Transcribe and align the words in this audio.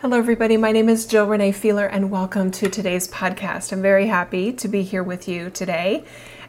Hello, 0.00 0.16
everybody. 0.16 0.56
My 0.56 0.70
name 0.70 0.88
is 0.88 1.06
Jill 1.06 1.26
Renee 1.26 1.50
Feeler, 1.50 1.86
and 1.86 2.08
welcome 2.08 2.52
to 2.52 2.68
today's 2.68 3.08
podcast. 3.08 3.72
I'm 3.72 3.82
very 3.82 4.06
happy 4.06 4.52
to 4.52 4.68
be 4.68 4.84
here 4.84 5.02
with 5.02 5.26
you 5.26 5.50
today, 5.50 6.04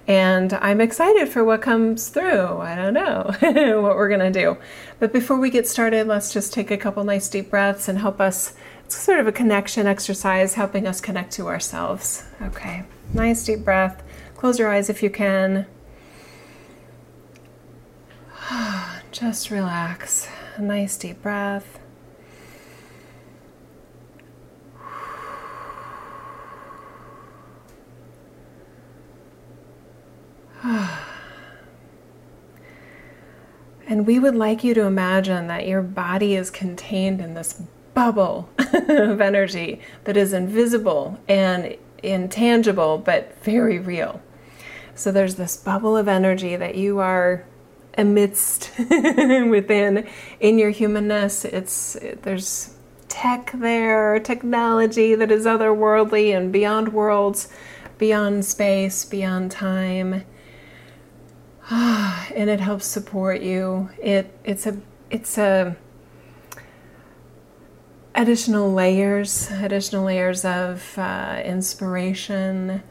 and 0.07 0.53
I'm 0.53 0.79
excited 0.79 1.29
for 1.29 1.43
what 1.43 1.59
comes 1.59 2.09
through. 2.09 2.59
I 2.59 2.75
don't 2.75 2.93
know 2.93 3.23
what 3.81 3.95
we're 3.95 4.07
going 4.07 4.31
to 4.31 4.39
do. 4.39 4.59
But 4.99 5.11
before 5.11 5.39
we 5.39 5.49
get 5.49 5.67
started, 5.67 6.05
let's 6.05 6.31
just 6.31 6.53
take 6.53 6.69
a 6.69 6.77
couple 6.77 7.03
nice 7.03 7.27
deep 7.27 7.49
breaths 7.49 7.87
and 7.87 7.97
help 7.97 8.21
us. 8.21 8.53
It's 8.85 8.95
sort 8.95 9.19
of 9.19 9.25
a 9.25 9.31
connection 9.31 9.87
exercise, 9.87 10.53
helping 10.53 10.85
us 10.85 11.01
connect 11.01 11.31
to 11.31 11.47
ourselves. 11.47 12.25
Okay, 12.43 12.83
nice 13.15 13.43
deep 13.43 13.65
breath. 13.65 14.03
Close 14.35 14.59
your 14.59 14.71
eyes 14.71 14.91
if 14.91 15.01
you 15.01 15.09
can. 15.09 15.65
Just 19.11 19.49
relax. 19.49 20.29
A 20.57 20.61
nice 20.61 20.95
deep 20.97 21.23
breath. 21.23 21.78
and 33.87 34.05
we 34.05 34.19
would 34.19 34.35
like 34.35 34.63
you 34.63 34.73
to 34.73 34.81
imagine 34.81 35.47
that 35.47 35.67
your 35.67 35.81
body 35.81 36.35
is 36.35 36.49
contained 36.49 37.21
in 37.21 37.33
this 37.33 37.61
bubble 37.93 38.49
of 38.57 39.21
energy 39.21 39.81
that 40.03 40.15
is 40.17 40.33
invisible 40.33 41.19
and 41.27 41.75
intangible 42.03 42.97
but 42.97 43.35
very 43.43 43.79
real. 43.79 44.21
So 44.95 45.11
there's 45.11 45.35
this 45.35 45.55
bubble 45.55 45.95
of 45.95 46.07
energy 46.07 46.55
that 46.55 46.75
you 46.75 46.99
are 46.99 47.45
amidst 47.97 48.71
within 48.79 50.07
in 50.39 50.59
your 50.59 50.69
humanness. 50.71 51.45
It's 51.45 51.97
there's 52.21 52.75
tech 53.07 53.51
there, 53.53 54.19
technology 54.19 55.15
that 55.15 55.31
is 55.31 55.45
otherworldly 55.45 56.35
and 56.35 56.51
beyond 56.51 56.93
worlds, 56.93 57.47
beyond 57.97 58.45
space, 58.45 59.03
beyond 59.05 59.51
time. 59.51 60.23
and 61.71 62.49
it 62.49 62.59
helps 62.59 62.87
support 62.87 63.41
you. 63.41 63.89
It 64.01 64.35
it's 64.43 64.65
a 64.65 64.79
it's 65.11 65.37
a 65.37 65.75
additional 68.15 68.73
layers, 68.73 69.51
additional 69.51 70.05
layers 70.05 70.43
of 70.43 70.97
uh, 70.97 71.41
inspiration, 71.45 72.81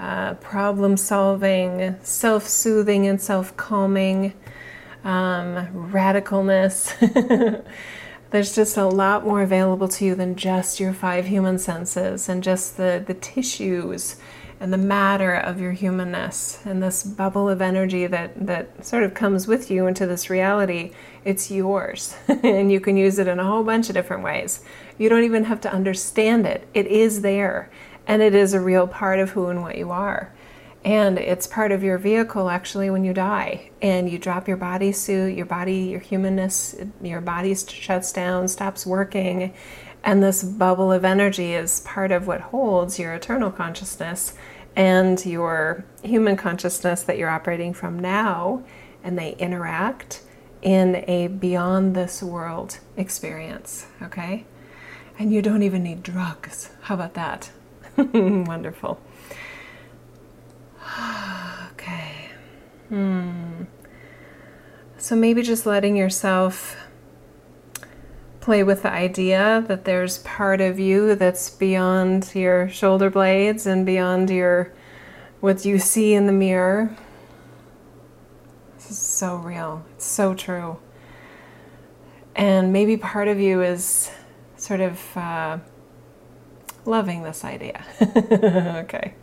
uh, 0.00 0.34
problem 0.34 0.96
solving, 0.96 1.96
self 2.02 2.48
soothing 2.48 3.06
and 3.06 3.22
self 3.22 3.56
calming, 3.56 4.34
um, 5.04 5.68
radicalness. 5.92 7.64
There's 8.30 8.52
just 8.52 8.76
a 8.76 8.86
lot 8.86 9.24
more 9.24 9.42
available 9.42 9.86
to 9.86 10.04
you 10.04 10.16
than 10.16 10.34
just 10.34 10.80
your 10.80 10.92
five 10.92 11.26
human 11.26 11.56
senses 11.56 12.28
and 12.28 12.42
just 12.42 12.76
the, 12.76 13.00
the 13.06 13.14
tissues 13.14 14.16
and 14.60 14.72
the 14.72 14.78
matter 14.78 15.34
of 15.34 15.60
your 15.60 15.72
humanness 15.72 16.60
and 16.64 16.82
this 16.82 17.02
bubble 17.02 17.48
of 17.48 17.60
energy 17.60 18.06
that, 18.06 18.46
that 18.46 18.84
sort 18.84 19.02
of 19.02 19.14
comes 19.14 19.46
with 19.46 19.70
you 19.70 19.86
into 19.86 20.06
this 20.06 20.30
reality, 20.30 20.92
it's 21.24 21.50
yours. 21.50 22.16
and 22.28 22.70
you 22.70 22.80
can 22.80 22.96
use 22.96 23.18
it 23.18 23.28
in 23.28 23.38
a 23.38 23.44
whole 23.44 23.64
bunch 23.64 23.88
of 23.88 23.94
different 23.94 24.22
ways. 24.22 24.60
You 24.96 25.08
don't 25.08 25.24
even 25.24 25.44
have 25.44 25.60
to 25.62 25.72
understand 25.72 26.46
it, 26.46 26.66
it 26.72 26.86
is 26.86 27.22
there. 27.22 27.70
And 28.06 28.20
it 28.20 28.34
is 28.34 28.52
a 28.52 28.60
real 28.60 28.86
part 28.86 29.18
of 29.18 29.30
who 29.30 29.46
and 29.46 29.62
what 29.62 29.78
you 29.78 29.90
are. 29.90 30.30
And 30.84 31.18
it's 31.18 31.46
part 31.46 31.72
of 31.72 31.82
your 31.82 31.96
vehicle 31.96 32.50
actually 32.50 32.90
when 32.90 33.04
you 33.04 33.14
die 33.14 33.70
and 33.80 34.10
you 34.10 34.18
drop 34.18 34.46
your 34.46 34.58
bodysuit, 34.58 35.34
your 35.34 35.46
body, 35.46 35.78
your 35.78 36.00
humanness, 36.00 36.76
your 37.02 37.22
body 37.22 37.54
shuts 37.54 38.12
down, 38.12 38.48
stops 38.48 38.84
working, 38.84 39.54
and 40.04 40.22
this 40.22 40.42
bubble 40.44 40.92
of 40.92 41.04
energy 41.04 41.54
is 41.54 41.80
part 41.80 42.12
of 42.12 42.26
what 42.26 42.40
holds 42.42 42.98
your 42.98 43.14
eternal 43.14 43.50
consciousness 43.50 44.34
and 44.76 45.24
your 45.24 45.84
human 46.02 46.36
consciousness 46.36 47.02
that 47.02 47.16
you're 47.16 47.30
operating 47.30 47.72
from 47.72 47.98
now, 47.98 48.62
and 49.02 49.18
they 49.18 49.32
interact 49.36 50.20
in 50.60 51.04
a 51.08 51.28
beyond 51.28 51.94
this 51.94 52.22
world 52.22 52.78
experience, 52.96 53.86
okay? 54.02 54.44
And 55.18 55.32
you 55.32 55.40
don't 55.40 55.62
even 55.62 55.82
need 55.82 56.02
drugs. 56.02 56.70
How 56.82 56.96
about 56.96 57.14
that? 57.14 57.50
Wonderful. 57.96 59.00
okay. 61.72 62.28
Hmm. 62.88 63.64
So 64.98 65.16
maybe 65.16 65.42
just 65.42 65.66
letting 65.66 65.96
yourself 65.96 66.76
play 68.44 68.62
with 68.62 68.82
the 68.82 68.92
idea 68.92 69.64
that 69.68 69.86
there's 69.86 70.18
part 70.18 70.60
of 70.60 70.78
you 70.78 71.14
that's 71.14 71.48
beyond 71.48 72.30
your 72.34 72.68
shoulder 72.68 73.08
blades 73.08 73.66
and 73.66 73.86
beyond 73.86 74.28
your 74.28 74.70
what 75.40 75.64
you 75.64 75.78
see 75.78 76.12
in 76.12 76.26
the 76.26 76.32
mirror. 76.32 76.94
This 78.76 78.90
is 78.90 78.98
so 78.98 79.36
real. 79.36 79.82
It's 79.94 80.04
so 80.04 80.34
true. 80.34 80.76
And 82.36 82.70
maybe 82.70 82.98
part 82.98 83.28
of 83.28 83.40
you 83.40 83.62
is 83.62 84.10
sort 84.58 84.80
of 84.80 85.16
uh, 85.16 85.58
loving 86.84 87.22
this 87.22 87.44
idea. 87.44 87.82
okay. 88.84 89.14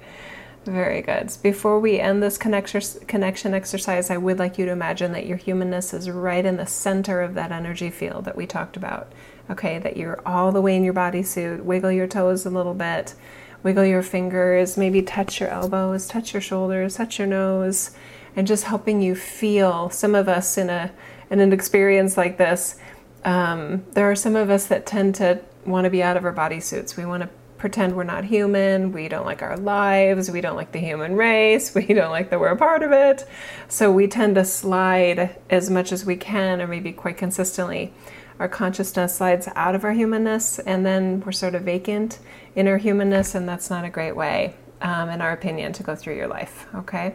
Very 0.66 1.02
good. 1.02 1.32
Before 1.42 1.80
we 1.80 2.00
end 2.00 2.22
this 2.22 2.38
connection 2.38 3.54
exercise, 3.54 4.12
I 4.12 4.18
would 4.18 4.38
like 4.38 4.60
you 4.60 4.66
to 4.66 4.72
imagine 4.72 5.12
that 5.14 5.26
your 5.26 5.38
humanness 5.38 5.92
is 5.92 6.08
right 6.10 6.46
in 6.46 6.58
the 6.58 6.68
center 6.68 7.22
of 7.22 7.34
that 7.34 7.52
energy 7.52 7.90
field 7.90 8.26
that 8.26 8.36
we 8.36 8.46
talked 8.46 8.78
about. 8.78 9.12
Okay, 9.50 9.80
that 9.80 9.98
you're 9.98 10.22
all 10.24 10.52
the 10.52 10.62
way 10.62 10.76
in 10.76 10.84
your 10.84 10.94
bodysuit. 10.94 11.64
Wiggle 11.64 11.92
your 11.92 12.06
toes 12.06 12.46
a 12.46 12.52
little 12.52 12.76
bit, 12.76 13.16
wiggle 13.64 13.86
your 13.86 14.04
fingers, 14.04 14.78
maybe 14.78 15.02
touch 15.02 15.40
your 15.40 15.50
elbows, 15.50 16.08
touch 16.08 16.32
your 16.32 16.42
shoulders, 16.42 16.96
touch 16.96 17.18
your 17.18 17.28
nose, 17.28 17.92
and 18.36 18.46
just 18.46 18.66
helping 18.66 19.02
you 19.02 19.16
feel. 19.16 19.90
Some 19.90 20.14
of 20.14 20.30
us 20.30 20.60
in 20.60 20.70
a 20.70 20.92
in 21.32 21.40
an 21.40 21.54
experience 21.54 22.18
like 22.18 22.38
this, 22.38 22.76
um, 23.24 23.84
there 23.94 24.10
are 24.12 24.16
some 24.16 24.36
of 24.36 24.52
us 24.52 24.68
that 24.68 24.86
tend 24.86 25.16
to 25.16 25.42
want 25.66 25.86
to 25.86 25.90
be 25.90 26.04
out 26.04 26.18
of 26.18 26.26
our 26.26 26.34
bodysuits. 26.34 26.98
We 26.98 27.06
want 27.06 27.24
to 27.24 27.30
pretend 27.62 27.96
we're 27.96 28.04
not 28.04 28.24
human. 28.24 28.92
We 28.92 29.08
don't 29.08 29.24
like 29.24 29.44
our 29.44 29.56
lives. 29.56 30.32
We 30.32 30.42
don't 30.42 30.56
like 30.56 30.72
the 30.72 30.80
human 30.80 31.16
race. 31.16 31.76
We 31.82 31.94
don't 31.94 32.10
like 32.10 32.32
that 32.32 32.40
we're 32.40 32.48
a 32.48 32.58
part 32.58 32.82
of 32.82 32.92
it. 32.92 33.28
So 33.68 33.92
we 33.92 34.08
tend 34.08 34.34
to 34.36 34.46
slide 34.46 35.40
as 35.50 35.70
much 35.70 35.92
as 35.92 36.04
we 36.04 36.16
can, 36.16 36.60
or 36.60 36.66
maybe 36.66 36.92
quite 36.92 37.18
consistently. 37.18 37.94
Our 38.40 38.50
consciousness 38.50 39.16
slides 39.16 39.48
out 39.56 39.76
of 39.76 39.84
our 39.84 39.92
humanness, 39.92 40.58
and 40.58 40.84
then 40.84 41.22
we're 41.24 41.32
sort 41.32 41.54
of 41.54 41.62
vacant 41.62 42.18
in 42.56 42.68
our 42.68 42.78
humanness, 42.78 43.36
and 43.36 43.48
that's 43.48 43.70
not 43.70 43.86
a 43.86 43.90
great 43.90 44.16
way, 44.16 44.56
um, 44.82 45.10
in 45.10 45.22
our 45.22 45.32
opinion, 45.32 45.72
to 45.74 45.84
go 45.84 45.96
through 45.96 46.16
your 46.16 46.28
life. 46.28 46.66
Okay? 46.74 47.14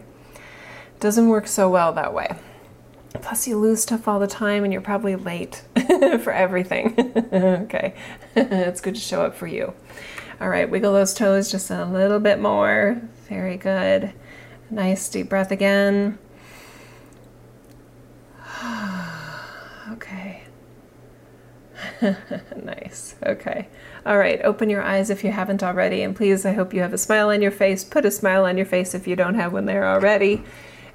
Doesn't 1.01 1.27
work 1.27 1.47
so 1.47 1.69
well 1.69 1.91
that 1.91 2.13
way. 2.13 2.37
Plus, 3.21 3.47
you 3.47 3.57
lose 3.57 3.81
stuff 3.81 4.07
all 4.07 4.19
the 4.19 4.27
time, 4.27 4.63
and 4.63 4.71
you're 4.71 4.81
probably 4.81 5.17
late 5.17 5.63
for 6.21 6.31
everything. 6.31 6.95
okay, 7.33 7.93
it's 8.35 8.79
good 8.79 8.95
to 8.95 9.01
show 9.01 9.23
up 9.23 9.35
for 9.35 9.47
you. 9.47 9.73
All 10.39 10.49
right, 10.49 10.69
wiggle 10.69 10.93
those 10.93 11.15
toes 11.15 11.51
just 11.51 11.71
a 11.71 11.85
little 11.85 12.19
bit 12.19 12.39
more. 12.39 13.01
Very 13.27 13.57
good. 13.57 14.13
Nice 14.69 15.09
deep 15.09 15.29
breath 15.29 15.51
again. 15.51 16.19
okay. 19.93 20.43
nice. 22.63 23.15
Okay. 23.25 23.67
All 24.05 24.17
right, 24.19 24.39
open 24.43 24.69
your 24.69 24.83
eyes 24.83 25.09
if 25.09 25.23
you 25.23 25.31
haven't 25.31 25.63
already. 25.63 26.03
And 26.03 26.15
please, 26.15 26.45
I 26.45 26.53
hope 26.53 26.71
you 26.73 26.81
have 26.81 26.93
a 26.93 26.99
smile 26.99 27.29
on 27.29 27.41
your 27.41 27.51
face. 27.51 27.83
Put 27.83 28.05
a 28.05 28.11
smile 28.11 28.45
on 28.45 28.57
your 28.57 28.65
face 28.65 28.93
if 28.93 29.07
you 29.07 29.15
don't 29.15 29.35
have 29.35 29.53
one 29.53 29.65
there 29.65 29.87
already. 29.87 30.43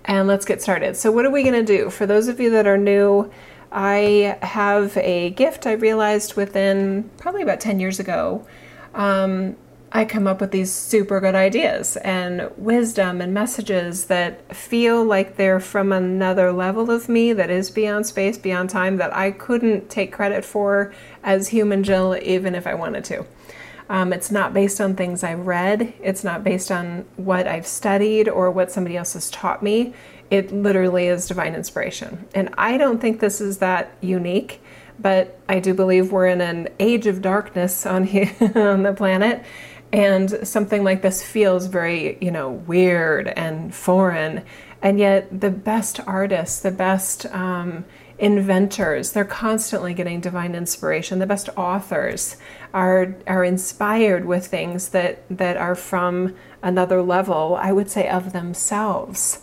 And 0.04 0.28
let's 0.28 0.44
get 0.44 0.62
started. 0.62 0.96
So, 0.96 1.10
what 1.10 1.24
are 1.24 1.30
we 1.30 1.42
going 1.42 1.54
to 1.54 1.78
do? 1.78 1.90
For 1.90 2.06
those 2.06 2.28
of 2.28 2.38
you 2.38 2.50
that 2.50 2.66
are 2.66 2.78
new, 2.78 3.30
I 3.72 4.38
have 4.42 4.96
a 4.98 5.30
gift 5.30 5.66
I 5.66 5.72
realized 5.72 6.34
within 6.34 7.10
probably 7.18 7.42
about 7.42 7.60
10 7.60 7.80
years 7.80 7.98
ago 7.98 8.46
um, 8.94 9.56
I 9.94 10.06
come 10.06 10.26
up 10.26 10.40
with 10.40 10.52
these 10.52 10.72
super 10.72 11.20
good 11.20 11.34
ideas 11.34 11.98
and 11.98 12.50
wisdom 12.56 13.20
and 13.20 13.34
messages 13.34 14.06
that 14.06 14.56
feel 14.56 15.04
like 15.04 15.36
they're 15.36 15.60
from 15.60 15.92
another 15.92 16.50
level 16.50 16.90
of 16.90 17.10
me 17.10 17.34
that 17.34 17.50
is 17.50 17.70
beyond 17.70 18.06
space, 18.06 18.38
beyond 18.38 18.70
time, 18.70 18.96
that 18.96 19.14
I 19.14 19.32
couldn't 19.32 19.90
take 19.90 20.10
credit 20.10 20.46
for 20.46 20.94
as 21.22 21.48
human 21.48 21.82
Jill, 21.82 22.16
even 22.22 22.54
if 22.54 22.66
I 22.66 22.72
wanted 22.72 23.04
to. 23.04 23.26
Um, 23.90 24.14
it's 24.14 24.30
not 24.30 24.54
based 24.54 24.80
on 24.80 24.96
things 24.96 25.22
I've 25.22 25.46
read, 25.46 25.92
it's 26.00 26.24
not 26.24 26.42
based 26.42 26.72
on 26.72 27.04
what 27.16 27.46
I've 27.46 27.66
studied 27.66 28.28
or 28.30 28.50
what 28.50 28.72
somebody 28.72 28.96
else 28.96 29.12
has 29.12 29.30
taught 29.30 29.62
me. 29.62 29.92
It 30.30 30.50
literally 30.50 31.08
is 31.08 31.28
divine 31.28 31.54
inspiration. 31.54 32.26
And 32.34 32.54
I 32.56 32.78
don't 32.78 32.98
think 32.98 33.20
this 33.20 33.42
is 33.42 33.58
that 33.58 33.92
unique 34.00 34.62
but 35.02 35.38
I 35.48 35.58
do 35.58 35.74
believe 35.74 36.12
we're 36.12 36.28
in 36.28 36.40
an 36.40 36.68
age 36.78 37.06
of 37.06 37.20
darkness 37.20 37.84
on 37.84 38.02
on 38.54 38.82
the 38.82 38.94
planet 38.96 39.44
and 39.92 40.46
something 40.48 40.84
like 40.84 41.02
this 41.02 41.22
feels 41.22 41.66
very, 41.66 42.16
you 42.20 42.30
know, 42.30 42.50
weird 42.50 43.28
and 43.28 43.74
foreign. 43.74 44.42
And 44.80 44.98
yet 44.98 45.40
the 45.40 45.50
best 45.50 46.00
artists, 46.06 46.60
the 46.60 46.70
best 46.70 47.26
um, 47.26 47.84
inventors. 48.18 49.12
They're 49.12 49.24
constantly 49.24 49.92
getting 49.92 50.20
divine 50.20 50.54
inspiration. 50.54 51.18
The 51.18 51.26
best 51.26 51.50
authors 51.56 52.36
are 52.72 53.16
are 53.26 53.44
inspired 53.44 54.24
with 54.24 54.46
things 54.46 54.88
that 54.90 55.24
that 55.28 55.56
are 55.56 55.74
from 55.74 56.34
another 56.62 57.02
level, 57.02 57.58
I 57.60 57.72
would 57.72 57.90
say, 57.90 58.08
of 58.08 58.32
themselves. 58.32 59.40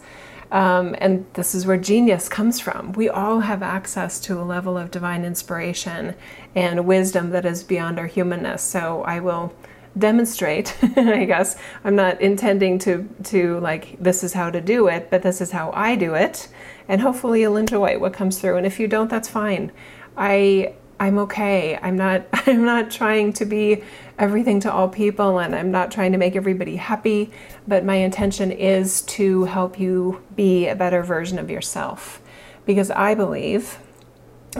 Um, 0.51 0.96
and 1.00 1.25
this 1.34 1.54
is 1.54 1.68
where 1.68 1.78
genius 1.78 2.28
comes 2.28 2.60
from. 2.60 2.94
We 2.94 3.07
all 3.07 3.42
have 3.42 3.62
access 3.62 4.19
to 4.22 4.40
a 4.40 4.44
level 4.44 4.78
of 4.78 4.90
divine 4.90 5.24
inspiration 5.24 6.16
and 6.56 6.86
wisdom 6.86 7.30
that 7.31 7.46
is 7.46 7.63
beyond 7.63 8.00
our 8.00 8.07
humanness. 8.07 8.63
So 8.63 9.04
I 9.04 9.19
will 9.19 9.54
demonstrate 9.98 10.78
i 10.98 11.25
guess 11.25 11.57
i'm 11.84 11.96
not 11.96 12.22
intending 12.22 12.78
to 12.78 13.10
to 13.24 13.60
like 13.60 13.98
this 14.00 14.24
is 14.24 14.34
how 14.34 14.50
to 14.50 14.62
do 14.62 14.88
it 14.88 15.10
but 15.10 15.24
this 15.24 15.42
is 15.42 15.51
how 15.51 15.72
i 15.74 15.96
do 15.96 16.13
it 16.13 16.48
and 16.88 17.02
hopefully 17.02 17.42
you'll 17.42 17.57
enjoy 17.57 17.98
what 17.98 18.13
comes 18.13 18.40
through 18.40 18.56
and 18.56 18.68
if 18.68 18.80
you 18.80 18.88
don't 18.88 19.10
that's 19.10 19.28
fine 19.28 19.72
i 20.16 20.72
i'm 21.00 21.18
okay 21.18 21.78
i'm 21.81 21.96
not 21.96 22.25
i'm 22.34 22.63
not 22.63 22.92
trying 22.92 23.34
to 23.34 23.46
be 23.46 23.84
everything 24.18 24.60
to 24.60 24.72
all 24.72 24.88
people 24.88 25.40
and 25.40 25.56
i'm 25.56 25.72
not 25.72 25.92
trying 25.92 26.12
to 26.12 26.18
make 26.18 26.36
everybody 26.36 26.75
happy 26.75 27.31
but 27.68 27.84
my 27.84 27.96
intention 27.96 28.51
is 28.51 29.01
to 29.04 29.46
help 29.46 29.80
you 29.80 30.22
be 30.36 30.68
a 30.68 30.75
better 30.75 31.04
version 31.04 31.40
of 31.40 31.50
yourself 31.50 32.22
because 32.66 32.92
i 32.92 33.16
believe 33.16 33.80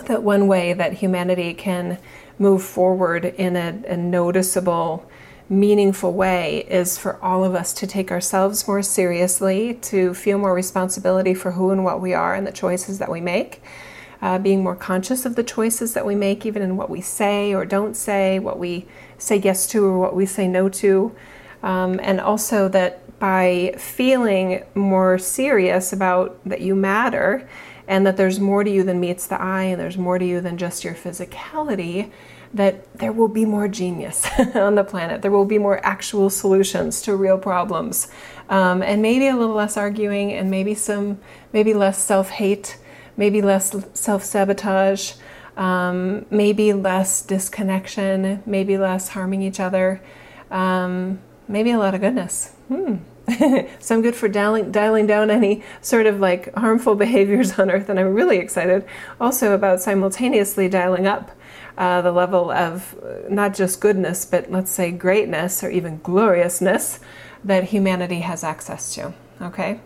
that 0.07 0.24
one 0.24 0.47
way 0.47 0.74
that 0.74 0.94
humanity 0.94 1.53
can 1.53 1.97
move 2.38 2.63
forward 2.63 3.25
in 3.25 3.56
a, 3.56 3.81
a 3.88 3.97
noticeable 3.97 5.09
meaningful 5.50 6.13
way 6.13 6.59
is 6.69 6.97
for 6.97 7.21
all 7.24 7.44
of 7.44 7.56
us 7.56 7.74
to 7.74 7.88
take 7.88 8.12
ourselves 8.12 8.68
more 8.68 8.83
seriously, 8.83 9.74
to 9.74 10.13
feel 10.13 10.38
more 10.38 10.53
responsibility 10.53 11.33
for 11.33 11.51
who 11.51 11.71
and 11.71 11.83
what 11.83 12.00
we 12.00 12.13
are 12.13 12.35
and 12.35 12.45
the 12.45 12.51
choices 12.51 13.00
that 13.00 13.09
we 13.09 13.19
make. 13.19 13.62
Uh, 14.21 14.38
being 14.38 14.62
more 14.62 14.75
conscious 14.75 15.25
of 15.25 15.36
the 15.36 15.44
choices 15.44 15.94
that 15.94 16.06
we 16.06 16.13
make, 16.13 16.45
even 16.45 16.62
in 16.62 16.75
what 16.75 16.89
we 16.89 17.00
say 17.00 17.54
or 17.54 17.66
don't 17.66 17.95
say, 17.95 18.38
what 18.38 18.60
we 18.60 18.86
say 19.18 19.38
yes 19.38 19.66
to 19.68 19.86
or 19.86 19.98
what 19.98 20.13
we 20.16 20.25
say 20.25 20.48
no 20.48 20.68
to. 20.68 21.16
Um, 21.63 22.00
and 22.04 22.19
also 22.19 22.68
that 22.69 23.19
by 23.19 23.74
feeling 23.77 24.63
more 24.75 25.18
serious 25.18 25.94
about 25.94 26.39
that 26.45 26.62
you 26.62 26.75
matter 26.75 27.48
and 27.88 28.06
that 28.06 28.18
there's 28.18 28.39
more 28.39 28.63
to 28.63 28.69
you 28.69 28.83
than 28.83 29.00
meets 29.00 29.27
the 29.27 29.42
eye 29.42 29.63
and 29.63 29.80
there's 29.80 29.98
more 29.98 30.19
to 30.19 30.25
you 30.25 30.42
than 30.42 30.57
just 30.57 30.83
your 30.83 30.94
physicality, 30.94 32.12
that 32.54 32.92
there 32.98 33.12
will 33.12 33.27
be 33.27 33.45
more 33.45 33.68
genius 33.68 34.27
on 34.56 34.75
the 34.75 34.83
planet. 34.83 35.21
There 35.21 35.31
will 35.31 35.45
be 35.45 35.57
more 35.57 35.83
actual 35.86 36.30
solutions 36.30 37.01
to 37.04 37.16
real 37.16 37.38
problems, 37.38 38.07
um, 38.48 38.81
and 38.81 39.01
maybe 39.01 39.27
a 39.27 39.36
little 39.36 39.56
less 39.56 39.75
arguing, 39.75 40.33
and 40.33 40.50
maybe 40.50 40.75
some, 40.75 41.19
maybe 41.51 41.74
less 41.74 41.98
self-hate, 42.04 42.77
maybe 43.19 43.42
less 43.42 43.75
self-sabotage, 43.94 45.12
um, 45.57 46.25
maybe 46.31 46.71
less 46.71 47.21
disconnection, 47.21 48.42
maybe 48.45 48.77
less 48.77 49.10
harming 49.10 49.42
each 49.42 49.60
other, 49.60 50.01
um, 50.50 51.19
maybe 51.50 51.69
a 51.69 51.77
lot 51.77 51.94
of 51.94 52.00
goodness. 52.00 52.54
Hmm. 52.69 52.95
so 53.80 53.95
I'm 53.95 54.01
good 54.01 54.16
for 54.16 54.30
dialing, 54.30 54.71
dialing 54.71 55.06
down 55.06 55.30
any 55.30 55.63
sort 55.81 56.06
of 56.06 56.21
like 56.21 56.56
harmful 56.56 56.95
behaviors 57.06 57.60
on 57.60 57.69
Earth, 57.69 57.89
and 57.89 58.00
I'm 58.00 58.13
really 58.13 58.38
excited 58.38 58.86
also 59.19 59.54
about 59.54 59.81
simultaneously 59.81 60.69
dialing 60.69 61.06
up 61.06 61.31
uh, 61.77 62.01
the 62.01 62.13
level 62.13 62.50
of 62.51 62.95
uh, 63.04 63.27
not 63.30 63.54
just 63.54 63.81
goodness, 63.81 64.24
but 64.24 64.50
let's 64.50 64.71
say 64.71 64.92
greatness 64.92 65.62
or 65.62 65.69
even 65.69 66.00
gloriousness 66.04 67.01
that 67.44 67.66
humanity 67.66 68.21
has 68.21 68.45
access 68.45 68.95
to. 68.95 69.13
Okay? 69.42 69.81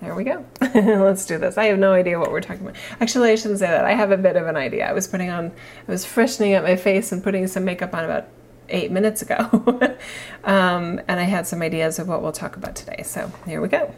There 0.00 0.14
we 0.14 0.24
go. 0.24 0.44
Let's 0.74 1.26
do 1.26 1.36
this. 1.36 1.58
I 1.58 1.66
have 1.66 1.78
no 1.78 1.92
idea 1.92 2.18
what 2.18 2.32
we're 2.32 2.40
talking 2.40 2.62
about. 2.62 2.76
Actually, 3.00 3.30
I 3.30 3.34
shouldn't 3.34 3.60
say 3.60 3.66
that. 3.66 3.84
I 3.84 3.92
have 3.92 4.12
a 4.12 4.16
bit 4.16 4.36
of 4.36 4.46
an 4.46 4.56
idea. 4.56 4.88
I 4.88 4.92
was 4.92 5.06
putting 5.06 5.28
on, 5.28 5.52
I 5.86 5.90
was 5.90 6.06
freshening 6.06 6.54
up 6.54 6.64
my 6.64 6.76
face 6.76 7.12
and 7.12 7.22
putting 7.22 7.46
some 7.46 7.66
makeup 7.66 7.92
on 7.92 8.04
about 8.04 8.28
eight 8.70 8.90
minutes 8.90 9.20
ago. 9.20 9.36
um, 10.44 11.00
and 11.06 11.20
I 11.20 11.24
had 11.24 11.46
some 11.46 11.60
ideas 11.60 11.98
of 11.98 12.08
what 12.08 12.22
we'll 12.22 12.32
talk 12.32 12.56
about 12.56 12.76
today. 12.76 13.02
So 13.02 13.30
here 13.46 13.60
we 13.60 13.68
go. 13.68 13.94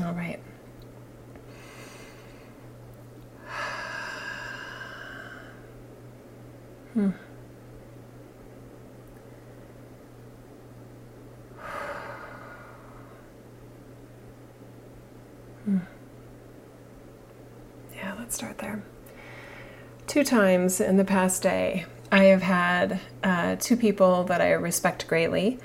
All 0.00 0.12
right. 0.14 0.40
Hmm. 6.94 7.10
Hmm. 15.68 15.78
Yeah, 17.94 18.14
let's 18.18 18.34
start 18.34 18.56
there. 18.56 18.82
Two 20.06 20.24
times 20.24 20.80
in 20.80 20.96
the 20.96 21.04
past 21.04 21.42
day, 21.42 21.84
I 22.10 22.24
have 22.24 22.40
had 22.40 23.00
uh, 23.22 23.56
two 23.56 23.76
people 23.76 24.24
that 24.24 24.40
I 24.40 24.52
respect 24.52 25.06
greatly. 25.06 25.58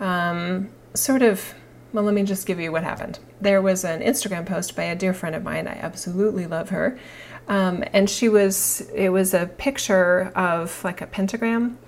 Um, 0.00 0.70
sort 0.94 1.22
of, 1.22 1.54
well, 1.92 2.02
let 2.02 2.12
me 2.12 2.24
just 2.24 2.44
give 2.44 2.58
you 2.58 2.72
what 2.72 2.82
happened. 2.82 3.20
There 3.40 3.62
was 3.62 3.84
an 3.84 4.00
Instagram 4.00 4.46
post 4.46 4.74
by 4.74 4.82
a 4.82 4.96
dear 4.96 5.14
friend 5.14 5.36
of 5.36 5.44
mine. 5.44 5.68
I 5.68 5.74
absolutely 5.74 6.46
love 6.46 6.70
her. 6.70 6.98
Um, 7.46 7.84
and 7.92 8.10
she 8.10 8.28
was, 8.28 8.80
it 8.92 9.10
was 9.10 9.32
a 9.32 9.46
picture 9.46 10.32
of 10.34 10.82
like 10.82 11.00
a 11.00 11.06
pentagram, 11.06 11.78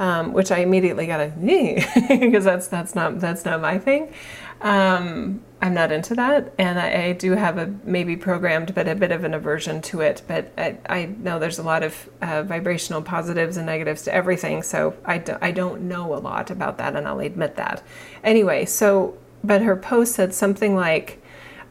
um, 0.00 0.32
which 0.32 0.50
I 0.50 0.60
immediately 0.60 1.06
got 1.06 1.20
a 1.20 1.28
because 2.08 2.42
that's 2.42 2.66
that's 2.66 2.94
not 2.94 3.20
that's 3.20 3.44
not 3.44 3.60
my 3.60 3.78
thing. 3.78 4.12
Um, 4.62 5.42
I'm 5.62 5.74
not 5.74 5.92
into 5.92 6.14
that, 6.14 6.54
and 6.58 6.78
I, 6.78 7.04
I, 7.04 7.12
do 7.12 7.32
have 7.32 7.56
a 7.58 7.74
maybe 7.84 8.16
programmed, 8.16 8.74
but 8.74 8.88
a 8.88 8.94
bit 8.94 9.10
of 9.10 9.24
an 9.24 9.32
aversion 9.32 9.80
to 9.82 10.00
it. 10.00 10.22
But 10.26 10.52
I, 10.58 10.78
I 10.88 11.06
know 11.06 11.38
there's 11.38 11.58
a 11.58 11.62
lot 11.62 11.82
of 11.82 12.10
uh, 12.20 12.42
vibrational 12.42 13.00
positives 13.00 13.56
and 13.56 13.66
negatives 13.66 14.02
to 14.02 14.14
everything, 14.14 14.62
so 14.62 14.94
I, 15.04 15.18
do, 15.18 15.36
I 15.40 15.50
don't 15.50 15.82
know 15.82 16.14
a 16.14 16.20
lot 16.20 16.50
about 16.50 16.76
that, 16.78 16.94
and 16.96 17.06
I'll 17.06 17.20
admit 17.20 17.56
that. 17.56 17.82
Anyway, 18.24 18.64
so 18.66 19.16
but 19.44 19.62
her 19.62 19.76
post 19.76 20.14
said 20.14 20.34
something 20.34 20.74
like, 20.74 21.22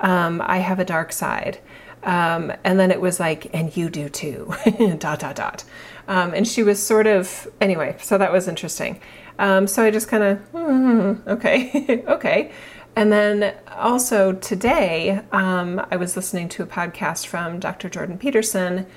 um, 0.02 0.42
"I 0.46 0.60
have 0.60 0.80
a 0.80 0.86
dark 0.86 1.12
side." 1.12 1.60
Um, 2.04 2.54
and 2.64 2.80
then 2.80 2.92
it 2.92 3.02
was 3.02 3.20
like, 3.20 3.54
and 3.54 3.76
you 3.76 3.90
do 3.90 4.08
too, 4.08 4.54
dot, 5.00 5.20
dot, 5.20 5.36
dot. 5.36 5.64
Um, 6.10 6.34
and 6.34 6.46
she 6.48 6.64
was 6.64 6.82
sort 6.82 7.08
of, 7.08 7.48
anyway, 7.62 7.96
so 8.02 8.18
that 8.18 8.34
was 8.34 8.48
interesting. 8.48 9.00
Um, 9.38 9.68
so 9.68 9.84
I 9.84 9.92
just 9.92 10.08
kind 10.08 10.24
of, 10.24 10.52
mm, 10.52 11.28
okay, 11.28 12.04
okay. 12.08 12.52
And 12.96 13.14
then 13.14 13.56
also 13.72 14.34
today, 14.34 15.22
um, 15.32 15.86
I 15.92 15.96
was 15.96 16.16
listening 16.16 16.50
to 16.50 16.64
a 16.64 16.66
podcast 16.66 17.28
from 17.28 17.60
Dr. 17.60 17.90
Jordan 17.90 18.18
Peterson. 18.18 18.88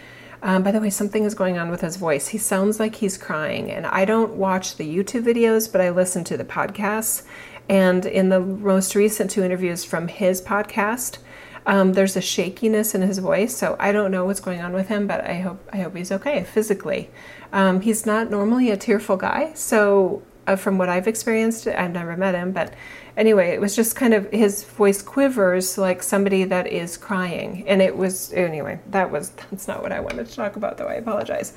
Um, 0.43 0.63
by 0.63 0.73
the 0.73 0.81
way, 0.81 0.91
something 0.91 1.25
is 1.25 1.35
going 1.35 1.59
on 1.59 1.71
with 1.71 1.83
his 1.83 1.97
voice. 1.97 2.29
He 2.29 2.39
sounds 2.39 2.81
like 2.81 2.97
he's 2.97 3.19
crying. 3.19 3.71
And 3.71 3.87
I 3.87 4.07
don't 4.07 4.33
watch 4.33 4.77
the 4.77 4.97
YouTube 4.97 5.25
videos, 5.25 5.71
but 5.71 5.83
I 5.83 5.91
listen 5.91 6.25
to 6.25 6.39
the 6.39 6.45
podcasts. 6.45 7.25
And 7.69 8.07
in 8.07 8.31
the 8.31 8.41
most 8.41 8.95
recent 8.95 9.31
two 9.31 9.45
interviews 9.45 9.85
from 9.85 10.09
his 10.09 10.41
podcast, 10.41 11.19
um, 11.67 11.93
there's 11.93 12.17
a 12.17 12.21
shakiness 12.21 12.95
in 12.95 13.03
his 13.03 13.19
voice, 13.19 13.57
so 13.57 13.77
I 13.79 13.93
don't 13.93 14.11
know 14.11 14.25
what's 14.25 14.41
going 14.41 14.61
on 14.61 14.73
with 14.73 14.89
him, 14.89 15.07
but 15.07 15.25
I 15.25 15.41
hope 15.41 15.69
I 15.73 15.79
hope 15.79 15.97
he's 15.97 16.13
okay 16.13 16.45
physically. 16.45 17.11
Um, 17.53 17.81
he's 17.81 18.07
not 18.07 18.31
normally 18.31 18.71
a 18.71 18.77
tearful 18.77 19.17
guy, 19.17 19.53
so 19.55 20.23
uh, 20.47 20.57
from 20.57 20.79
what 20.79 20.89
I've 20.89 21.07
experienced, 21.07 21.67
I've 21.67 21.93
never 21.93 22.17
met 22.17 22.35
him, 22.35 22.53
but 22.53 22.75
anyway, 23.17 23.51
it 23.51 23.61
was 23.61 23.77
just 23.77 23.95
kind 23.95 24.15
of 24.15 24.31
his 24.31 24.65
voice 24.65 25.03
quivers 25.03 25.79
like 25.79 26.03
somebody 26.03 26.45
that 26.45 26.67
is 26.67 26.97
crying, 26.97 27.65
and 27.69 27.81
it 27.81 27.97
was 27.97 28.33
anyway. 28.33 28.81
That 28.91 29.11
was 29.11 29.31
that's 29.51 29.69
not 29.69 29.83
what 29.83 29.93
I 29.93 30.01
wanted 30.01 30.27
to 30.27 30.35
talk 30.35 30.57
about, 30.57 30.79
though. 30.79 30.89
I 30.89 30.95
apologize. 30.95 31.53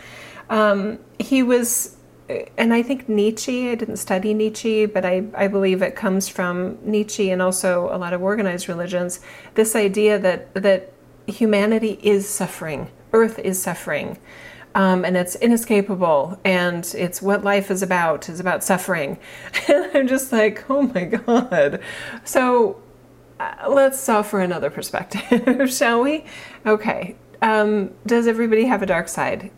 Um, 0.49 0.99
he 1.17 1.41
was 1.41 1.95
and 2.29 2.73
I 2.73 2.81
think 2.81 3.07
Nietzsche, 3.07 3.69
I 3.69 3.75
didn't 3.75 3.97
study 3.97 4.33
Nietzsche, 4.33 4.85
but 4.85 5.05
I, 5.05 5.25
I 5.35 5.47
believe 5.47 5.81
it 5.81 5.95
comes 5.95 6.27
from 6.27 6.77
Nietzsche 6.81 7.29
and 7.29 7.41
also 7.41 7.89
a 7.91 7.97
lot 7.97 8.13
of 8.13 8.21
organized 8.23 8.67
religions, 8.67 9.19
this 9.53 9.75
idea 9.75 10.17
that, 10.19 10.53
that 10.55 10.91
humanity 11.27 11.99
is 12.01 12.27
suffering, 12.27 12.89
Earth 13.13 13.37
is 13.39 13.61
suffering. 13.61 14.17
Um, 14.73 15.05
and 15.05 15.15
it's 15.15 15.35
inescapable 15.37 16.37
and 16.43 16.83
it's 16.97 17.21
what 17.21 17.45
life 17.45 17.71
is 17.71 17.81
about 17.81 18.27
is 18.27 18.41
about 18.41 18.61
suffering. 18.61 19.17
And 19.69 19.89
i'm 19.95 20.07
just 20.07 20.33
like 20.33 20.69
oh 20.69 20.81
my 20.81 21.05
god. 21.05 21.79
So 22.25 22.81
uh, 23.39 23.69
let's 23.69 24.09
offer 24.09 24.41
another 24.41 24.69
perspective 24.69 25.71
shall 25.73 26.01
we? 26.01 26.25
Okay 26.65 27.15
um, 27.41 27.91
does 28.05 28.27
everybody 28.27 28.65
have 28.65 28.81
a 28.81 28.85
dark 28.85 29.07
side? 29.07 29.49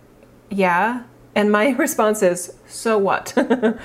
Yeah 0.51 1.03
and 1.37 1.51
my 1.51 1.69
response 1.77 2.23
is, 2.23 2.53
so 2.67 2.97
what? 2.97 3.33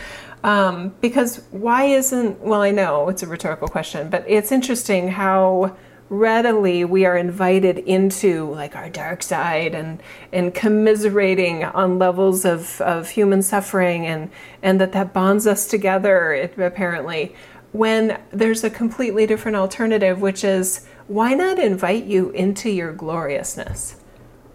um, 0.45 0.95
because 1.03 1.43
why 1.51 1.85
isn't, 1.85 2.41
well, 2.41 2.63
I 2.63 2.71
know 2.71 3.11
it's 3.11 3.23
a 3.23 3.27
rhetorical 3.27 3.69
question, 3.69 4.09
but 4.09 4.25
it's 4.27 4.51
interesting 4.51 5.09
how 5.09 5.77
readily 6.09 6.85
we 6.85 7.05
are 7.05 7.17
invited 7.17 7.79
into 7.79 8.51
like 8.51 8.77
our 8.77 8.91
dark 8.91 9.23
side 9.23 9.75
and 9.75 10.03
and 10.31 10.53
commiserating 10.53 11.65
on 11.65 11.99
levels 11.99 12.45
of, 12.45 12.83
of 12.83 13.09
human 13.09 13.41
suffering 13.41 14.05
and 14.05 14.31
and 14.63 14.79
that 14.79 14.93
that 14.93 15.15
bonds 15.15 15.47
us 15.47 15.67
together 15.67 16.35
it, 16.35 16.59
apparently 16.59 17.35
when 17.73 18.21
there's 18.31 18.63
a 18.63 18.69
completely 18.69 19.27
different 19.27 19.57
alternative 19.57 20.21
which 20.21 20.45
is 20.45 20.85
why 21.07 21.33
not 21.33 21.59
invite 21.59 22.05
you 22.05 22.29
into 22.33 22.69
your 22.69 22.93
gloriousness 22.93 23.97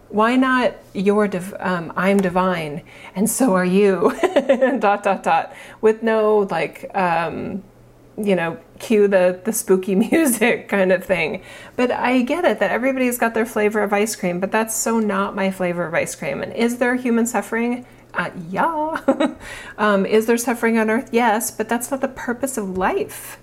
Why 0.09 0.35
not 0.35 0.75
you're 0.93 1.27
div- 1.27 1.55
um, 1.59 1.93
I'm 1.95 2.17
divine 2.17 2.83
and 3.15 3.29
so 3.29 3.55
are 3.55 3.65
you 3.65 4.15
dot 4.79 5.03
dot 5.03 5.23
dot 5.23 5.53
with 5.81 6.03
no 6.03 6.47
like 6.49 6.89
um, 6.95 7.63
you 8.17 8.35
know 8.35 8.57
cue 8.79 9.07
the 9.07 9.39
the 9.43 9.53
spooky 9.53 9.95
music 10.11 10.69
kind 10.69 10.91
of 10.91 11.03
thing. 11.03 11.43
But 11.75 11.91
I 11.91 12.21
get 12.21 12.45
it 12.45 12.59
that 12.59 12.71
everybody's 12.71 13.17
got 13.17 13.33
their 13.33 13.45
flavor 13.45 13.81
of 13.81 13.93
ice 13.93 14.15
cream, 14.15 14.39
but 14.39 14.51
that's 14.51 14.75
so 14.75 14.99
not 14.99 15.35
my 15.35 15.51
flavor 15.51 15.85
of 15.85 15.93
ice 15.93 16.15
cream. 16.15 16.41
And 16.41 16.53
is 16.53 16.77
there 16.77 16.95
human 16.95 17.25
suffering? 17.25 17.85
Uh, 18.13 18.31
yeah. 18.49 19.35
um, 19.77 20.05
is 20.05 20.25
there 20.25 20.37
suffering 20.37 20.77
on 20.77 20.89
earth? 20.89 21.09
Yes, 21.11 21.51
but 21.51 21.69
that's 21.69 21.91
not 21.91 22.01
the 22.01 22.07
purpose 22.07 22.57
of 22.57 22.77
life 22.77 23.37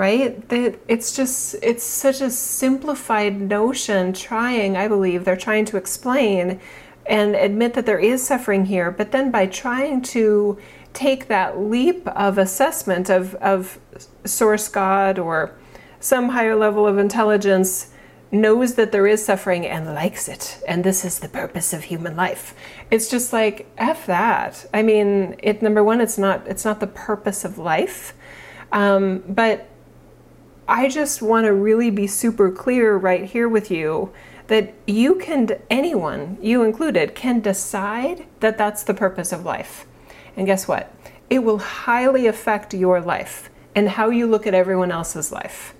right? 0.00 0.48
That 0.48 0.80
it's 0.88 1.14
just 1.14 1.56
it's 1.62 1.84
such 1.84 2.22
a 2.22 2.30
simplified 2.30 3.38
notion 3.38 4.14
trying, 4.14 4.74
I 4.74 4.88
believe, 4.88 5.26
they're 5.26 5.36
trying 5.36 5.66
to 5.66 5.76
explain 5.76 6.58
and 7.04 7.34
admit 7.34 7.74
that 7.74 7.84
there 7.84 7.98
is 7.98 8.26
suffering 8.26 8.64
here, 8.64 8.90
but 8.90 9.12
then 9.12 9.30
by 9.30 9.44
trying 9.44 10.00
to 10.16 10.58
take 10.94 11.28
that 11.28 11.60
leap 11.60 12.08
of 12.08 12.38
assessment 12.38 13.10
of, 13.10 13.34
of 13.36 13.78
source 14.24 14.68
God 14.68 15.18
or 15.18 15.54
some 16.00 16.30
higher 16.30 16.56
level 16.56 16.86
of 16.86 16.96
intelligence 16.96 17.90
knows 18.32 18.76
that 18.76 18.92
there 18.92 19.06
is 19.06 19.22
suffering 19.22 19.66
and 19.66 19.84
likes 19.94 20.28
it 20.28 20.62
and 20.66 20.82
this 20.82 21.04
is 21.04 21.18
the 21.18 21.28
purpose 21.28 21.74
of 21.74 21.84
human 21.84 22.16
life. 22.16 22.54
It's 22.90 23.10
just 23.10 23.34
like 23.34 23.70
f 23.76 24.06
that. 24.06 24.64
I 24.72 24.80
mean 24.82 25.36
it 25.42 25.60
number 25.60 25.84
one 25.84 26.00
it's 26.00 26.16
not 26.16 26.46
it's 26.46 26.64
not 26.64 26.80
the 26.80 26.86
purpose 26.86 27.44
of 27.44 27.58
life. 27.58 28.14
Um, 28.72 29.24
but 29.28 29.66
I 30.70 30.88
just 30.88 31.20
want 31.20 31.46
to 31.46 31.52
really 31.52 31.90
be 31.90 32.06
super 32.06 32.48
clear 32.48 32.96
right 32.96 33.24
here 33.24 33.48
with 33.48 33.72
you 33.72 34.12
that 34.46 34.72
you 34.86 35.16
can, 35.16 35.50
anyone, 35.68 36.38
you 36.40 36.62
included, 36.62 37.16
can 37.16 37.40
decide 37.40 38.24
that 38.38 38.56
that's 38.56 38.84
the 38.84 38.94
purpose 38.94 39.32
of 39.32 39.44
life. 39.44 39.84
And 40.36 40.46
guess 40.46 40.68
what? 40.68 40.94
It 41.28 41.40
will 41.40 41.58
highly 41.58 42.28
affect 42.28 42.72
your 42.72 43.00
life 43.00 43.50
and 43.74 43.88
how 43.88 44.10
you 44.10 44.28
look 44.28 44.46
at 44.46 44.54
everyone 44.54 44.92
else's 44.92 45.32
life. 45.32 45.74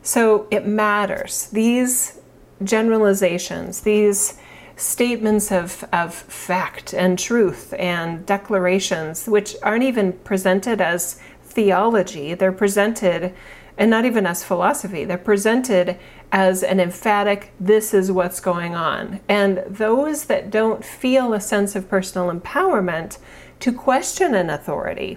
So 0.00 0.48
it 0.50 0.66
matters. 0.66 1.48
These 1.48 2.18
generalizations, 2.64 3.82
these 3.82 4.38
statements 4.74 5.52
of, 5.52 5.84
of 5.92 6.14
fact 6.14 6.94
and 6.94 7.18
truth 7.18 7.74
and 7.78 8.24
declarations, 8.24 9.26
which 9.26 9.54
aren't 9.62 9.84
even 9.84 10.14
presented 10.14 10.80
as 10.80 11.20
theology, 11.42 12.32
they're 12.32 12.52
presented 12.52 13.34
and 13.80 13.88
not 13.88 14.04
even 14.04 14.26
as 14.26 14.44
philosophy. 14.44 15.06
They're 15.06 15.16
presented 15.16 15.98
as 16.30 16.62
an 16.62 16.78
emphatic, 16.78 17.54
this 17.58 17.94
is 17.94 18.12
what's 18.12 18.38
going 18.38 18.74
on. 18.74 19.20
And 19.26 19.64
those 19.66 20.26
that 20.26 20.50
don't 20.50 20.84
feel 20.84 21.32
a 21.32 21.40
sense 21.40 21.74
of 21.74 21.88
personal 21.88 22.30
empowerment 22.30 23.16
to 23.60 23.72
question 23.72 24.34
an 24.34 24.50
authority, 24.50 25.16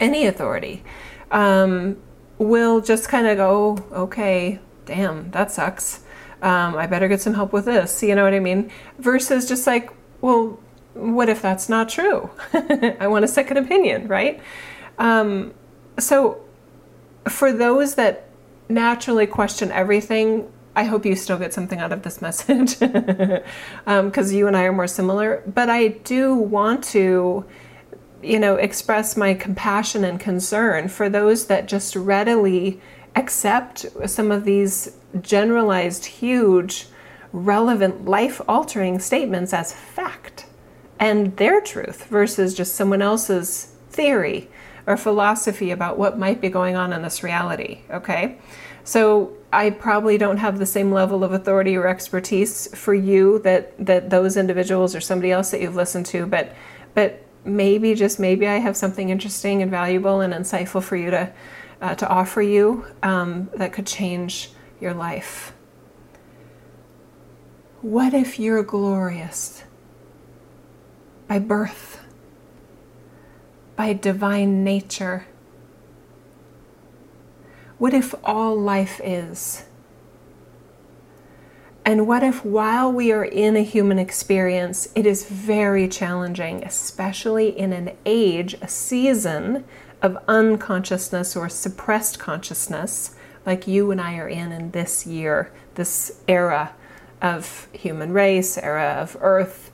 any 0.00 0.24
authority, 0.24 0.82
um, 1.30 1.98
will 2.38 2.80
just 2.80 3.10
kind 3.10 3.26
of 3.26 3.36
go, 3.36 3.84
okay, 3.92 4.58
damn, 4.86 5.30
that 5.32 5.50
sucks. 5.52 6.00
Um, 6.40 6.76
I 6.76 6.86
better 6.86 7.08
get 7.08 7.20
some 7.20 7.34
help 7.34 7.52
with 7.52 7.66
this. 7.66 8.02
You 8.02 8.14
know 8.14 8.24
what 8.24 8.32
I 8.32 8.40
mean? 8.40 8.70
Versus 8.98 9.46
just 9.46 9.66
like, 9.66 9.90
well, 10.22 10.58
what 10.94 11.28
if 11.28 11.42
that's 11.42 11.68
not 11.68 11.90
true? 11.90 12.30
I 12.54 13.06
want 13.06 13.26
a 13.26 13.28
second 13.28 13.58
opinion, 13.58 14.08
right? 14.08 14.40
Um, 14.98 15.52
so 15.98 16.42
for 17.30 17.52
those 17.52 17.94
that 17.94 18.26
naturally 18.68 19.26
question 19.26 19.70
everything, 19.72 20.50
I 20.76 20.84
hope 20.84 21.04
you 21.04 21.16
still 21.16 21.38
get 21.38 21.52
something 21.52 21.78
out 21.78 21.92
of 21.92 22.02
this 22.02 22.22
message 22.22 22.78
because 22.78 23.42
um, 23.86 24.12
you 24.36 24.46
and 24.46 24.56
I 24.56 24.64
are 24.64 24.72
more 24.72 24.86
similar. 24.86 25.42
But 25.46 25.68
I 25.68 25.88
do 25.88 26.34
want 26.34 26.84
to, 26.84 27.44
you 28.22 28.38
know, 28.38 28.56
express 28.56 29.16
my 29.16 29.34
compassion 29.34 30.04
and 30.04 30.18
concern 30.20 30.88
for 30.88 31.08
those 31.08 31.46
that 31.46 31.66
just 31.66 31.96
readily 31.96 32.80
accept 33.16 33.86
some 34.06 34.30
of 34.30 34.44
these 34.44 34.96
generalized, 35.20 36.04
huge, 36.04 36.86
relevant, 37.32 38.04
life 38.04 38.40
altering 38.48 38.98
statements 38.98 39.52
as 39.52 39.72
fact 39.72 40.46
and 40.98 41.36
their 41.38 41.60
truth 41.60 42.04
versus 42.04 42.54
just 42.54 42.74
someone 42.74 43.02
else's 43.02 43.72
theory 43.88 44.48
or 44.86 44.96
philosophy 44.96 45.70
about 45.70 45.98
what 45.98 46.18
might 46.18 46.40
be 46.40 46.48
going 46.48 46.76
on 46.76 46.92
in 46.92 47.02
this 47.02 47.22
reality, 47.22 47.80
okay? 47.90 48.38
So 48.84 49.36
I 49.52 49.70
probably 49.70 50.18
don't 50.18 50.38
have 50.38 50.58
the 50.58 50.66
same 50.66 50.92
level 50.92 51.22
of 51.24 51.32
authority 51.32 51.76
or 51.76 51.86
expertise 51.86 52.74
for 52.76 52.94
you 52.94 53.40
that 53.40 53.74
that 53.84 54.10
those 54.10 54.36
individuals 54.36 54.94
or 54.94 55.00
somebody 55.00 55.32
else 55.32 55.50
that 55.50 55.60
you've 55.60 55.76
listened 55.76 56.06
to, 56.06 56.26
but 56.26 56.54
but 56.94 57.24
maybe 57.44 57.94
just 57.94 58.18
maybe 58.18 58.46
I 58.46 58.56
have 58.58 58.76
something 58.76 59.10
interesting 59.10 59.62
and 59.62 59.70
valuable 59.70 60.20
and 60.20 60.32
insightful 60.32 60.82
for 60.82 60.96
you 60.96 61.10
to 61.10 61.32
uh, 61.80 61.94
to 61.94 62.08
offer 62.08 62.42
you 62.42 62.84
um, 63.02 63.48
that 63.54 63.72
could 63.72 63.86
change 63.86 64.50
your 64.80 64.94
life. 64.94 65.52
What 67.82 68.12
if 68.12 68.38
you're 68.38 68.62
glorious 68.62 69.64
by 71.26 71.38
birth? 71.38 71.99
By 73.80 73.94
divine 73.94 74.62
nature? 74.62 75.24
What 77.78 77.94
if 77.94 78.14
all 78.22 78.54
life 78.54 79.00
is? 79.02 79.64
And 81.82 82.06
what 82.06 82.22
if, 82.22 82.44
while 82.44 82.92
we 82.92 83.10
are 83.10 83.24
in 83.24 83.56
a 83.56 83.62
human 83.62 83.98
experience, 83.98 84.90
it 84.94 85.06
is 85.06 85.24
very 85.24 85.88
challenging, 85.88 86.62
especially 86.62 87.58
in 87.58 87.72
an 87.72 87.96
age, 88.04 88.52
a 88.60 88.68
season 88.68 89.64
of 90.02 90.18
unconsciousness 90.28 91.34
or 91.34 91.48
suppressed 91.48 92.18
consciousness, 92.18 93.14
like 93.46 93.66
you 93.66 93.90
and 93.90 93.98
I 93.98 94.18
are 94.18 94.28
in 94.28 94.52
in 94.52 94.72
this 94.72 95.06
year, 95.06 95.50
this 95.76 96.20
era 96.28 96.74
of 97.22 97.66
human 97.72 98.12
race, 98.12 98.58
era 98.58 98.98
of 99.00 99.16
earth, 99.22 99.69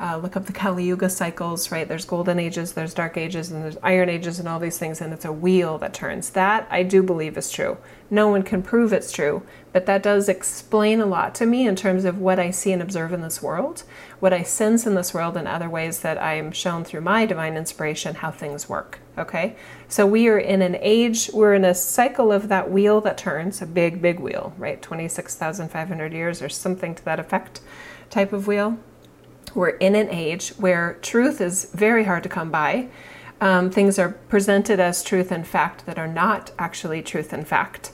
uh, 0.00 0.16
look 0.16 0.36
up 0.36 0.46
the 0.46 0.52
Kali 0.52 0.84
Yuga 0.84 1.10
cycles, 1.10 1.72
right? 1.72 1.88
There's 1.88 2.04
golden 2.04 2.38
ages, 2.38 2.72
there's 2.72 2.94
dark 2.94 3.16
ages, 3.16 3.50
and 3.50 3.64
there's 3.64 3.76
iron 3.82 4.08
ages, 4.08 4.38
and 4.38 4.48
all 4.48 4.60
these 4.60 4.78
things, 4.78 5.00
and 5.00 5.12
it's 5.12 5.24
a 5.24 5.32
wheel 5.32 5.76
that 5.78 5.92
turns. 5.92 6.30
That 6.30 6.68
I 6.70 6.84
do 6.84 7.02
believe 7.02 7.36
is 7.36 7.50
true. 7.50 7.78
No 8.08 8.28
one 8.28 8.44
can 8.44 8.62
prove 8.62 8.92
it's 8.92 9.10
true, 9.10 9.42
but 9.72 9.86
that 9.86 10.04
does 10.04 10.28
explain 10.28 11.00
a 11.00 11.06
lot 11.06 11.34
to 11.36 11.46
me 11.46 11.66
in 11.66 11.74
terms 11.74 12.04
of 12.04 12.18
what 12.20 12.38
I 12.38 12.52
see 12.52 12.72
and 12.72 12.80
observe 12.80 13.12
in 13.12 13.22
this 13.22 13.42
world, 13.42 13.82
what 14.20 14.32
I 14.32 14.44
sense 14.44 14.86
in 14.86 14.94
this 14.94 15.12
world, 15.12 15.36
and 15.36 15.48
other 15.48 15.68
ways 15.68 16.00
that 16.00 16.16
I'm 16.22 16.52
shown 16.52 16.84
through 16.84 17.00
my 17.00 17.26
divine 17.26 17.56
inspiration 17.56 18.14
how 18.14 18.30
things 18.30 18.68
work. 18.68 19.00
Okay? 19.18 19.56
So 19.88 20.06
we 20.06 20.28
are 20.28 20.38
in 20.38 20.62
an 20.62 20.76
age, 20.80 21.28
we're 21.34 21.54
in 21.54 21.64
a 21.64 21.74
cycle 21.74 22.30
of 22.30 22.48
that 22.48 22.70
wheel 22.70 23.00
that 23.00 23.18
turns, 23.18 23.60
a 23.60 23.66
big, 23.66 24.00
big 24.00 24.20
wheel, 24.20 24.54
right? 24.56 24.80
26,500 24.80 26.12
years 26.12 26.40
or 26.40 26.48
something 26.48 26.94
to 26.94 27.04
that 27.04 27.18
effect 27.18 27.60
type 28.10 28.32
of 28.32 28.46
wheel 28.46 28.78
we're 29.54 29.70
in 29.70 29.94
an 29.94 30.08
age 30.10 30.50
where 30.50 30.98
truth 31.02 31.40
is 31.40 31.70
very 31.74 32.04
hard 32.04 32.22
to 32.22 32.28
come 32.28 32.50
by. 32.50 32.88
Um, 33.40 33.70
things 33.70 33.98
are 33.98 34.10
presented 34.10 34.80
as 34.80 35.02
truth 35.02 35.30
and 35.30 35.46
fact 35.46 35.86
that 35.86 35.98
are 35.98 36.08
not 36.08 36.50
actually 36.58 37.02
truth 37.02 37.32
and 37.32 37.46
fact. 37.46 37.92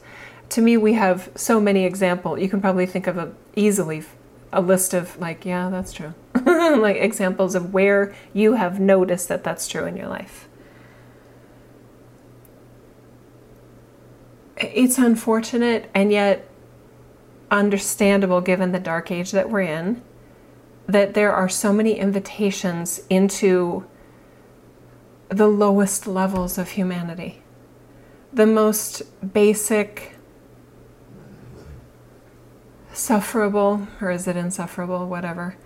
To 0.50 0.62
me, 0.62 0.76
we 0.76 0.94
have 0.94 1.30
so 1.34 1.61
many 1.61 1.84
examples. 1.84 2.40
You 2.40 2.49
can 2.49 2.61
probably 2.61 2.87
think 2.87 3.06
of 3.06 3.18
a, 3.18 3.32
easily 3.54 4.04
a 4.52 4.61
list 4.61 4.94
of 4.94 5.18
like, 5.18 5.44
yeah, 5.44 5.68
that's 5.68 5.92
true. 5.92 6.14
like 6.46 6.96
examples 6.96 7.54
of 7.54 7.75
where 7.75 8.14
you 8.32 8.54
have 8.54 8.80
noticed 8.80 9.28
that 9.28 9.44
that's 9.44 9.68
true 9.68 9.84
in 9.84 9.96
your 9.96 10.08
life. 10.08 10.49
It's 14.56 14.96
unfortunate 14.96 15.90
and 15.94 16.12
yet 16.12 16.49
understandable 17.50 18.40
given 18.40 18.73
the 18.73 18.80
dark 18.80 19.11
age 19.11 19.32
that 19.32 19.50
we're 19.50 19.62
in 19.62 20.02
that 20.87 21.14
there 21.14 21.33
are 21.33 21.49
so 21.49 21.73
many 21.73 21.99
invitations 21.99 23.00
into 23.09 23.87
the 25.29 25.47
lowest 25.47 26.07
levels 26.07 26.59
of 26.59 26.71
humanity, 26.71 27.43
the 28.33 28.47
most 28.47 29.03
basic, 29.33 30.17
sufferable, 32.93 33.88
or 34.00 34.11
is 34.11 34.29
it 34.29 34.37
insufferable, 34.37 35.09
whatever, 35.09 35.57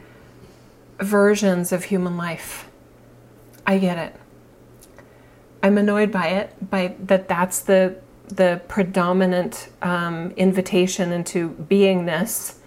versions 1.00 1.72
of 1.72 1.84
human 1.84 2.16
life. 2.16 2.68
I 3.66 3.78
get 3.78 3.98
it. 3.98 4.16
I'm 5.62 5.76
annoyed 5.76 6.12
by 6.12 6.28
it, 6.28 6.70
by 6.70 6.94
that 7.00 7.28
that's 7.28 7.60
the 7.60 7.96
the 8.28 8.60
predominant 8.68 9.70
um, 9.80 10.32
invitation 10.32 11.12
into 11.12 11.50
beingness 11.50 12.57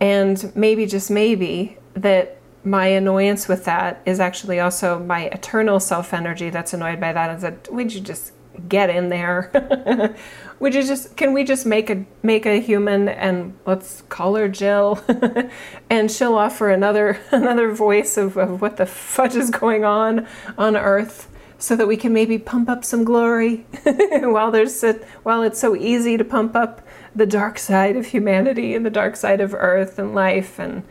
and 0.00 0.52
maybe, 0.54 0.86
just 0.86 1.10
maybe, 1.10 1.76
that 1.94 2.38
my 2.64 2.86
annoyance 2.86 3.48
with 3.48 3.64
that 3.64 4.02
is 4.04 4.20
actually 4.20 4.60
also 4.60 4.98
my 4.98 5.24
eternal 5.26 5.80
self 5.80 6.12
energy 6.12 6.50
that's 6.50 6.72
annoyed 6.72 7.00
by 7.00 7.12
that. 7.12 7.36
Is 7.36 7.42
that, 7.42 7.72
would 7.72 7.92
you 7.92 8.00
just 8.00 8.32
get 8.68 8.90
in 8.90 9.08
there. 9.08 10.14
Would 10.60 10.74
you 10.74 10.82
just 10.82 11.16
can 11.16 11.32
we 11.32 11.44
just 11.44 11.66
make 11.66 11.88
a 11.90 12.04
make 12.22 12.46
a 12.46 12.60
human 12.60 13.08
and 13.08 13.56
let's 13.64 14.02
call 14.08 14.34
her 14.34 14.48
Jill 14.48 15.00
and 15.90 16.10
she'll 16.10 16.34
offer 16.34 16.70
another 16.70 17.20
another 17.30 17.72
voice 17.72 18.16
of, 18.16 18.36
of 18.36 18.60
what 18.60 18.76
the 18.76 18.86
fudge 18.86 19.36
is 19.36 19.50
going 19.50 19.84
on 19.84 20.26
on 20.56 20.76
earth 20.76 21.28
so 21.58 21.76
that 21.76 21.86
we 21.86 21.96
can 21.96 22.12
maybe 22.12 22.38
pump 22.38 22.68
up 22.68 22.84
some 22.84 23.04
glory 23.04 23.66
while 24.10 24.50
there's 24.50 24.82
a, 24.84 24.94
while 25.22 25.42
it's 25.42 25.60
so 25.60 25.76
easy 25.76 26.16
to 26.16 26.24
pump 26.24 26.56
up 26.56 26.86
the 27.14 27.26
dark 27.26 27.58
side 27.58 27.96
of 27.96 28.06
humanity 28.06 28.74
and 28.74 28.84
the 28.84 28.90
dark 28.90 29.16
side 29.16 29.40
of 29.40 29.54
earth 29.54 29.98
and 29.98 30.14
life 30.14 30.58
and 30.58 30.82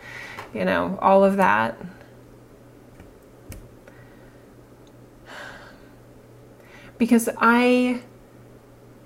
you 0.53 0.65
know 0.65 0.97
all 1.01 1.23
of 1.23 1.37
that. 1.37 1.77
Because 6.97 7.29
I 7.37 8.01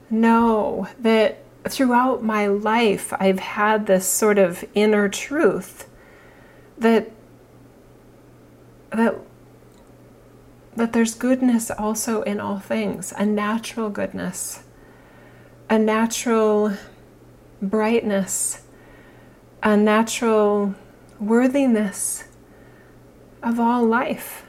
know 0.10 0.88
that 1.00 1.44
throughout 1.68 2.24
my 2.24 2.48
life 2.48 3.14
I've 3.20 3.40
had 3.40 3.86
this 3.86 4.08
sort 4.08 4.38
of 4.38 4.64
inner 4.74 5.10
truth 5.10 5.88
that 6.78 7.12
that 8.92 9.16
that 10.76 10.94
there's 10.94 11.16
goodness 11.16 11.70
also 11.70 12.22
in 12.22 12.40
all 12.40 12.60
things, 12.60 13.14
a 13.18 13.26
natural 13.26 13.90
goodness, 13.90 14.64
a 15.70 15.78
natural 15.78 16.74
brightness, 17.62 18.62
a 19.62 19.78
natural 19.78 20.76
worthiness 21.20 22.26
of 23.44 23.60
all 23.60 23.86
life. 23.86 24.46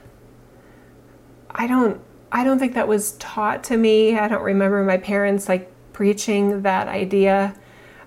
I 1.49 1.67
don't 1.67 2.01
I 2.31 2.43
don't 2.43 2.57
think 2.57 2.73
that 2.73 2.87
was 2.87 3.11
taught 3.13 3.63
to 3.65 3.77
me. 3.77 4.17
I 4.17 4.27
don't 4.27 4.41
remember 4.41 4.83
my 4.83 4.97
parents 4.97 5.47
like 5.47 5.71
preaching 5.93 6.63
that 6.63 6.87
idea. 6.87 7.55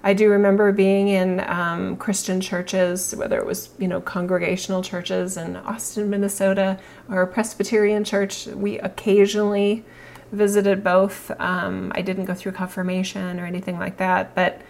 I 0.03 0.15
do 0.15 0.29
remember 0.31 0.73
being 0.73 1.09
in 1.09 1.41
um, 1.49 1.97
Christian 1.97 2.41
churches, 2.41 3.15
whether 3.17 3.39
it 3.39 3.47
was 3.47 3.71
you 3.79 3.87
know 3.89 4.01
congregational 4.01 4.83
churches 4.83 5.37
in 5.37 5.57
Austin, 5.57 6.11
Minnesota, 6.11 6.79
or 7.09 7.23
a 7.23 7.27
Presbyterian 7.27 8.03
church. 8.05 8.47
We 8.47 8.79
occasionally 8.81 9.85
visited 10.33 10.83
both. 10.83 11.31
Um, 11.41 11.93
I 11.95 12.03
didn't 12.03 12.25
go 12.25 12.35
through 12.35 12.53
confirmation 12.53 13.39
or 13.39 13.47
anything 13.47 13.79
like 13.79 13.97
that, 13.99 14.35
but 14.35 14.61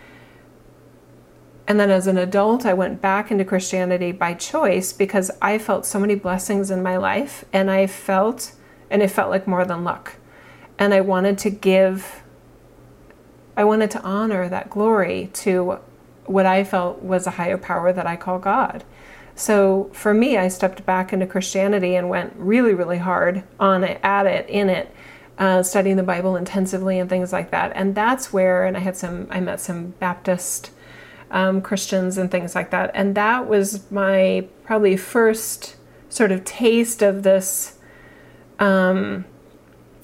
and 1.68 1.80
then 1.80 1.90
as 1.90 2.06
an 2.06 2.18
adult, 2.18 2.64
I 2.64 2.74
went 2.74 3.00
back 3.00 3.30
into 3.30 3.44
Christianity 3.44 4.12
by 4.12 4.34
choice 4.34 4.92
because 4.92 5.30
I 5.42 5.58
felt 5.58 5.86
so 5.86 5.98
many 5.98 6.14
blessings 6.14 6.70
in 6.70 6.82
my 6.82 6.96
life, 6.96 7.44
and 7.52 7.70
I 7.70 7.86
felt 7.86 8.52
and 8.90 9.02
it 9.02 9.10
felt 9.10 9.30
like 9.30 9.46
more 9.46 9.64
than 9.64 9.84
luck. 9.84 10.16
And 10.78 10.92
I 10.94 11.00
wanted 11.00 11.38
to 11.38 11.50
give, 11.50 12.22
I 13.56 13.64
wanted 13.64 13.90
to 13.92 14.02
honor 14.02 14.48
that 14.48 14.70
glory 14.70 15.30
to 15.34 15.78
what 16.26 16.46
I 16.46 16.64
felt 16.64 17.02
was 17.02 17.26
a 17.26 17.32
higher 17.32 17.58
power 17.58 17.92
that 17.92 18.06
I 18.06 18.16
call 18.16 18.38
God. 18.38 18.84
So 19.34 19.90
for 19.92 20.14
me, 20.14 20.36
I 20.36 20.48
stepped 20.48 20.86
back 20.86 21.12
into 21.12 21.26
Christianity 21.26 21.94
and 21.94 22.08
went 22.08 22.32
really, 22.36 22.74
really 22.74 22.98
hard 22.98 23.44
on 23.60 23.84
it, 23.84 24.00
at 24.02 24.26
it, 24.26 24.48
in 24.48 24.70
it, 24.70 24.94
uh, 25.38 25.62
studying 25.62 25.96
the 25.96 26.02
Bible 26.02 26.36
intensively 26.36 26.98
and 26.98 27.08
things 27.08 27.32
like 27.32 27.50
that. 27.50 27.72
And 27.74 27.94
that's 27.94 28.32
where, 28.32 28.64
and 28.64 28.76
I 28.76 28.80
had 28.80 28.96
some, 28.96 29.26
I 29.30 29.40
met 29.40 29.60
some 29.60 29.88
Baptist 29.98 30.70
um, 31.30 31.60
Christians 31.60 32.18
and 32.18 32.30
things 32.30 32.54
like 32.54 32.70
that. 32.70 32.90
And 32.94 33.14
that 33.14 33.48
was 33.48 33.90
my 33.90 34.46
probably 34.64 34.96
first 34.96 35.76
sort 36.08 36.32
of 36.32 36.44
taste 36.44 37.02
of 37.02 37.22
this 37.22 37.78
um, 38.58 39.24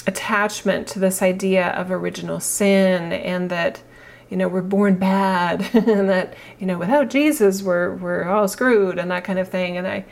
attachment 0.06 0.86
to 0.88 0.98
this 0.98 1.22
idea 1.22 1.68
of 1.68 1.90
original 1.90 2.40
sin 2.40 3.12
and 3.12 3.50
that 3.50 3.82
you 4.28 4.36
know 4.36 4.48
we're 4.48 4.62
born 4.62 4.96
bad 4.96 5.62
and 5.74 6.08
that 6.08 6.34
you 6.58 6.66
know 6.66 6.78
without 6.78 7.08
Jesus 7.08 7.62
we're 7.62 7.94
we're 7.96 8.24
all 8.24 8.48
screwed 8.48 8.98
and 8.98 9.10
that 9.10 9.24
kind 9.24 9.38
of 9.38 9.48
thing 9.48 9.76
and 9.76 9.86
I 9.86 10.04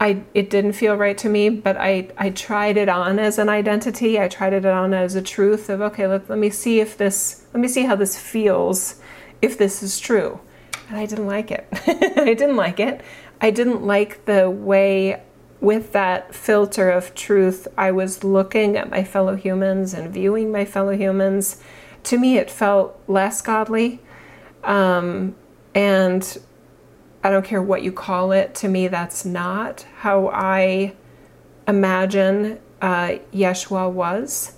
I 0.00 0.22
it 0.34 0.50
didn't 0.50 0.72
feel 0.72 0.96
right 0.96 1.16
to 1.18 1.28
me 1.28 1.48
but 1.48 1.76
I 1.76 2.08
I 2.18 2.30
tried 2.30 2.76
it 2.76 2.88
on 2.88 3.18
as 3.18 3.38
an 3.38 3.48
identity 3.48 4.18
I 4.18 4.28
tried 4.28 4.52
it 4.52 4.66
on 4.66 4.94
as 4.94 5.14
a 5.14 5.22
truth 5.22 5.68
of 5.68 5.80
okay 5.80 6.06
let, 6.06 6.28
let 6.28 6.38
me 6.38 6.50
see 6.50 6.80
if 6.80 6.96
this 6.96 7.44
let 7.54 7.60
me 7.60 7.68
see 7.68 7.82
how 7.82 7.94
this 7.94 8.18
feels 8.18 8.99
if 9.42 9.58
this 9.58 9.82
is 9.82 9.98
true 9.98 10.40
and 10.88 10.98
I 10.98 11.06
didn't 11.06 11.26
like 11.26 11.50
it 11.50 11.66
I 11.86 12.34
didn't 12.34 12.56
like 12.56 12.80
it 12.80 13.02
I 13.40 13.50
didn't 13.50 13.84
like 13.84 14.24
the 14.26 14.50
way 14.50 15.22
with 15.60 15.92
that 15.92 16.34
filter 16.34 16.90
of 16.90 17.14
truth, 17.14 17.68
I 17.76 17.90
was 17.90 18.24
looking 18.24 18.76
at 18.76 18.90
my 18.90 19.04
fellow 19.04 19.36
humans 19.36 19.92
and 19.92 20.12
viewing 20.12 20.50
my 20.50 20.64
fellow 20.64 20.96
humans. 20.96 21.62
To 22.04 22.18
me, 22.18 22.38
it 22.38 22.50
felt 22.50 22.98
less 23.06 23.42
godly. 23.42 24.00
Um, 24.64 25.36
and 25.74 26.38
I 27.22 27.30
don't 27.30 27.44
care 27.44 27.60
what 27.62 27.82
you 27.82 27.92
call 27.92 28.32
it, 28.32 28.54
to 28.56 28.68
me, 28.68 28.88
that's 28.88 29.24
not 29.24 29.86
how 29.98 30.28
I 30.28 30.94
imagine 31.68 32.58
uh, 32.80 33.18
Yeshua 33.32 33.90
was. 33.90 34.52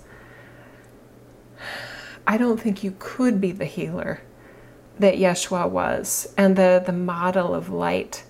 I 2.25 2.37
don't 2.37 2.59
think 2.59 2.83
you 2.83 2.95
could 2.99 3.41
be 3.41 3.51
the 3.51 3.65
healer 3.65 4.21
that 4.99 5.15
Yeshua 5.15 5.69
was 5.69 6.33
and 6.37 6.55
the, 6.55 6.81
the 6.85 6.93
model 6.93 7.53
of 7.53 7.69
light 7.69 8.23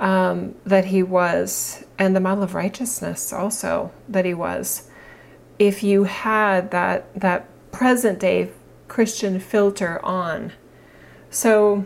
um, 0.00 0.54
that 0.64 0.86
he 0.86 1.02
was, 1.02 1.84
and 1.98 2.14
the 2.14 2.20
model 2.20 2.44
of 2.44 2.54
righteousness 2.54 3.32
also 3.32 3.90
that 4.08 4.24
he 4.24 4.34
was, 4.34 4.88
if 5.58 5.82
you 5.82 6.04
had 6.04 6.70
that 6.70 7.12
that 7.18 7.46
present 7.72 8.20
day 8.20 8.50
Christian 8.86 9.40
filter 9.40 10.04
on. 10.04 10.52
So 11.30 11.84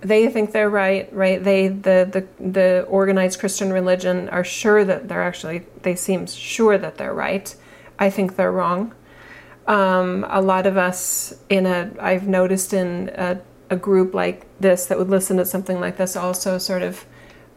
they 0.00 0.28
think 0.28 0.52
they're 0.52 0.70
right, 0.70 1.12
right? 1.12 1.42
They 1.42 1.68
the 1.68 2.08
the 2.38 2.42
the 2.42 2.82
organized 2.88 3.40
Christian 3.40 3.72
religion 3.72 4.28
are 4.28 4.44
sure 4.44 4.84
that 4.84 5.08
they're 5.08 5.22
actually 5.22 5.66
they 5.82 5.96
seem 5.96 6.26
sure 6.26 6.78
that 6.78 6.96
they're 6.96 7.14
right. 7.14 7.54
I 7.98 8.10
think 8.10 8.36
they're 8.36 8.52
wrong. 8.52 8.94
Um, 9.66 10.24
a 10.28 10.40
lot 10.40 10.66
of 10.66 10.76
us 10.76 11.34
in 11.48 11.66
a 11.66 11.90
I've 11.98 12.28
noticed 12.28 12.72
in 12.72 13.10
a 13.14 13.40
a 13.70 13.76
group 13.76 14.14
like 14.14 14.46
this 14.60 14.86
that 14.86 14.98
would 14.98 15.10
listen 15.10 15.36
to 15.38 15.44
something 15.44 15.80
like 15.80 15.96
this 15.96 16.16
also 16.16 16.58
sort 16.58 16.82
of 16.82 17.04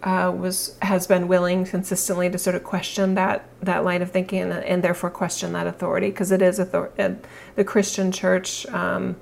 uh, 0.02 0.34
was 0.36 0.78
has 0.82 1.08
been 1.08 1.28
willing 1.28 1.66
consistently 1.66 2.30
to 2.30 2.38
sort 2.38 2.56
of 2.56 2.64
question 2.64 3.16
that 3.16 3.46
that 3.62 3.84
line 3.84 4.02
of 4.02 4.12
thinking 4.12 4.42
and, 4.42 4.54
and 4.54 4.84
therefore 4.84 5.10
question 5.10 5.54
that 5.54 5.68
authority. 5.68 6.10
Because 6.10 6.32
it 6.32 6.42
is 6.42 6.60
author- 6.60 6.92
uh, 6.98 7.12
the 7.56 7.64
Christian 7.64 8.12
church 8.12 8.66
um, 8.68 9.18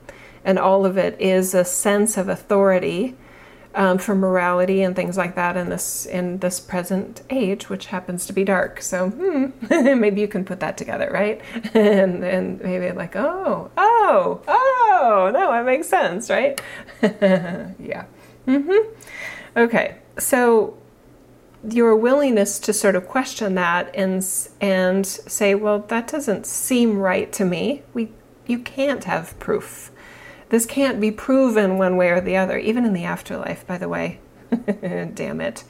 and 0.45 0.59
all 0.59 0.85
of 0.85 0.97
it 0.97 1.19
is 1.19 1.53
a 1.53 1.65
sense 1.65 2.17
of 2.17 2.29
authority 2.29 3.15
um, 3.77 3.99
for 3.99 4.15
morality 4.15 4.81
and 4.81 4.95
things 4.95 5.17
like 5.17 5.35
that 5.35 5.55
in 5.55 5.69
this 5.69 6.07
in 6.07 6.39
this 6.39 6.59
present 6.59 7.21
age, 7.29 7.69
which 7.69 7.85
happens 7.85 8.25
to 8.25 8.33
be 8.33 8.43
dark. 8.43 8.81
So 8.81 9.09
hmm, 9.11 9.45
maybe 9.99 10.19
you 10.19 10.27
can 10.27 10.43
put 10.43 10.59
that 10.59 10.77
together, 10.77 11.09
right? 11.13 11.39
and 11.75 12.23
and 12.23 12.59
maybe 12.59 12.91
like, 12.91 13.15
oh, 13.15 13.69
oh, 13.77 14.41
oh, 14.47 15.29
no, 15.31 15.53
it 15.53 15.63
makes 15.63 15.87
sense, 15.87 16.29
right? 16.29 16.59
yeah. 17.01 18.05
Mm-hmm. 18.47 18.93
Okay, 19.55 19.97
so 20.17 20.75
your 21.69 21.95
willingness 21.95 22.59
to 22.59 22.73
sort 22.73 22.95
of 22.95 23.07
question 23.07 23.53
that 23.55 23.95
and 23.95 24.25
and 24.59 25.05
say, 25.05 25.53
well, 25.53 25.79
that 25.79 26.07
doesn't 26.07 26.47
seem 26.47 26.97
right 26.97 27.31
to 27.33 27.45
me. 27.45 27.83
We 27.93 28.11
you 28.47 28.57
can't 28.57 29.03
have 29.03 29.37
proof 29.37 29.91
this 30.49 30.65
can't 30.65 30.99
be 31.01 31.11
proven 31.11 31.77
one 31.77 31.97
way 31.97 32.09
or 32.09 32.21
the 32.21 32.37
other, 32.37 32.57
even 32.57 32.85
in 32.85 32.93
the 32.93 33.03
afterlife, 33.03 33.65
by 33.67 33.77
the 33.77 33.89
way. 33.89 34.19
Damn 35.13 35.41
it. 35.41 35.63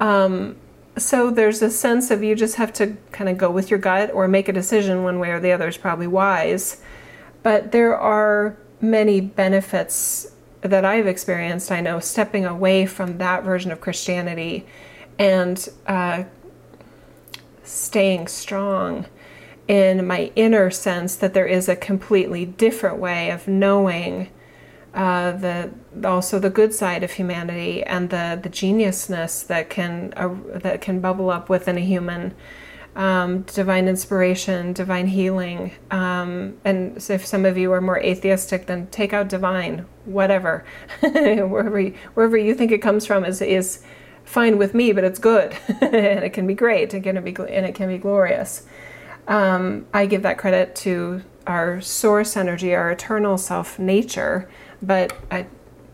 Um, 0.00 0.56
so 0.96 1.30
there's 1.30 1.62
a 1.62 1.70
sense 1.70 2.10
of 2.10 2.22
you 2.22 2.34
just 2.34 2.56
have 2.56 2.72
to 2.74 2.96
kind 3.12 3.30
of 3.30 3.38
go 3.38 3.50
with 3.50 3.70
your 3.70 3.78
gut 3.78 4.10
or 4.12 4.26
make 4.26 4.48
a 4.48 4.52
decision 4.52 5.04
one 5.04 5.18
way 5.18 5.30
or 5.30 5.40
the 5.40 5.52
other 5.52 5.68
is 5.68 5.76
probably 5.76 6.08
wise. 6.08 6.82
But 7.42 7.70
there 7.70 7.96
are 7.96 8.56
many 8.80 9.20
benefits 9.20 10.32
that 10.60 10.84
I've 10.84 11.06
experienced, 11.06 11.70
I 11.70 11.80
know, 11.80 12.00
stepping 12.00 12.44
away 12.44 12.86
from 12.86 13.18
that 13.18 13.44
version 13.44 13.70
of 13.70 13.80
Christianity 13.80 14.66
and 15.18 15.68
uh, 15.86 16.24
staying 17.62 18.26
strong 18.26 19.06
in 19.68 20.06
my 20.06 20.32
inner 20.34 20.70
sense 20.70 21.14
that 21.16 21.34
there 21.34 21.46
is 21.46 21.68
a 21.68 21.76
completely 21.76 22.46
different 22.46 22.96
way 22.96 23.30
of 23.30 23.46
knowing 23.46 24.30
uh, 24.94 25.32
the 25.32 25.70
also 26.04 26.38
the 26.38 26.50
good 26.50 26.72
side 26.72 27.02
of 27.02 27.12
humanity 27.12 27.84
and 27.84 28.08
the 28.08 28.40
the 28.42 28.48
geniusness 28.48 29.46
that 29.46 29.68
can 29.68 30.12
uh, 30.16 30.34
that 30.58 30.80
can 30.80 31.00
bubble 31.00 31.30
up 31.30 31.48
within 31.48 31.76
a 31.76 31.80
human. 31.80 32.34
Um, 32.96 33.42
divine 33.42 33.86
inspiration, 33.86 34.72
divine 34.72 35.06
healing. 35.06 35.70
Um, 35.92 36.56
and 36.64 37.00
so 37.00 37.12
if 37.12 37.24
some 37.24 37.44
of 37.44 37.56
you 37.56 37.70
are 37.70 37.80
more 37.80 38.00
atheistic, 38.00 38.66
then 38.66 38.88
take 38.88 39.12
out 39.12 39.28
divine, 39.28 39.86
whatever. 40.04 40.64
wherever, 41.00 41.78
you, 41.78 41.94
wherever 42.14 42.36
you 42.36 42.56
think 42.56 42.72
it 42.72 42.78
comes 42.78 43.06
from 43.06 43.24
is, 43.24 43.40
is 43.40 43.84
fine 44.24 44.58
with 44.58 44.74
me, 44.74 44.90
but 44.90 45.04
it's 45.04 45.20
good. 45.20 45.56
and 45.80 46.24
it 46.24 46.32
can 46.32 46.44
be 46.48 46.54
great 46.54 46.92
and, 46.92 47.04
can 47.04 47.22
be, 47.22 47.36
and 47.36 47.66
it 47.66 47.76
can 47.76 47.86
be 47.86 47.98
glorious. 47.98 48.66
Um, 49.28 49.86
I 49.92 50.06
give 50.06 50.22
that 50.22 50.38
credit 50.38 50.74
to 50.76 51.22
our 51.46 51.80
source 51.80 52.36
energy, 52.36 52.74
our 52.74 52.90
eternal 52.90 53.38
self 53.38 53.78
nature, 53.78 54.50
but 54.82 55.12
I, 55.30 55.46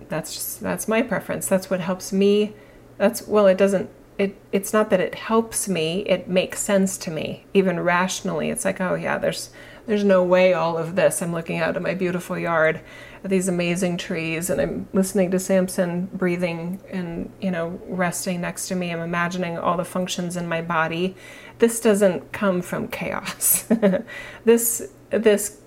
that's 0.09 0.35
just, 0.35 0.61
that's 0.61 0.89
my 0.89 1.03
preference. 1.03 1.47
That's 1.47 1.69
what 1.69 1.81
helps 1.81 2.13
me. 2.13 2.55
That's 2.97 3.27
well, 3.27 3.47
it 3.47 3.59
doesn't. 3.59 3.91
It 4.17 4.37
it's 4.53 4.73
not 4.73 4.91
that 4.91 5.01
it 5.01 5.17
helps 5.17 5.69
me. 5.69 6.05
It 6.07 6.29
makes 6.29 6.61
sense 6.61 6.97
to 6.99 7.11
me, 7.11 7.45
even 7.53 7.81
rationally. 7.81 8.51
It's 8.51 8.65
like, 8.65 8.81
oh 8.81 8.95
yeah, 8.95 9.19
there's 9.19 9.51
there's 9.87 10.05
no 10.05 10.23
way 10.23 10.55
all 10.55 10.79
of 10.79 10.95
this. 10.95 11.21
I'm 11.21 11.33
looking 11.33 11.59
out 11.59 11.77
at 11.77 11.83
my 11.83 11.95
beautiful 11.95 12.39
yard, 12.39 12.81
these 13.25 13.49
amazing 13.49 13.97
trees, 13.97 14.51
and 14.51 14.61
I'm 14.61 14.89
listening 14.93 15.31
to 15.31 15.39
Samson 15.39 16.11
breathing 16.13 16.81
and 16.91 17.33
you 17.41 17.51
know 17.51 17.81
resting 17.87 18.41
next 18.41 18.69
to 18.69 18.75
me. 18.75 18.91
I'm 18.91 19.01
imagining 19.01 19.59
all 19.59 19.77
the 19.77 19.85
functions 19.85 20.37
in 20.37 20.47
my 20.47 20.61
body. 20.61 21.17
This 21.59 21.81
doesn't 21.81 22.33
come 22.33 22.61
from 22.61 22.89
chaos. 22.89 23.67
this 24.45 24.91
this 25.11 25.61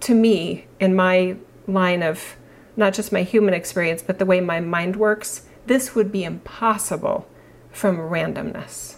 to 0.00 0.14
me 0.14 0.66
in 0.80 0.96
my 0.96 1.36
line 1.68 2.02
of 2.02 2.36
not 2.76 2.92
just 2.92 3.12
my 3.12 3.22
human 3.22 3.54
experience, 3.54 4.02
but 4.02 4.18
the 4.18 4.26
way 4.26 4.40
my 4.40 4.58
mind 4.58 4.96
works, 4.96 5.46
this 5.66 5.94
would 5.94 6.10
be 6.10 6.24
impossible 6.24 7.28
from 7.70 7.98
randomness. 7.98 8.96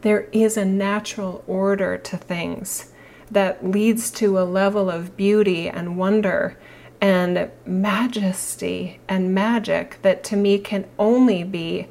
There 0.00 0.22
is 0.32 0.56
a 0.56 0.64
natural 0.64 1.44
order 1.46 1.98
to 1.98 2.16
things 2.16 2.92
that 3.30 3.64
leads 3.64 4.10
to 4.12 4.38
a 4.38 4.42
level 4.42 4.90
of 4.90 5.16
beauty 5.16 5.68
and 5.68 5.98
wonder 5.98 6.56
and 7.00 7.50
majesty 7.64 8.98
and 9.08 9.34
magic 9.34 9.98
that 10.02 10.24
to 10.24 10.36
me 10.36 10.58
can 10.58 10.86
only 10.98 11.44
be 11.44 11.88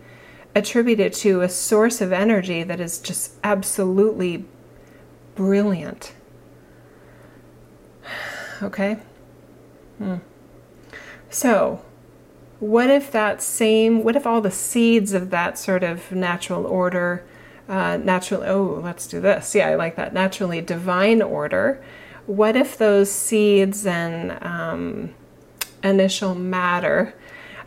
attributed 0.54 1.14
to 1.14 1.42
a 1.42 1.50
source 1.50 2.02
of 2.02 2.12
energy 2.12 2.64
that 2.64 2.80
is 2.80 3.00
just 3.00 3.34
absolutely 3.44 4.46
brilliant. 5.36 6.14
Okay? 8.60 8.98
Hmm. 10.00 10.16
So, 11.30 11.86
what 12.60 12.90
if 12.90 13.12
that 13.12 13.40
same, 13.44 14.04
what 14.04 14.16
if 14.16 14.26
all 14.26 14.42
the 14.42 14.50
seeds 14.50 15.14
of 15.14 15.30
that 15.30 15.60
sort 15.60 15.84
of 15.84 16.12
natural 16.12 16.66
order, 16.66 17.24
uh, 17.68 17.98
natural, 17.98 18.44
oh, 18.44 18.82
let's 18.84 19.08
do 19.08 19.20
this. 19.20 19.54
Yeah, 19.54 19.70
I 19.70 19.76
like 19.76 19.96
that. 19.96 20.14
Naturally 20.14 20.62
divine 20.62 21.22
order. 21.22 21.84
What 22.26 22.56
if 22.56 22.78
those 22.78 23.12
seeds 23.12 23.86
and 23.86 24.42
um, 24.44 25.14
initial 25.84 26.36
matter 26.36 27.14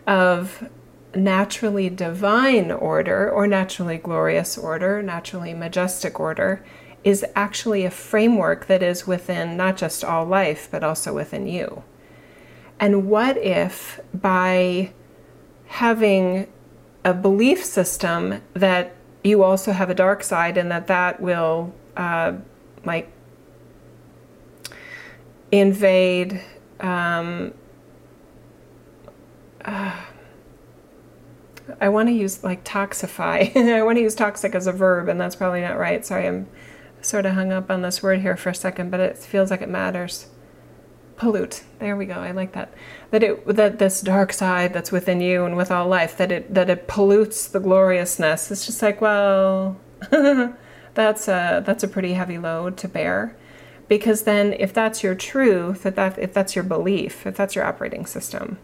of 0.06 0.68
naturally 1.14 1.90
divine 1.90 2.70
order 2.70 3.30
or 3.30 3.46
naturally 3.46 3.98
glorious 3.98 4.56
order, 4.56 5.02
naturally 5.02 5.54
majestic 5.54 6.20
order, 6.20 6.64
is 7.02 7.24
actually 7.34 7.84
a 7.84 7.90
framework 7.90 8.66
that 8.66 8.82
is 8.82 9.06
within 9.06 9.56
not 9.56 9.76
just 9.76 10.04
all 10.04 10.24
life, 10.24 10.68
but 10.70 10.84
also 10.84 11.14
within 11.14 11.46
you. 11.46 11.82
And 12.78 13.08
what 13.08 13.36
if 13.38 14.00
by 14.14 14.92
having 15.66 16.46
a 17.04 17.14
belief 17.14 17.64
system 17.64 18.42
that 18.54 18.94
you 19.22 19.42
also 19.42 19.72
have 19.72 19.90
a 19.90 19.94
dark 19.94 20.22
side 20.22 20.56
and 20.56 20.70
that 20.70 20.86
that 20.86 21.20
will 21.20 21.72
uh, 21.96 22.32
like 22.84 23.10
invade 25.52 26.40
um, 26.80 27.52
uh, 29.64 30.00
I 31.80 31.88
want 31.88 32.08
to 32.08 32.14
use 32.14 32.42
like 32.42 32.64
toxify. 32.64 33.54
I 33.74 33.82
want 33.82 33.98
to 33.98 34.02
use 34.02 34.14
toxic 34.14 34.54
as 34.54 34.66
a 34.66 34.72
verb, 34.72 35.08
and 35.08 35.20
that's 35.20 35.36
probably 35.36 35.60
not 35.60 35.78
right. 35.78 36.04
Sorry, 36.04 36.26
I'm 36.26 36.48
sort 37.02 37.26
of 37.26 37.34
hung 37.34 37.52
up 37.52 37.70
on 37.70 37.82
this 37.82 38.02
word 38.02 38.20
here 38.20 38.36
for 38.36 38.48
a 38.50 38.54
second, 38.54 38.90
but 38.90 39.00
it 39.00 39.18
feels 39.18 39.50
like 39.50 39.62
it 39.62 39.68
matters. 39.68 40.26
Pollute. 41.20 41.64
There 41.80 41.96
we 41.96 42.06
go. 42.06 42.14
I 42.14 42.30
like 42.30 42.52
that. 42.52 42.72
That 43.10 43.22
it 43.22 43.46
that 43.46 43.78
this 43.78 44.00
dark 44.00 44.32
side 44.32 44.72
that's 44.72 44.90
within 44.90 45.20
you 45.20 45.44
and 45.44 45.54
with 45.54 45.70
all 45.70 45.86
life 45.86 46.16
that 46.16 46.32
it 46.32 46.54
that 46.54 46.70
it 46.70 46.88
pollutes 46.88 47.46
the 47.46 47.60
gloriousness. 47.60 48.50
It's 48.50 48.64
just 48.64 48.80
like 48.80 49.02
well, 49.02 49.78
that's 50.94 51.28
a 51.28 51.62
that's 51.66 51.84
a 51.84 51.88
pretty 51.88 52.14
heavy 52.14 52.38
load 52.38 52.78
to 52.78 52.88
bear, 52.88 53.36
because 53.86 54.22
then 54.22 54.54
if 54.54 54.72
that's 54.72 55.02
your 55.02 55.14
truth, 55.14 55.82
that 55.82 55.94
that 55.96 56.18
if 56.18 56.32
that's 56.32 56.56
your 56.56 56.64
belief, 56.64 57.26
if 57.26 57.36
that's 57.36 57.54
your 57.54 57.66
operating 57.66 58.06
system, 58.06 58.56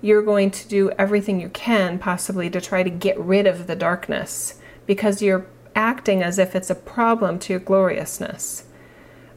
you're 0.00 0.22
going 0.22 0.50
to 0.52 0.68
do 0.68 0.90
everything 0.92 1.38
you 1.38 1.50
can 1.50 1.98
possibly 1.98 2.48
to 2.48 2.62
try 2.62 2.82
to 2.82 2.88
get 2.88 3.20
rid 3.20 3.46
of 3.46 3.66
the 3.66 3.76
darkness 3.76 4.58
because 4.86 5.20
you're 5.20 5.44
acting 5.74 6.22
as 6.22 6.38
if 6.38 6.56
it's 6.56 6.70
a 6.70 6.74
problem 6.74 7.38
to 7.40 7.52
your 7.52 7.60
gloriousness. 7.60 8.64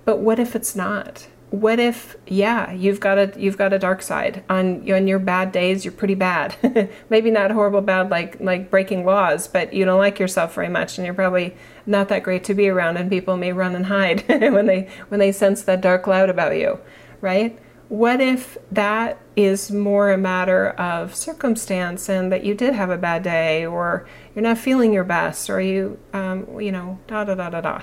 But 0.05 0.19
what 0.19 0.39
if 0.39 0.55
it's 0.55 0.77
not? 0.77 1.27
What 1.53 1.79
if, 1.79 2.15
yeah, 2.25 2.71
you've 2.71 2.99
got 2.99 3.19
a 3.19 3.31
you've 3.37 3.59
got 3.59 3.73
a 3.73 3.77
dark 3.77 4.01
side. 4.01 4.43
On 4.49 4.91
on 4.91 5.05
your 5.05 5.19
bad 5.19 5.51
days, 5.51 5.85
you're 5.85 5.91
pretty 5.91 6.15
bad. 6.15 6.55
Maybe 7.11 7.29
not 7.29 7.51
horrible 7.51 7.81
bad 7.81 8.09
like 8.09 8.39
like 8.39 8.71
breaking 8.71 9.05
laws, 9.05 9.47
but 9.47 9.71
you 9.71 9.85
don't 9.85 9.99
like 9.99 10.17
yourself 10.17 10.55
very 10.55 10.67
much, 10.67 10.97
and 10.97 11.05
you're 11.05 11.13
probably 11.13 11.55
not 11.85 12.09
that 12.09 12.23
great 12.23 12.43
to 12.45 12.55
be 12.55 12.69
around. 12.69 12.97
And 12.97 13.07
people 13.07 13.37
may 13.37 13.53
run 13.53 13.75
and 13.75 13.85
hide 13.85 14.27
when 14.27 14.65
they 14.65 14.89
when 15.09 15.19
they 15.19 15.31
sense 15.31 15.61
that 15.61 15.81
dark 15.81 16.01
cloud 16.01 16.27
about 16.27 16.57
you, 16.57 16.79
right? 17.21 17.55
What 17.87 18.19
if 18.19 18.57
that 18.71 19.19
is 19.35 19.69
more 19.69 20.11
a 20.11 20.17
matter 20.17 20.69
of 20.69 21.13
circumstance 21.13 22.09
and 22.09 22.31
that 22.31 22.43
you 22.43 22.55
did 22.55 22.73
have 22.73 22.89
a 22.89 22.97
bad 22.97 23.21
day 23.21 23.63
or 23.63 24.07
you're 24.33 24.41
not 24.41 24.57
feeling 24.57 24.91
your 24.91 25.03
best 25.03 25.51
or 25.51 25.61
you, 25.61 25.99
um, 26.13 26.59
you 26.59 26.71
know, 26.71 26.97
da 27.05 27.23
da 27.25 27.35
da 27.35 27.51
da 27.51 27.61
da. 27.61 27.81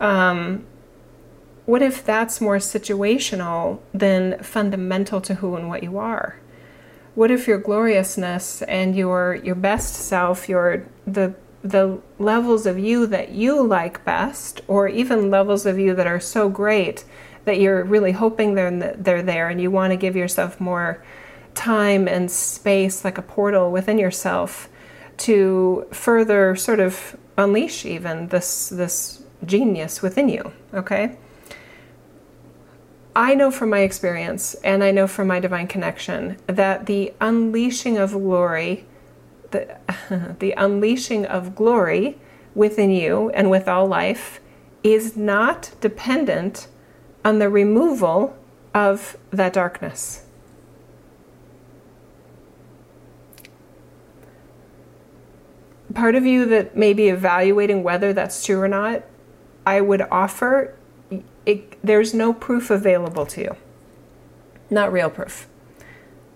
Um, 0.00 0.64
what 1.66 1.82
if 1.82 2.04
that's 2.04 2.40
more 2.40 2.58
situational 2.58 3.80
than 3.92 4.42
fundamental 4.42 5.20
to 5.20 5.36
who 5.36 5.56
and 5.56 5.68
what 5.68 5.82
you 5.82 5.98
are? 5.98 6.40
What 7.14 7.30
if 7.30 7.46
your 7.46 7.58
gloriousness 7.58 8.62
and 8.62 8.96
your 8.96 9.34
your 9.34 9.54
best 9.54 9.94
self, 9.94 10.48
your 10.48 10.86
the 11.06 11.34
the 11.62 12.00
levels 12.18 12.64
of 12.66 12.78
you 12.78 13.06
that 13.06 13.30
you 13.30 13.62
like 13.62 14.04
best, 14.04 14.62
or 14.66 14.88
even 14.88 15.30
levels 15.30 15.66
of 15.66 15.78
you 15.78 15.94
that 15.94 16.06
are 16.06 16.20
so 16.20 16.48
great 16.48 17.04
that 17.44 17.60
you're 17.60 17.84
really 17.84 18.12
hoping 18.12 18.54
they're 18.54 18.94
they're 18.96 19.22
there 19.22 19.48
and 19.48 19.60
you 19.60 19.70
want 19.70 19.92
to 19.92 19.96
give 19.96 20.16
yourself 20.16 20.60
more 20.60 21.02
time 21.54 22.06
and 22.06 22.30
space 22.30 23.04
like 23.04 23.18
a 23.18 23.22
portal 23.22 23.70
within 23.70 23.98
yourself 23.98 24.68
to 25.16 25.86
further 25.90 26.54
sort 26.56 26.80
of 26.80 27.16
unleash 27.36 27.84
even 27.84 28.28
this 28.28 28.68
this 28.68 29.22
genius 29.44 30.02
within 30.02 30.28
you 30.28 30.52
okay 30.72 31.16
I 33.14 33.34
know 33.34 33.50
from 33.50 33.70
my 33.70 33.80
experience 33.80 34.54
and 34.62 34.84
I 34.84 34.90
know 34.92 35.06
from 35.06 35.26
my 35.28 35.40
divine 35.40 35.66
connection 35.66 36.36
that 36.46 36.86
the 36.86 37.12
unleashing 37.20 37.98
of 37.98 38.12
glory 38.12 38.86
the 39.50 39.76
the 40.38 40.52
unleashing 40.52 41.26
of 41.26 41.54
glory 41.54 42.18
within 42.54 42.90
you 42.90 43.30
and 43.30 43.50
with 43.50 43.68
all 43.68 43.86
life 43.86 44.40
is 44.82 45.16
not 45.16 45.72
dependent 45.80 46.68
on 47.24 47.38
the 47.38 47.48
removal 47.48 48.36
of 48.74 49.16
that 49.30 49.52
darkness. 49.52 50.24
Part 55.92 56.14
of 56.14 56.24
you 56.24 56.46
that 56.46 56.76
may 56.76 56.92
be 56.92 57.08
evaluating 57.08 57.82
whether 57.82 58.12
that's 58.12 58.44
true 58.44 58.60
or 58.60 58.68
not, 58.68 59.02
I 59.66 59.80
would 59.80 60.02
offer 60.10 60.74
it, 61.50 61.78
there's 61.82 62.14
no 62.14 62.32
proof 62.32 62.70
available 62.70 63.26
to 63.26 63.40
you. 63.40 63.56
Not 64.68 64.92
real 64.92 65.10
proof. 65.10 65.48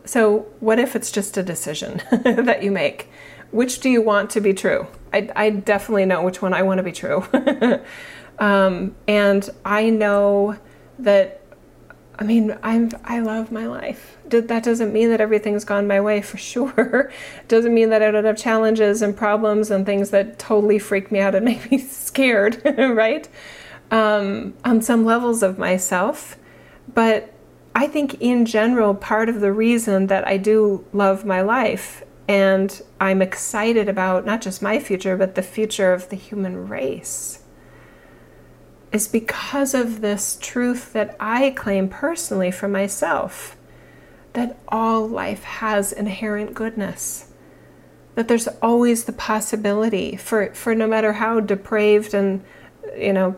So, 0.04 0.46
what 0.60 0.78
if 0.78 0.94
it's 0.94 1.10
just 1.10 1.36
a 1.36 1.42
decision 1.42 2.02
that 2.10 2.62
you 2.62 2.70
make? 2.70 3.08
Which 3.50 3.80
do 3.80 3.88
you 3.88 4.02
want 4.02 4.30
to 4.30 4.40
be 4.40 4.52
true? 4.52 4.86
I, 5.12 5.30
I 5.34 5.50
definitely 5.50 6.04
know 6.06 6.22
which 6.22 6.42
one 6.42 6.52
I 6.52 6.62
want 6.62 6.78
to 6.78 6.82
be 6.82 6.92
true. 6.92 7.24
um, 8.38 8.94
and 9.06 9.48
I 9.64 9.90
know 9.90 10.58
that 10.98 11.40
I 12.16 12.24
mean, 12.24 12.56
I'm 12.62 12.90
I 13.04 13.20
love 13.20 13.50
my 13.50 13.66
life. 13.66 14.18
That 14.26 14.62
doesn't 14.62 14.92
mean 14.92 15.10
that 15.10 15.20
everything's 15.20 15.64
gone 15.64 15.86
my 15.86 16.00
way 16.00 16.22
for 16.22 16.36
sure. 16.52 17.12
doesn't 17.48 17.74
mean 17.74 17.90
that 17.90 18.02
I 18.02 18.10
don't 18.10 18.24
have 18.24 18.36
challenges 18.36 19.02
and 19.02 19.16
problems 19.16 19.70
and 19.70 19.84
things 19.84 20.10
that 20.10 20.38
totally 20.38 20.78
freak 20.78 21.10
me 21.10 21.20
out 21.20 21.34
and 21.34 21.44
make 21.44 21.70
me 21.70 21.78
scared, 21.78 22.62
right? 22.78 23.28
Um, 23.94 24.54
on 24.64 24.82
some 24.82 25.04
levels 25.04 25.44
of 25.44 25.56
myself, 25.56 26.36
but 26.92 27.32
I 27.76 27.86
think 27.86 28.20
in 28.20 28.44
general, 28.44 28.94
part 28.94 29.28
of 29.28 29.40
the 29.40 29.52
reason 29.52 30.08
that 30.08 30.26
I 30.26 30.36
do 30.36 30.84
love 30.92 31.24
my 31.24 31.42
life 31.42 32.02
and 32.26 32.82
I'm 33.00 33.22
excited 33.22 33.88
about 33.88 34.26
not 34.26 34.40
just 34.40 34.62
my 34.62 34.80
future, 34.80 35.16
but 35.16 35.36
the 35.36 35.42
future 35.42 35.92
of 35.92 36.08
the 36.08 36.16
human 36.16 36.68
race 36.68 37.44
is 38.92 39.08
because 39.08 39.74
of 39.74 40.00
this 40.00 40.38
truth 40.40 40.92
that 40.92 41.16
I 41.18 41.50
claim 41.50 41.88
personally 41.88 42.50
for 42.50 42.68
myself 42.68 43.56
that 44.32 44.56
all 44.68 45.06
life 45.06 45.42
has 45.44 45.92
inherent 45.92 46.54
goodness. 46.54 47.30
That 48.14 48.28
there's 48.28 48.48
always 48.62 49.04
the 49.04 49.12
possibility 49.12 50.16
for, 50.16 50.54
for 50.54 50.74
no 50.74 50.86
matter 50.86 51.14
how 51.14 51.40
depraved 51.40 52.14
and 52.14 52.44
you 52.96 53.12
know, 53.12 53.36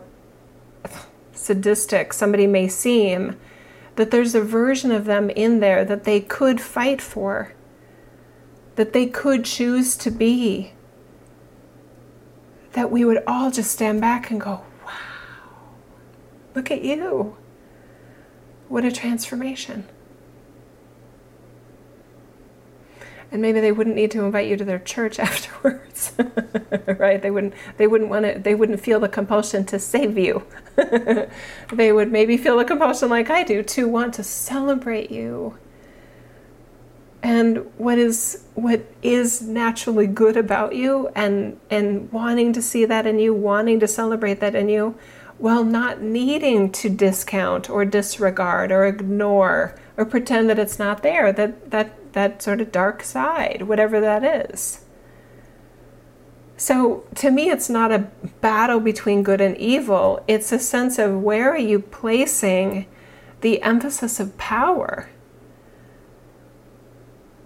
sadistic 1.37 2.13
somebody 2.13 2.47
may 2.47 2.67
seem, 2.67 3.37
that 3.95 4.11
there's 4.11 4.35
a 4.35 4.41
version 4.41 4.91
of 4.91 5.05
them 5.05 5.29
in 5.31 5.59
there 5.59 5.83
that 5.83 6.03
they 6.03 6.19
could 6.19 6.61
fight 6.61 7.01
for, 7.01 7.53
that 8.75 8.93
they 8.93 9.07
could 9.07 9.43
choose 9.43 9.97
to 9.97 10.11
be, 10.11 10.73
that 12.73 12.91
we 12.91 13.03
would 13.03 13.23
all 13.25 13.49
just 13.49 13.71
stand 13.71 13.99
back 13.99 14.29
and 14.29 14.39
go, 14.39 14.61
wow, 14.85 14.93
look 16.53 16.69
at 16.69 16.83
you. 16.83 17.35
What 18.67 18.85
a 18.85 18.91
transformation. 18.91 19.87
And 23.31 23.41
maybe 23.41 23.59
they 23.59 23.71
wouldn't 23.71 23.95
need 23.95 24.11
to 24.11 24.23
invite 24.23 24.47
you 24.47 24.57
to 24.57 24.65
their 24.65 24.79
church 24.79 25.19
afterwards 25.19 26.13
right? 26.87 27.21
They 27.21 27.31
wouldn't 27.31 27.53
they 27.77 27.87
wouldn't 27.87 28.09
want 28.09 28.25
to 28.25 28.39
they 28.39 28.55
wouldn't 28.55 28.79
feel 28.79 28.99
the 28.99 29.09
compulsion 29.09 29.65
to 29.65 29.79
save 29.79 30.17
you. 30.17 30.43
They 31.73 31.91
would 31.91 32.11
maybe 32.11 32.37
feel 32.37 32.57
the 32.57 32.65
compulsion 32.65 33.09
like 33.09 33.29
i 33.29 33.43
do 33.43 33.61
to 33.61 33.87
want 33.87 34.13
to 34.15 34.23
celebrate 34.23 35.11
you. 35.11 35.57
And 37.21 37.69
what 37.77 37.97
is 37.97 38.45
what 38.53 38.85
is 39.01 39.41
naturally 39.41 40.07
good 40.07 40.37
about 40.37 40.75
you 40.75 41.09
and 41.15 41.59
and 41.69 42.11
wanting 42.11 42.53
to 42.53 42.61
see 42.61 42.85
that 42.85 43.05
in 43.05 43.19
you 43.19 43.33
wanting 43.33 43.79
to 43.79 43.87
celebrate 43.87 44.39
that 44.39 44.55
in 44.55 44.69
you 44.69 44.95
while 45.37 45.63
not 45.63 46.01
needing 46.01 46.71
to 46.71 46.89
discount 46.89 47.69
or 47.69 47.85
disregard 47.85 48.71
or 48.71 48.85
ignore 48.85 49.75
or 49.95 50.05
pretend 50.05 50.49
that 50.49 50.57
it's 50.57 50.79
not 50.79 51.03
there 51.03 51.31
that 51.33 51.69
that 51.69 52.06
that 52.17 52.41
sort 52.41 52.59
of 52.59 52.71
dark 52.71 53.03
side, 53.03 53.61
whatever 53.67 54.01
that 54.01 54.23
is. 54.23 54.83
So 56.57 57.03
to 57.13 57.29
me, 57.29 57.51
it's 57.51 57.69
not 57.69 57.91
a 57.91 58.07
battle 58.41 58.79
between 58.79 59.21
good 59.21 59.39
and 59.39 59.55
evil. 59.57 60.23
It's 60.27 60.51
a 60.51 60.57
sense 60.57 60.97
of 60.97 61.21
where 61.21 61.51
are 61.51 61.59
you 61.59 61.77
placing 61.79 62.87
the 63.41 63.61
emphasis 63.61 64.19
of 64.19 64.35
power? 64.39 65.09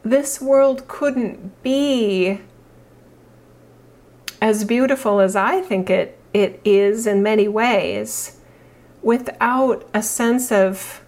This 0.03 0.39
world 0.39 0.87
couldn't 0.87 1.61
be 1.61 2.39
as 4.41 4.63
beautiful 4.63 5.19
as 5.19 5.35
I 5.35 5.59
think 5.59 5.89
it, 5.89 6.17
it 6.33 6.61
is 6.63 7.05
in 7.05 7.21
many 7.21 7.49
ways 7.49 8.37
without 9.01 9.85
a 9.93 10.01
sense 10.01 10.49
of 10.49 11.03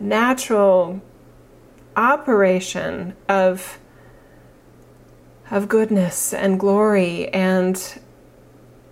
natural 0.00 1.02
operation 1.96 3.16
of 3.28 3.78
of 5.50 5.68
goodness 5.68 6.34
and 6.34 6.58
glory 6.58 7.28
and 7.28 8.00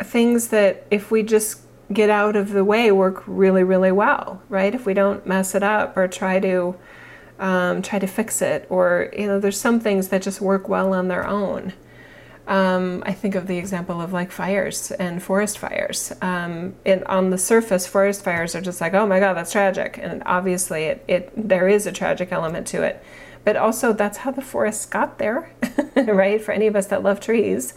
things 0.01 0.49
that 0.49 0.87
if 0.91 1.11
we 1.11 1.23
just 1.23 1.61
get 1.93 2.09
out 2.09 2.35
of 2.37 2.51
the 2.51 2.65
way 2.65 2.91
work 2.91 3.23
really 3.27 3.63
really 3.63 3.93
well 3.93 4.43
right? 4.49 4.75
If 4.75 4.87
we 4.87 4.95
don't 4.95 5.27
mess 5.27 5.55
it 5.55 5.63
up 5.63 5.97
or 5.97 6.09
try 6.09 6.41
to 6.41 6.77
um, 7.39 7.83
try 7.83 7.99
to 7.99 8.07
fix 8.07 8.41
it 8.41 8.67
or 8.71 9.11
you 9.17 9.27
know 9.27 9.41
there's 9.41 9.61
some 9.61 9.81
things 9.81 10.09
that 10.09 10.23
just 10.23 10.41
work 10.41 10.69
well 10.69 10.95
on 10.95 11.09
their 11.09 11.27
own 11.27 11.73
um, 12.47 13.03
I 13.07 13.13
think 13.13 13.35
of 13.35 13.47
the 13.47 13.57
example 13.57 14.01
of 14.01 14.13
like 14.13 14.31
fires 14.31 14.91
and 14.93 15.23
forest 15.23 15.59
fires. 15.59 16.13
Um, 16.21 16.75
and 16.85 17.03
on 17.05 17.31
the 17.31 17.39
surface, 17.39 17.87
forest 17.87 18.23
fires 18.23 18.55
are 18.55 18.61
just 18.61 18.81
like, 18.81 18.93
oh 18.95 19.07
my 19.07 19.19
god, 19.19 19.35
that's 19.35 19.53
tragic, 19.53 19.99
and 20.01 20.23
obviously 20.27 20.85
it, 20.85 21.05
it 21.09 21.33
there 21.37 21.69
is 21.69 21.87
a 21.87 21.93
tragic 21.93 22.33
element 22.33 22.67
to 22.69 22.83
it. 22.83 23.03
But 23.45 23.57
also, 23.57 23.93
that's 23.93 24.19
how 24.19 24.31
the 24.31 24.43
forests 24.43 24.87
got 24.87 25.19
there, 25.19 25.51
right? 25.97 26.41
For 26.41 26.53
any 26.53 26.67
of 26.67 26.77
us 26.77 26.87
that 26.87 27.03
love 27.03 27.21
trees 27.21 27.75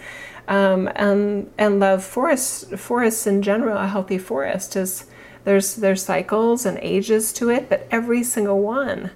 um, 0.47 0.89
and 0.95 1.51
and 1.57 1.79
love 1.79 2.03
forests, 2.03 2.65
forests 2.77 3.27
in 3.27 3.41
general, 3.41 3.77
a 3.77 3.87
healthy 3.87 4.17
forest 4.17 4.75
is 4.75 5.05
there's 5.43 5.75
there's 5.75 6.03
cycles 6.03 6.65
and 6.65 6.77
ages 6.79 7.31
to 7.33 7.49
it, 7.49 7.69
but 7.69 7.87
every 7.89 8.23
single 8.23 8.61
one 8.61 9.11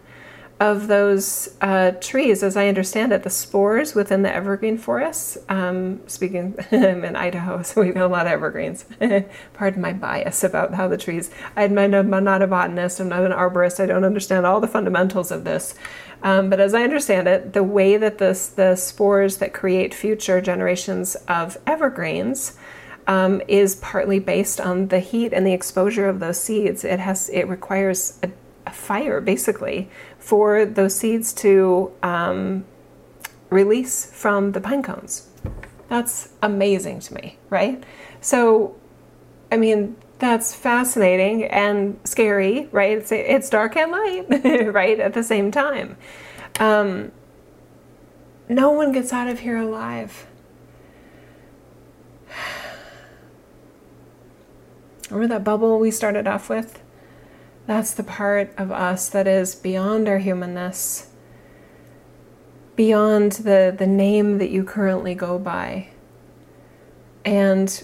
of 0.61 0.87
those 0.87 1.49
uh, 1.61 1.89
trees, 1.99 2.43
as 2.43 2.55
I 2.55 2.67
understand 2.67 3.11
it, 3.11 3.23
the 3.23 3.31
spores 3.31 3.95
within 3.95 4.21
the 4.21 4.31
evergreen 4.31 4.77
forests. 4.77 5.35
Um, 5.49 6.07
speaking, 6.07 6.53
I'm 6.71 7.03
in 7.03 7.15
Idaho, 7.15 7.63
so 7.63 7.81
we 7.81 7.87
have 7.87 7.95
got 7.95 8.05
a 8.05 8.07
lot 8.07 8.27
of 8.27 8.31
evergreens. 8.31 8.85
Pardon 9.55 9.81
my 9.81 9.91
bias 9.91 10.43
about 10.43 10.75
how 10.75 10.87
the 10.87 10.99
trees. 10.99 11.31
I'm 11.55 11.73
not 11.73 11.95
a 12.43 12.47
botanist. 12.47 12.99
I'm 12.99 13.09
not 13.09 13.23
an 13.23 13.31
arborist. 13.31 13.79
I 13.79 13.87
don't 13.87 14.03
understand 14.03 14.45
all 14.45 14.61
the 14.61 14.67
fundamentals 14.67 15.31
of 15.31 15.45
this. 15.45 15.73
Um, 16.21 16.51
but 16.51 16.59
as 16.59 16.75
I 16.75 16.83
understand 16.83 17.27
it, 17.27 17.53
the 17.53 17.63
way 17.63 17.97
that 17.97 18.19
this, 18.19 18.47
the 18.47 18.75
spores 18.75 19.37
that 19.37 19.53
create 19.53 19.95
future 19.95 20.41
generations 20.41 21.15
of 21.27 21.57
evergreens 21.65 22.55
um, 23.07 23.41
is 23.47 23.77
partly 23.77 24.19
based 24.19 24.61
on 24.61 24.89
the 24.89 24.99
heat 24.99 25.33
and 25.33 25.47
the 25.47 25.53
exposure 25.53 26.07
of 26.07 26.19
those 26.19 26.39
seeds. 26.39 26.83
It 26.83 26.99
has 26.99 27.29
it 27.29 27.47
requires 27.47 28.19
a, 28.21 28.29
a 28.67 28.71
fire 28.71 29.19
basically 29.19 29.89
for 30.21 30.65
those 30.65 30.95
seeds 30.95 31.33
to 31.33 31.91
um, 32.03 32.63
release 33.49 34.05
from 34.05 34.53
the 34.53 34.61
pine 34.61 34.83
cones. 34.83 35.27
That's 35.89 36.29
amazing 36.41 37.01
to 37.01 37.13
me, 37.15 37.37
right? 37.49 37.83
So, 38.21 38.75
I 39.51 39.57
mean, 39.57 39.97
that's 40.19 40.53
fascinating 40.53 41.45
and 41.45 41.99
scary, 42.05 42.69
right? 42.71 42.99
It's, 42.99 43.11
it's 43.11 43.49
dark 43.49 43.75
and 43.75 43.91
light, 43.91 44.25
right, 44.73 44.99
at 44.99 45.13
the 45.13 45.23
same 45.23 45.51
time. 45.51 45.97
Um, 46.59 47.11
no 48.47 48.69
one 48.69 48.91
gets 48.91 49.11
out 49.11 49.27
of 49.27 49.39
here 49.39 49.57
alive. 49.57 50.27
Remember 55.09 55.33
that 55.33 55.43
bubble 55.43 55.79
we 55.79 55.89
started 55.89 56.27
off 56.27 56.47
with? 56.47 56.80
That's 57.67 57.93
the 57.93 58.03
part 58.03 58.53
of 58.57 58.71
us 58.71 59.09
that 59.09 59.27
is 59.27 59.55
beyond 59.55 60.07
our 60.09 60.17
humanness, 60.17 61.09
beyond 62.75 63.33
the, 63.33 63.73
the 63.77 63.87
name 63.87 64.39
that 64.39 64.49
you 64.49 64.63
currently 64.63 65.13
go 65.13 65.37
by. 65.37 65.89
And 67.23 67.83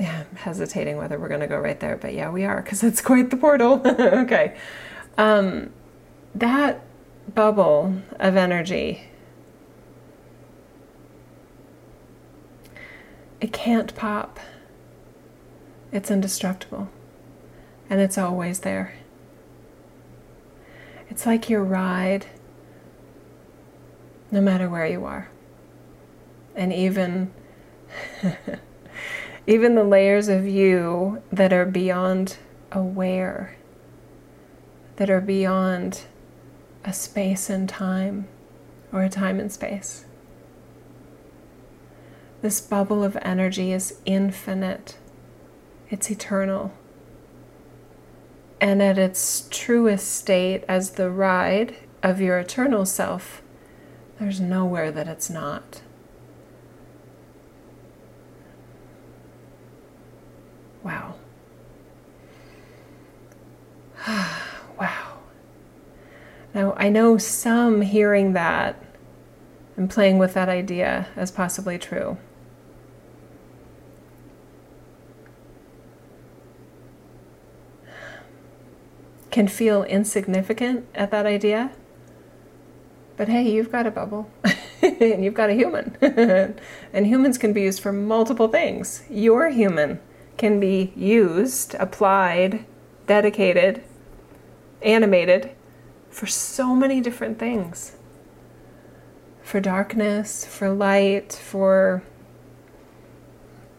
yeah, 0.00 0.24
I'm 0.30 0.36
hesitating 0.36 0.96
whether 0.96 1.18
we're 1.18 1.28
going 1.28 1.40
to 1.40 1.46
go 1.46 1.58
right 1.58 1.78
there, 1.78 1.96
but 1.96 2.14
yeah, 2.14 2.30
we 2.30 2.44
are 2.44 2.62
because 2.62 2.82
it's 2.82 3.00
quite 3.00 3.30
the 3.30 3.36
portal. 3.36 3.82
okay. 3.86 4.56
Um, 5.18 5.70
that 6.34 6.82
bubble 7.34 7.94
of 8.18 8.36
energy, 8.36 9.02
it 13.40 13.52
can't 13.52 13.94
pop, 13.94 14.40
it's 15.92 16.10
indestructible 16.10 16.88
and 17.90 18.00
it's 18.00 18.18
always 18.18 18.60
there. 18.60 18.94
It's 21.10 21.26
like 21.26 21.48
your 21.48 21.64
ride, 21.64 22.26
no 24.30 24.40
matter 24.40 24.68
where 24.68 24.86
you 24.86 25.04
are. 25.04 25.30
And 26.54 26.72
even 26.72 27.32
even 29.46 29.74
the 29.74 29.84
layers 29.84 30.28
of 30.28 30.46
you 30.46 31.22
that 31.32 31.52
are 31.52 31.64
beyond 31.64 32.36
aware, 32.70 33.56
that 34.96 35.08
are 35.08 35.20
beyond 35.20 36.02
a 36.84 36.92
space 36.92 37.48
and 37.48 37.68
time 37.68 38.28
or 38.92 39.02
a 39.02 39.08
time 39.08 39.40
and 39.40 39.50
space. 39.50 40.04
This 42.42 42.60
bubble 42.60 43.02
of 43.02 43.16
energy 43.22 43.72
is 43.72 43.98
infinite, 44.04 44.98
it's 45.90 46.10
eternal 46.10 46.72
and 48.60 48.82
at 48.82 48.98
its 48.98 49.46
truest 49.50 50.10
state 50.10 50.64
as 50.68 50.92
the 50.92 51.10
ride 51.10 51.76
of 52.02 52.20
your 52.20 52.38
eternal 52.38 52.84
self, 52.84 53.42
there's 54.18 54.40
nowhere 54.40 54.90
that 54.90 55.06
it's 55.06 55.30
not. 55.30 55.82
Wow. 60.82 61.14
wow. 64.08 65.18
Now, 66.54 66.74
I 66.76 66.88
know 66.88 67.18
some 67.18 67.82
hearing 67.82 68.32
that 68.32 68.82
and 69.76 69.88
playing 69.88 70.18
with 70.18 70.34
that 70.34 70.48
idea 70.48 71.06
as 71.14 71.30
possibly 71.30 71.78
true. 71.78 72.18
Can 79.30 79.48
feel 79.48 79.82
insignificant 79.84 80.86
at 80.94 81.10
that 81.10 81.26
idea. 81.26 81.70
But 83.16 83.28
hey, 83.28 83.50
you've 83.50 83.72
got 83.72 83.86
a 83.86 83.90
bubble 83.90 84.30
and 84.82 85.24
you've 85.24 85.34
got 85.34 85.50
a 85.50 85.54
human. 85.54 85.96
and 86.92 87.06
humans 87.06 87.36
can 87.36 87.52
be 87.52 87.62
used 87.62 87.80
for 87.80 87.92
multiple 87.92 88.48
things. 88.48 89.02
Your 89.10 89.50
human 89.50 90.00
can 90.36 90.60
be 90.60 90.92
used, 90.94 91.74
applied, 91.74 92.64
dedicated, 93.06 93.82
animated 94.82 95.50
for 96.10 96.26
so 96.26 96.74
many 96.74 97.00
different 97.00 97.38
things 97.38 97.96
for 99.42 99.60
darkness, 99.60 100.44
for 100.44 100.70
light, 100.70 101.32
for 101.32 102.02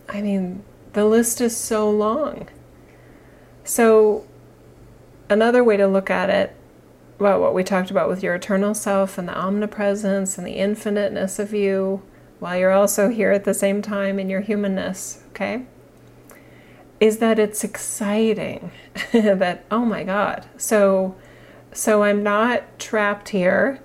I 0.09 0.21
mean, 0.21 0.63
the 0.93 1.05
list 1.05 1.39
is 1.39 1.55
so 1.55 1.89
long. 1.89 2.47
So, 3.63 4.25
another 5.29 5.63
way 5.63 5.77
to 5.77 5.87
look 5.87 6.09
at 6.09 6.29
it, 6.29 6.55
well, 7.19 7.39
what 7.39 7.53
we 7.53 7.63
talked 7.63 7.91
about 7.91 8.09
with 8.09 8.23
your 8.23 8.35
eternal 8.35 8.73
self 8.73 9.17
and 9.17 9.27
the 9.27 9.37
omnipresence 9.37 10.37
and 10.37 10.47
the 10.47 10.57
infiniteness 10.57 11.37
of 11.37 11.53
you, 11.53 12.01
while 12.39 12.57
you're 12.57 12.71
also 12.71 13.09
here 13.09 13.31
at 13.31 13.43
the 13.43 13.53
same 13.53 13.81
time 13.81 14.19
in 14.19 14.29
your 14.29 14.41
humanness, 14.41 15.23
okay? 15.29 15.65
Is 16.99 17.17
that 17.17 17.37
it's 17.37 17.63
exciting 17.63 18.71
that, 19.11 19.65
oh 19.69 19.85
my 19.85 20.03
God. 20.03 20.45
So, 20.57 21.15
so 21.73 22.03
I'm 22.03 22.23
not 22.23 22.79
trapped 22.79 23.29
here. 23.29 23.81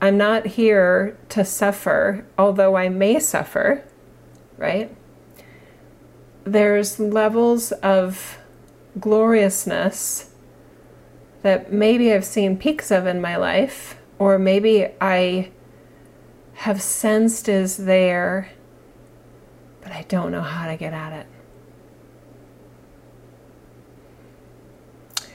I'm 0.00 0.16
not 0.16 0.46
here 0.46 1.16
to 1.30 1.44
suffer, 1.44 2.24
although 2.38 2.76
I 2.76 2.88
may 2.88 3.18
suffer, 3.18 3.84
right? 4.56 4.94
There's 6.44 7.00
levels 7.00 7.72
of 7.72 8.38
gloriousness 9.00 10.30
that 11.46 11.72
maybe 11.72 12.12
I've 12.12 12.24
seen 12.24 12.56
peaks 12.56 12.90
of 12.90 13.06
in 13.06 13.20
my 13.20 13.36
life, 13.36 13.96
or 14.18 14.36
maybe 14.36 14.88
I 15.00 15.52
have 16.54 16.82
sensed 16.82 17.48
is 17.48 17.76
there, 17.76 18.50
but 19.80 19.92
I 19.92 20.04
don't 20.08 20.32
know 20.32 20.42
how 20.42 20.66
to 20.66 20.76
get 20.76 20.92
at 20.92 21.12
it. 21.12 21.26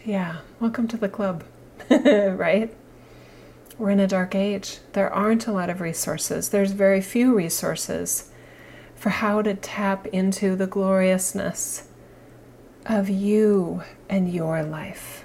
Yeah, 0.04 0.40
welcome 0.60 0.86
to 0.90 0.98
the 0.98 1.08
club, 1.08 1.46
right? 1.90 2.76
We're 3.78 3.92
in 3.92 4.02
a 4.02 4.08
dark 4.08 4.36
age. 4.36 4.80
There 4.92 5.14
aren't 5.14 5.48
a 5.48 5.54
lot 5.54 5.70
of 5.70 5.80
resources. 5.80 6.50
There's 6.50 6.74
very 6.74 7.00
few 7.00 7.34
resources 7.34 8.30
for 8.96 9.12
how 9.12 9.42
to 9.44 9.54
tap 9.54 10.08
into 10.08 10.58
the 10.58 10.68
gloriousness 10.68 11.88
of 12.86 13.08
you 13.08 13.84
and 14.10 14.30
your 14.30 14.62
life. 14.62 15.21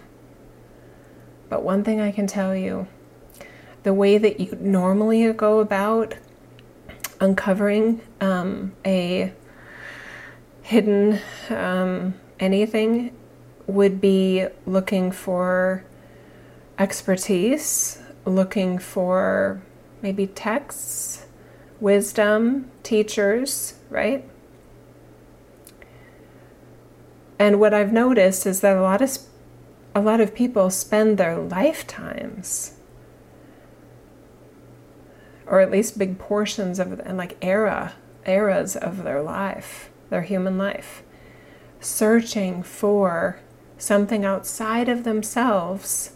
But 1.49 1.63
one 1.63 1.85
thing 1.85 2.01
I 2.01 2.11
can 2.13 2.27
tell 2.27 2.55
you 2.55 2.87
the 3.83 3.95
way 3.95 4.19
that 4.19 4.41
you 4.41 4.57
normally 4.61 5.33
go 5.33 5.61
about 5.61 6.15
uncovering 7.21 8.01
um, 8.21 8.73
a 8.85 9.33
hidden 10.63 11.21
um, 11.51 12.15
anything 12.41 13.17
would 13.67 14.01
be 14.01 14.47
looking 14.67 15.13
for 15.13 15.85
expertise, 16.79 18.03
looking 18.25 18.79
for 18.79 19.63
maybe 20.03 20.27
texts, 20.27 21.27
wisdom, 21.81 22.71
teachers, 22.83 23.75
right? 23.89 24.29
And 27.39 27.61
what 27.61 27.75
I've 27.75 27.93
noticed 27.93 28.47
is 28.47 28.61
that 28.61 28.77
a 28.77 28.83
lot 28.83 29.03
of 29.03 29.17
a 29.97 30.01
lot 30.03 30.21
of 30.21 30.35
people 30.35 30.69
spend 30.69 31.17
their 31.17 31.39
lifetimes 31.39 32.75
or 35.47 35.61
at 35.61 35.71
least 35.71 35.97
big 35.97 36.19
portions 36.19 36.79
of 36.79 37.01
and 37.01 37.17
like 37.17 37.35
era 37.41 37.95
eras 38.27 38.77
of 38.77 39.05
their 39.05 39.23
life, 39.23 39.89
their 40.11 40.21
human 40.21 40.59
life, 40.59 41.03
searching 41.81 42.63
for 42.63 43.41
something 43.79 44.23
outside 44.23 44.91
of 44.91 45.05
themselves 45.05 46.13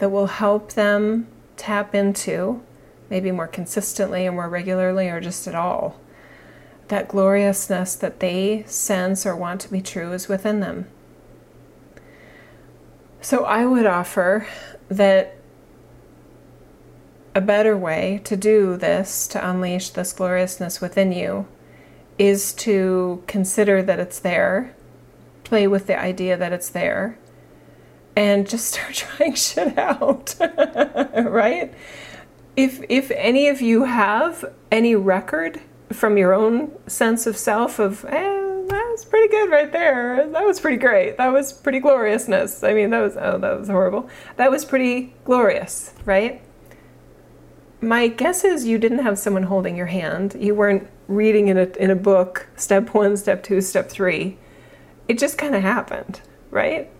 that 0.00 0.10
will 0.10 0.26
help 0.26 0.74
them 0.74 1.28
tap 1.56 1.94
into 1.94 2.62
maybe 3.08 3.30
more 3.30 3.48
consistently 3.48 4.26
or 4.26 4.32
more 4.32 4.50
regularly 4.50 5.08
or 5.08 5.18
just 5.18 5.48
at 5.48 5.54
all 5.54 5.98
that 6.88 7.08
gloriousness 7.08 7.94
that 7.96 8.20
they 8.20 8.64
sense 8.66 9.24
or 9.24 9.34
want 9.34 9.62
to 9.62 9.70
be 9.70 9.80
true 9.80 10.12
is 10.12 10.28
within 10.28 10.60
them. 10.60 10.86
So 13.20 13.44
I 13.44 13.66
would 13.66 13.86
offer 13.86 14.46
that 14.88 15.36
a 17.34 17.40
better 17.40 17.76
way 17.76 18.20
to 18.24 18.36
do 18.36 18.76
this, 18.76 19.28
to 19.28 19.48
unleash 19.48 19.90
this 19.90 20.12
gloriousness 20.12 20.80
within 20.80 21.12
you, 21.12 21.46
is 22.18 22.52
to 22.52 23.22
consider 23.26 23.82
that 23.82 24.00
it's 24.00 24.18
there, 24.18 24.74
play 25.44 25.66
with 25.66 25.86
the 25.86 25.98
idea 25.98 26.36
that 26.36 26.52
it's 26.52 26.68
there, 26.68 27.18
and 28.16 28.48
just 28.48 28.66
start 28.74 28.94
trying 28.94 29.34
shit 29.34 29.78
out, 29.78 30.34
right? 30.40 31.72
If, 32.56 32.82
if 32.88 33.10
any 33.12 33.48
of 33.48 33.60
you 33.60 33.84
have 33.84 34.44
any 34.72 34.96
record 34.96 35.60
from 35.92 36.18
your 36.18 36.34
own 36.34 36.72
sense 36.88 37.26
of 37.26 37.36
self 37.36 37.78
of, 37.78 38.04
eh, 38.06 38.37
was 38.98 39.04
pretty 39.04 39.28
good 39.28 39.48
right 39.48 39.70
there. 39.70 40.28
That 40.28 40.44
was 40.44 40.58
pretty 40.58 40.76
great. 40.76 41.18
That 41.18 41.28
was 41.28 41.52
pretty 41.52 41.78
gloriousness. 41.78 42.64
I 42.64 42.74
mean, 42.74 42.90
that 42.90 43.00
was, 43.00 43.16
oh, 43.16 43.38
that 43.38 43.60
was 43.60 43.68
horrible. 43.68 44.10
That 44.36 44.50
was 44.50 44.64
pretty 44.64 45.14
glorious, 45.24 45.92
right? 46.04 46.42
My 47.80 48.08
guess 48.08 48.42
is 48.42 48.66
you 48.66 48.76
didn't 48.76 49.04
have 49.04 49.16
someone 49.16 49.44
holding 49.44 49.76
your 49.76 49.86
hand. 49.86 50.36
You 50.36 50.56
weren't 50.56 50.88
reading 51.06 51.46
in 51.46 51.56
a, 51.56 51.68
in 51.78 51.90
a 51.90 51.94
book, 51.94 52.48
step 52.56 52.92
one, 52.92 53.16
step 53.16 53.44
two, 53.44 53.60
step 53.60 53.88
three. 53.88 54.36
It 55.06 55.16
just 55.16 55.38
kind 55.38 55.54
of 55.54 55.62
happened, 55.62 56.20
right? 56.50 56.90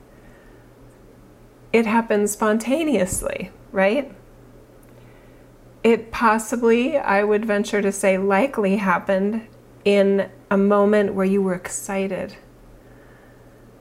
It 1.73 1.85
happened 1.85 2.31
spontaneously, 2.31 3.51
right? 3.73 4.15
It 5.83 6.13
possibly, 6.13 6.97
I 6.97 7.25
would 7.25 7.45
venture 7.45 7.83
to 7.83 7.91
say, 7.91 8.19
likely 8.19 8.77
happened 8.77 9.49
in 9.85 10.31
a 10.51 10.57
moment 10.57 11.15
where 11.15 11.27
you 11.27 11.43
were 11.43 11.55
excited, 11.55 12.37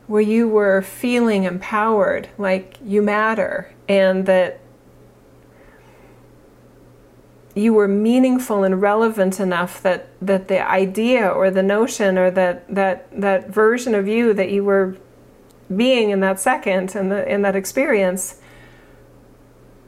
where 0.08 0.22
you 0.22 0.48
were 0.48 0.82
feeling 0.82 1.44
empowered, 1.44 2.30
like 2.38 2.78
you 2.84 3.02
matter, 3.02 3.74
and 3.88 4.26
that 4.26 4.60
you 7.56 7.74
were 7.74 7.88
meaningful 7.88 8.64
and 8.64 8.82
relevant 8.82 9.40
enough 9.40 9.82
that, 9.82 10.10
that 10.22 10.48
the 10.48 10.66
idea 10.70 11.28
or 11.28 11.50
the 11.50 11.64
notion 11.64 12.18
or 12.18 12.30
that, 12.30 12.68
that, 12.74 13.08
that 13.20 13.50
version 13.50 13.96
of 13.96 14.08
you 14.08 14.34
that 14.34 14.52
you 14.52 14.64
were 14.64 14.96
being 15.76 16.12
in 16.12 16.20
that 16.20 16.40
second 16.40 16.96
and 16.96 17.12
in 17.12 17.42
that 17.42 17.56
experience, 17.56 18.40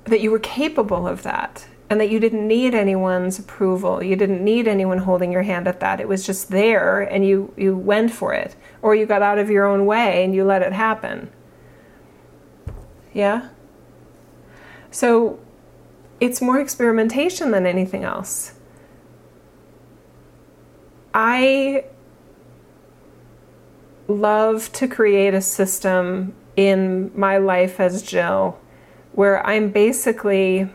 that 0.05 0.19
you 0.19 0.31
were 0.31 0.39
capable 0.39 1.07
of 1.07 1.21
that 1.23 1.67
and 1.89 1.99
that 1.99 2.09
you 2.09 2.19
didn't 2.19 2.47
need 2.47 2.75
anyone's 2.75 3.39
approval. 3.39 4.03
You 4.03 4.15
didn't 4.15 4.43
need 4.43 4.67
anyone 4.67 4.99
holding 4.99 5.31
your 5.31 5.41
hand 5.41 5.67
at 5.67 5.79
that. 5.79 5.99
It 5.99 6.07
was 6.07 6.25
just 6.25 6.51
there 6.51 7.01
and 7.01 7.25
you, 7.25 7.51
you 7.57 7.75
went 7.75 8.11
for 8.11 8.33
it. 8.33 8.55
Or 8.81 8.93
you 8.93 9.07
got 9.07 9.23
out 9.23 9.39
of 9.39 9.49
your 9.49 9.65
own 9.65 9.85
way 9.87 10.23
and 10.23 10.35
you 10.35 10.43
let 10.43 10.61
it 10.61 10.71
happen. 10.71 11.31
Yeah? 13.11 13.49
So 14.91 15.39
it's 16.19 16.41
more 16.41 16.59
experimentation 16.59 17.51
than 17.51 17.65
anything 17.65 18.03
else. 18.03 18.53
I 21.11 21.85
love 24.07 24.71
to 24.73 24.87
create 24.87 25.33
a 25.33 25.41
system 25.41 26.35
in 26.55 27.11
my 27.15 27.37
life 27.37 27.79
as 27.79 28.03
Jill 28.03 28.59
where 29.13 29.45
I'm 29.45 29.71
basically 29.71 30.69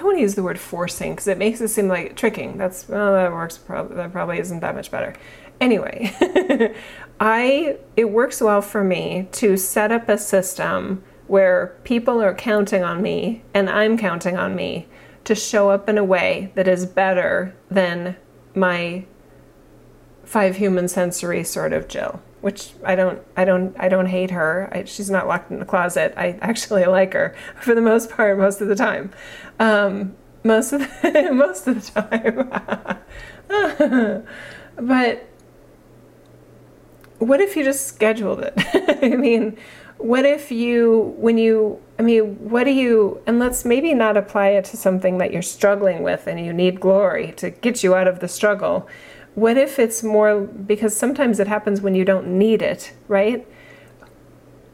don't 0.00 0.06
want 0.06 0.18
to 0.18 0.22
use 0.22 0.34
the 0.34 0.42
word 0.42 0.58
forcing 0.58 1.12
because 1.12 1.28
it 1.28 1.36
makes 1.36 1.60
it 1.60 1.68
seem 1.68 1.86
like 1.86 2.16
tricking. 2.16 2.56
That's 2.56 2.88
well, 2.88 3.12
that 3.12 3.30
works. 3.32 3.58
Probably 3.58 3.96
that 3.96 4.12
probably 4.12 4.38
isn't 4.38 4.60
that 4.60 4.74
much 4.74 4.90
better. 4.90 5.14
Anyway, 5.60 6.14
I 7.20 7.76
it 7.96 8.10
works 8.10 8.40
well 8.40 8.62
for 8.62 8.82
me 8.82 9.28
to 9.32 9.58
set 9.58 9.92
up 9.92 10.08
a 10.08 10.16
system 10.16 11.04
where 11.26 11.76
people 11.84 12.20
are 12.22 12.34
counting 12.34 12.82
on 12.82 13.02
me 13.02 13.42
and 13.52 13.68
I'm 13.68 13.98
counting 13.98 14.36
on 14.36 14.56
me 14.56 14.88
to 15.24 15.34
show 15.34 15.70
up 15.70 15.86
in 15.88 15.98
a 15.98 16.04
way 16.04 16.50
that 16.54 16.66
is 16.66 16.86
better 16.86 17.54
than 17.70 18.16
my 18.54 19.04
five 20.24 20.56
human 20.56 20.88
sensory 20.88 21.44
sort 21.44 21.74
of 21.74 21.88
Jill 21.88 22.22
which 22.40 22.72
I 22.84 22.94
don't, 22.94 23.22
I 23.36 23.44
don't, 23.44 23.76
I 23.78 23.88
don't 23.88 24.06
hate 24.06 24.30
her. 24.30 24.68
I, 24.72 24.84
she's 24.84 25.10
not 25.10 25.26
locked 25.26 25.50
in 25.50 25.58
the 25.58 25.64
closet. 25.64 26.14
I 26.16 26.38
actually 26.40 26.84
like 26.86 27.12
her 27.12 27.34
for 27.60 27.74
the 27.74 27.80
most 27.80 28.10
part, 28.10 28.38
most 28.38 28.60
of 28.60 28.68
the 28.68 28.76
time. 28.76 29.12
Um, 29.60 30.16
most 30.42 30.72
of 30.72 30.80
the, 30.80 31.30
most 31.32 31.68
of 31.68 31.84
the 31.84 32.00
time. 32.00 32.50
but 34.76 35.26
what 37.18 37.40
if 37.40 37.56
you 37.56 37.62
just 37.62 37.86
scheduled 37.86 38.40
it? 38.40 38.54
I 39.02 39.16
mean, 39.16 39.56
what 39.98 40.24
if 40.24 40.50
you, 40.50 41.14
when 41.18 41.38
you, 41.38 41.80
I 41.98 42.02
mean, 42.02 42.50
what 42.50 42.64
do 42.64 42.70
you, 42.70 43.22
and 43.26 43.38
let's 43.38 43.64
maybe 43.64 43.94
not 43.94 44.16
apply 44.16 44.48
it 44.48 44.64
to 44.66 44.76
something 44.76 45.18
that 45.18 45.32
you're 45.32 45.42
struggling 45.42 46.02
with 46.02 46.26
and 46.26 46.44
you 46.44 46.52
need 46.52 46.80
glory 46.80 47.32
to 47.36 47.50
get 47.50 47.84
you 47.84 47.94
out 47.94 48.08
of 48.08 48.18
the 48.18 48.28
struggle 48.28 48.88
what 49.34 49.56
if 49.56 49.78
it's 49.78 50.02
more 50.02 50.40
because 50.40 50.96
sometimes 50.96 51.40
it 51.40 51.46
happens 51.46 51.80
when 51.80 51.94
you 51.94 52.04
don't 52.04 52.26
need 52.26 52.62
it, 52.62 52.92
right? 53.08 53.46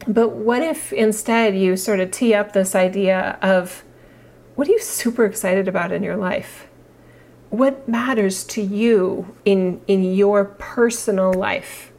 But 0.09 0.31
what 0.31 0.63
if 0.63 0.93
instead 0.93 1.57
you 1.57 1.77
sort 1.77 2.01
of 2.01 2.11
tee 2.11 2.35
up 2.35 2.53
this 2.53 2.75
idea 2.75 3.39
of 3.43 3.85
what 4.57 4.67
are 4.67 4.73
you 4.73 4.81
super 4.81 5.25
excited 5.25 5.69
about 5.69 5.93
in 5.93 6.03
your 6.03 6.17
life? 6.17 6.67
What 7.51 7.87
matters 7.87 8.43
to 8.45 8.63
you 8.63 9.37
in 9.45 9.81
in 9.87 10.15
your 10.15 10.45
personal 10.45 11.33
life? 11.33 11.93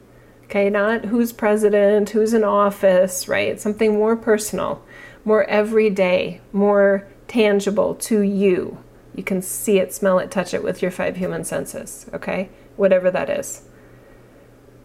Okay, 0.44 0.68
not 0.68 1.06
who's 1.06 1.32
president, 1.32 2.10
who's 2.10 2.34
in 2.34 2.42
office, 2.42 3.28
right? 3.28 3.60
Something 3.60 3.94
more 3.94 4.16
personal, 4.16 4.82
more 5.24 5.44
everyday, 5.44 6.40
more 6.52 7.06
tangible 7.28 7.94
to 7.94 8.20
you. 8.22 8.82
You 9.14 9.22
can 9.22 9.40
see 9.40 9.78
it, 9.78 9.94
smell 9.94 10.18
it, 10.18 10.30
touch 10.30 10.52
it 10.52 10.64
with 10.64 10.82
your 10.82 10.90
five 10.90 11.16
human 11.16 11.44
senses, 11.44 12.06
okay? 12.12 12.48
Whatever 12.76 13.10
that 13.10 13.30
is. 13.30 13.67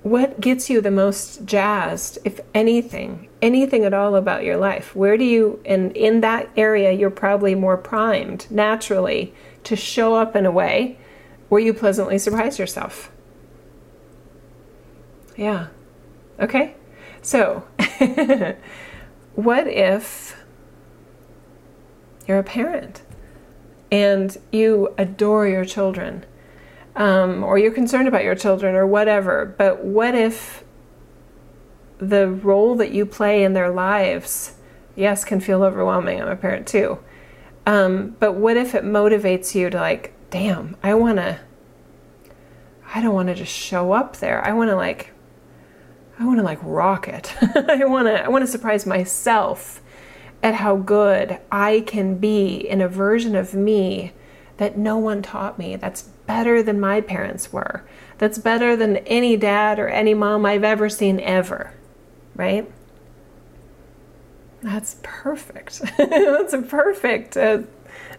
What 0.03 0.41
gets 0.41 0.69
you 0.69 0.81
the 0.81 0.91
most 0.91 1.45
jazzed, 1.45 2.19
if 2.25 2.41
anything, 2.53 3.29
anything 3.41 3.85
at 3.85 3.93
all 3.93 4.17
about 4.17 4.43
your 4.43 4.57
life? 4.57 4.93
Where 4.93 5.17
do 5.17 5.23
you, 5.23 5.61
and 5.65 5.95
in 5.95 6.19
that 6.21 6.49
area, 6.57 6.91
you're 6.91 7.09
probably 7.09 7.55
more 7.55 7.77
primed 7.77 8.45
naturally 8.51 9.33
to 9.63 9.77
show 9.77 10.15
up 10.15 10.35
in 10.35 10.45
a 10.45 10.51
way 10.51 10.97
where 11.47 11.61
you 11.61 11.73
pleasantly 11.73 12.17
surprise 12.17 12.59
yourself. 12.59 13.11
Yeah. 15.37 15.67
Okay. 16.37 16.75
So, 17.21 17.65
what 19.35 19.67
if 19.67 20.35
you're 22.27 22.39
a 22.39 22.43
parent 22.43 23.03
and 23.89 24.37
you 24.51 24.93
adore 24.97 25.47
your 25.47 25.63
children, 25.63 26.25
um, 26.95 27.43
or 27.43 27.57
you're 27.57 27.71
concerned 27.71 28.07
about 28.07 28.23
your 28.23 28.35
children, 28.35 28.75
or 28.75 28.85
whatever, 28.85 29.53
but 29.57 29.83
what 29.83 30.15
if 30.15 30.63
the 31.97 32.27
role 32.27 32.75
that 32.75 32.91
you 32.91 33.05
play 33.05 33.43
in 33.43 33.53
their 33.53 33.69
lives, 33.69 34.55
yes, 34.95 35.23
can 35.23 35.39
feel 35.39 35.63
overwhelming? 35.63 36.21
I'm 36.21 36.27
a 36.27 36.35
parent 36.35 36.67
too. 36.67 36.99
Um, 37.65 38.15
but 38.19 38.33
what 38.33 38.57
if 38.57 38.75
it 38.75 38.83
motivates 38.83 39.55
you 39.55 39.69
to, 39.69 39.77
like, 39.77 40.13
damn, 40.29 40.75
I 40.83 40.93
want 40.95 41.17
to, 41.17 41.39
I 42.93 43.01
don't 43.01 43.13
want 43.13 43.29
to 43.29 43.35
just 43.35 43.53
show 43.53 43.93
up 43.93 44.17
there. 44.17 44.45
I 44.45 44.53
want 44.53 44.69
to, 44.69 44.75
like, 44.75 45.13
I 46.19 46.25
want 46.25 46.39
to 46.39 46.43
like 46.43 46.59
rock 46.61 47.07
it. 47.07 47.33
I 47.41 47.85
want 47.85 48.07
to 48.07 48.23
I 48.23 48.27
want 48.27 48.43
to 48.43 48.51
surprise 48.51 48.85
myself 48.85 49.81
at 50.41 50.55
how 50.55 50.75
good 50.75 51.39
I 51.51 51.83
can 51.87 52.17
be 52.17 52.55
in 52.55 52.81
a 52.81 52.87
version 52.87 53.35
of 53.35 53.53
me 53.53 54.13
that 54.57 54.77
no 54.77 54.97
one 54.97 55.21
taught 55.21 55.57
me. 55.57 55.75
That's 55.75 56.09
better 56.25 56.63
than 56.63 56.79
my 56.79 57.01
parents 57.01 57.51
were. 57.51 57.83
That's 58.17 58.37
better 58.37 58.75
than 58.75 58.97
any 58.97 59.37
dad 59.37 59.79
or 59.79 59.87
any 59.87 60.13
mom 60.13 60.45
I've 60.45 60.63
ever 60.63 60.89
seen 60.89 61.19
ever. 61.19 61.73
Right? 62.35 62.71
That's 64.61 64.97
perfect. 65.03 65.81
That's 65.97 66.53
a 66.53 66.61
perfect 66.61 67.35
uh, 67.35 67.63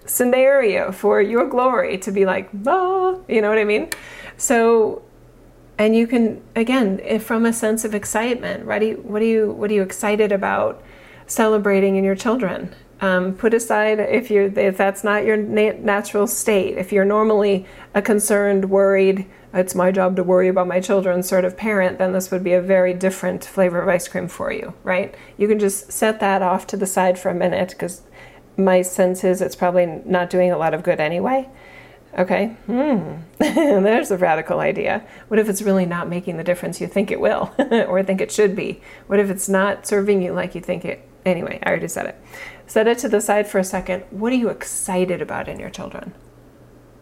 scenario 0.04 0.92
for 0.92 1.22
your 1.22 1.48
glory 1.48 1.98
to 1.98 2.12
be 2.12 2.26
like, 2.26 2.50
bah, 2.52 3.16
you 3.28 3.40
know 3.40 3.48
what 3.48 3.58
I 3.58 3.64
mean? 3.64 3.88
So 4.36 5.02
and 5.78 5.96
you 5.96 6.06
can 6.06 6.42
again 6.54 7.18
from 7.18 7.44
a 7.44 7.52
sense 7.52 7.84
of 7.84 7.94
excitement 7.94 8.64
right 8.64 9.04
what 9.04 9.22
are 9.22 9.26
you 9.26 9.50
what 9.52 9.70
are 9.70 9.74
you 9.74 9.82
excited 9.82 10.30
about 10.30 10.82
celebrating 11.26 11.96
in 11.96 12.04
your 12.04 12.14
children 12.14 12.74
um, 13.04 13.34
put 13.34 13.52
aside 13.52 14.00
if 14.00 14.30
you're 14.30 14.46
if 14.58 14.78
that's 14.78 15.04
not 15.04 15.24
your 15.24 15.36
natural 15.36 16.26
state 16.26 16.78
if 16.78 16.90
you're 16.90 17.04
normally 17.04 17.66
a 17.94 18.00
concerned 18.00 18.70
worried 18.70 19.26
it's 19.52 19.74
my 19.74 19.92
job 19.92 20.16
to 20.16 20.22
worry 20.22 20.48
about 20.48 20.66
my 20.66 20.80
children 20.80 21.22
sort 21.22 21.44
of 21.44 21.54
parent 21.56 21.98
then 21.98 22.12
this 22.12 22.30
would 22.30 22.42
be 22.42 22.54
a 22.54 22.62
very 22.62 22.94
different 22.94 23.44
flavor 23.44 23.82
of 23.82 23.88
ice 23.88 24.08
cream 24.08 24.26
for 24.26 24.50
you 24.50 24.72
right 24.84 25.14
you 25.36 25.46
can 25.46 25.58
just 25.58 25.92
set 25.92 26.18
that 26.20 26.40
off 26.40 26.66
to 26.66 26.78
the 26.78 26.86
side 26.86 27.18
for 27.18 27.28
a 27.28 27.34
minute 27.34 27.70
because 27.70 28.02
my 28.56 28.80
sense 28.80 29.22
is 29.22 29.42
it's 29.42 29.56
probably 29.56 29.84
not 30.06 30.30
doing 30.30 30.50
a 30.50 30.58
lot 30.58 30.72
of 30.72 30.82
good 30.82 30.98
anyway 30.98 31.48
Okay, 32.16 32.46
hmm. 32.66 33.16
there's 33.38 34.12
a 34.12 34.16
radical 34.16 34.60
idea. 34.60 35.04
What 35.26 35.40
if 35.40 35.48
it's 35.48 35.62
really 35.62 35.84
not 35.84 36.08
making 36.08 36.36
the 36.36 36.44
difference 36.44 36.80
you 36.80 36.86
think 36.86 37.10
it 37.10 37.20
will 37.20 37.52
or 37.58 38.04
think 38.04 38.20
it 38.20 38.30
should 38.30 38.54
be? 38.54 38.80
What 39.08 39.18
if 39.18 39.30
it's 39.30 39.48
not 39.48 39.84
serving 39.84 40.22
you 40.22 40.32
like 40.32 40.54
you 40.54 40.60
think 40.60 40.84
it? 40.84 41.08
Anyway, 41.24 41.58
I 41.62 41.70
already 41.70 41.88
said 41.88 42.06
it. 42.06 42.20
Set 42.66 42.86
it 42.86 42.98
to 42.98 43.08
the 43.08 43.20
side 43.20 43.46
for 43.46 43.58
a 43.58 43.64
second. 43.64 44.04
What 44.10 44.32
are 44.32 44.36
you 44.36 44.48
excited 44.48 45.22
about 45.22 45.48
in 45.48 45.58
your 45.58 45.70
children? 45.70 46.14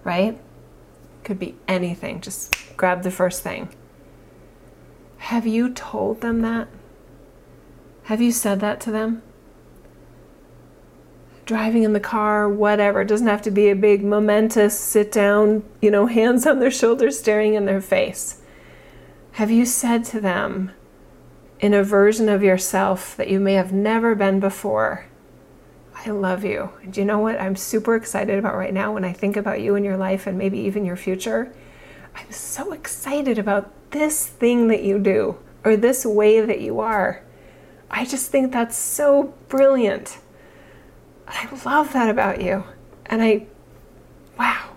Right? 0.05 0.39
Could 1.25 1.39
be 1.39 1.57
anything. 1.67 2.21
Just 2.21 2.55
grab 2.77 3.03
the 3.03 3.11
first 3.11 3.43
thing. 3.43 3.69
Have 5.19 5.47
you 5.47 5.73
told 5.73 6.21
them 6.21 6.41
that? 6.43 6.69
Have 8.05 8.21
you 8.21 8.33
said 8.33 8.61
that 8.61 8.81
to 8.83 8.91
them? 8.91 9.23
driving 11.45 11.83
in 11.83 11.93
the 11.93 12.01
car, 12.01 12.49
whatever. 12.49 13.01
It 13.01 13.09
doesn't 13.09 13.27
have 13.27 13.43
to 13.43 13.51
be 13.51 13.69
a 13.69 13.77
big, 13.77 14.05
momentous 14.05 14.79
sit 14.79 15.13
down, 15.13 15.65
you 15.81 15.91
know, 15.91 16.07
hands 16.19 16.47
on 16.47 16.61
their 16.61 16.71
shoulders, 16.71 17.19
staring 17.19 17.55
in 17.55 17.67
their 17.67 17.81
face. 17.81 18.41
Have 19.33 19.51
you 19.51 19.65
said 19.65 20.05
to 20.07 20.21
them 20.21 20.73
in 21.63 21.73
a 21.73 21.85
version 21.85 22.29
of 22.29 22.43
yourself 22.43 23.17
that 23.17 23.29
you 23.29 23.39
may 23.39 23.55
have 23.55 23.73
never 23.73 24.17
been 24.17 24.41
before, 24.41 25.07
I 25.95 26.11
love 26.11 26.45
you? 26.45 26.73
Do 26.91 27.01
you 27.01 27.07
know 27.07 27.21
what 27.21 27.41
I'm 27.41 27.55
super 27.55 27.95
excited 27.95 28.37
about 28.37 28.57
right 28.57 28.75
now 28.75 28.93
when 28.93 29.05
I 29.05 29.13
think 29.13 29.37
about 29.37 29.61
you 29.61 29.77
and 29.77 29.85
your 29.85 29.97
life 29.97 30.27
and 30.27 30.37
maybe 30.37 30.59
even 30.59 30.85
your 30.85 30.97
future? 30.97 31.55
I'm 32.17 32.33
so 32.33 32.73
excited 32.73 33.39
about 33.39 33.71
this 33.93 34.27
thing 34.27 34.67
that 34.69 34.83
you 34.83 34.99
do 34.99 35.39
or 35.65 35.77
this 35.77 36.05
way 36.05 36.41
that 36.41 36.61
you 36.61 36.81
are. 36.81 37.23
I 37.89 38.07
just 38.07 38.31
think 38.33 38.53
that's 38.53 38.77
so 38.77 39.33
brilliant. 39.49 40.19
I 41.29 41.49
love 41.65 41.93
that 41.93 42.09
about 42.09 42.43
you. 42.43 42.65
And 43.07 43.23
I, 43.23 43.47
wow, 44.37 44.71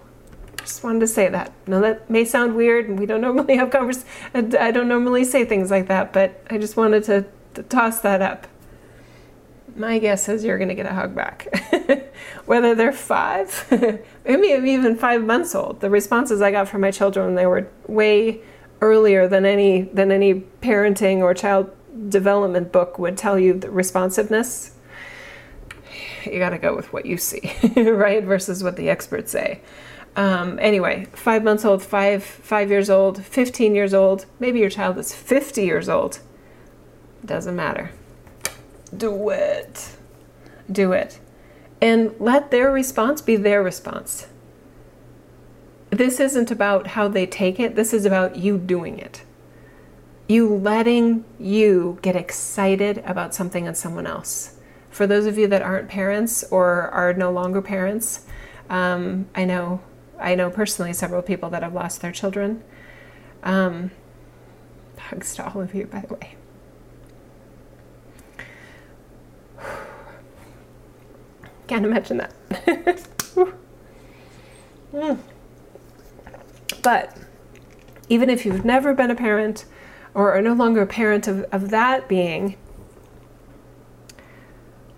just 0.65 0.83
wanted 0.83 0.99
to 0.99 1.07
say 1.07 1.29
that. 1.29 1.53
Now 1.67 1.79
that 1.81 2.09
may 2.09 2.25
sound 2.25 2.55
weird, 2.55 2.89
and 2.89 2.99
we 2.99 3.05
don't 3.05 3.21
normally 3.27 3.55
have 3.55 3.69
convers. 3.69 4.03
I 4.33 4.71
don't 4.71 4.87
normally 4.87 5.23
say 5.23 5.45
things 5.45 5.71
like 5.71 5.87
that, 5.87 6.11
but 6.11 6.43
I 6.49 6.57
just 6.57 6.75
wanted 6.75 7.03
to, 7.05 7.25
to 7.53 7.63
toss 7.63 8.01
that 8.01 8.21
up. 8.21 8.47
My 9.75 9.99
guess 9.99 10.29
is 10.29 10.43
you're 10.43 10.57
going 10.57 10.69
to 10.69 10.75
get 10.75 10.85
a 10.85 10.93
hug 10.93 11.13
back, 11.13 11.53
whether 12.45 12.75
they're 12.75 12.93
five, 12.93 13.67
maybe 14.25 14.71
even 14.71 14.95
five 14.95 15.21
months 15.21 15.53
old. 15.53 15.81
The 15.81 15.89
responses 15.89 16.41
I 16.41 16.51
got 16.51 16.69
from 16.69 16.81
my 16.81 16.91
children, 16.91 17.35
they 17.35 17.45
were 17.45 17.69
way 17.87 18.41
earlier 18.79 19.27
than 19.27 19.45
any 19.45 19.81
than 19.81 20.11
any 20.11 20.35
parenting 20.61 21.19
or 21.19 21.33
child 21.33 21.75
development 22.09 22.71
book 22.71 22.99
would 22.99 23.17
tell 23.17 23.37
you 23.39 23.53
the 23.53 23.69
responsiveness 23.69 24.75
you 26.25 26.39
got 26.39 26.49
to 26.49 26.57
go 26.57 26.75
with 26.75 26.91
what 26.91 27.05
you 27.05 27.17
see, 27.17 27.53
right? 27.75 28.23
Versus 28.23 28.63
what 28.63 28.75
the 28.75 28.89
experts 28.89 29.31
say. 29.31 29.61
Um, 30.15 30.57
anyway, 30.59 31.07
five 31.13 31.43
months 31.43 31.65
old, 31.65 31.83
five 31.83 32.23
five 32.23 32.69
years 32.69 32.89
old, 32.89 33.23
fifteen 33.23 33.75
years 33.75 33.93
old. 33.93 34.25
Maybe 34.39 34.59
your 34.59 34.69
child 34.69 34.97
is 34.97 35.13
fifty 35.13 35.65
years 35.65 35.89
old. 35.89 36.19
Doesn't 37.23 37.55
matter. 37.55 37.91
Do 38.95 39.29
it. 39.29 39.97
Do 40.71 40.93
it, 40.93 41.19
and 41.81 42.15
let 42.19 42.49
their 42.49 42.71
response 42.71 43.21
be 43.21 43.35
their 43.35 43.61
response. 43.61 44.27
This 45.89 46.19
isn't 46.19 46.49
about 46.49 46.87
how 46.87 47.07
they 47.07 47.25
take 47.25 47.59
it. 47.59 47.75
This 47.75 47.93
is 47.93 48.05
about 48.05 48.37
you 48.37 48.57
doing 48.57 48.97
it. 48.97 49.23
You 50.27 50.51
letting 50.51 51.23
you 51.37 51.99
get 52.01 52.15
excited 52.15 53.03
about 53.05 53.35
something 53.35 53.67
and 53.67 53.77
someone 53.77 54.07
else 54.07 54.55
for 54.95 55.05
those 55.05 55.25
of 55.25 55.37
you 55.37 55.45
that 55.45 55.61
aren't 55.61 55.89
parents 55.89 56.45
or 56.51 56.83
are 56.91 57.13
no 57.13 57.29
longer 57.29 57.61
parents, 57.61 58.25
um, 58.69 59.27
I 59.35 59.43
know 59.43 59.81
I 60.19 60.35
know 60.35 60.49
personally 60.49 60.93
several 60.93 61.21
people 61.21 61.49
that 61.49 61.63
have 61.63 61.73
lost 61.73 62.01
their 62.01 62.11
children. 62.11 62.63
Um, 63.43 63.91
hugs 64.97 65.35
to 65.35 65.45
all 65.47 65.61
of 65.61 65.73
you, 65.75 65.85
by 65.85 65.99
the 66.01 66.13
way. 66.13 66.35
Can't 71.67 71.85
imagine 71.85 72.17
that. 72.17 72.33
mm. 74.93 75.19
But 76.81 77.17
even 78.09 78.29
if 78.29 78.45
you've 78.45 78.65
never 78.65 78.93
been 78.93 79.11
a 79.11 79.15
parent 79.15 79.65
or 80.13 80.33
are 80.33 80.41
no 80.41 80.53
longer 80.53 80.81
a 80.81 80.87
parent 80.87 81.27
of, 81.27 81.43
of 81.51 81.69
that 81.69 82.07
being, 82.07 82.55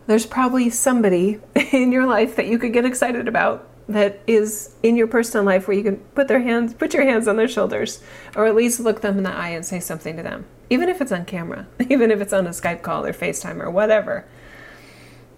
there's 0.06 0.26
probably 0.26 0.70
somebody 0.70 1.40
in 1.72 1.92
your 1.92 2.06
life 2.06 2.36
that 2.36 2.48
you 2.48 2.58
could 2.58 2.74
get 2.74 2.86
excited 2.86 3.28
about 3.28 3.67
that 3.90 4.20
is 4.28 4.76
in 4.84 4.98
your 4.98 5.08
personal 5.08 5.46
life 5.46 5.68
where 5.68 5.78
you 5.78 5.84
can 5.84 5.98
put 6.14 6.28
their 6.28 6.42
hands 6.42 6.74
put 6.74 6.94
your 6.94 7.06
hands 7.06 7.28
on 7.28 7.38
their 7.38 7.48
shoulders 7.48 8.02
or 8.36 8.46
at 8.46 8.56
least 8.56 8.80
look 8.80 9.02
them 9.02 9.18
in 9.18 9.24
the 9.24 9.34
eye 9.34 9.50
and 9.50 9.66
say 9.66 9.80
something 9.80 10.18
to 10.18 10.24
them. 10.24 10.46
Even 10.70 10.90
if 10.90 11.02
it's 11.02 11.12
on 11.12 11.26
camera 11.26 11.68
even 11.90 12.12
if 12.12 12.20
it's 12.20 12.34
on 12.34 12.48
a 12.48 12.52
skype 12.52 12.82
call 12.82 13.06
or 13.06 13.14
facetime 13.14 13.62
or 13.62 13.70
whatever. 13.72 14.26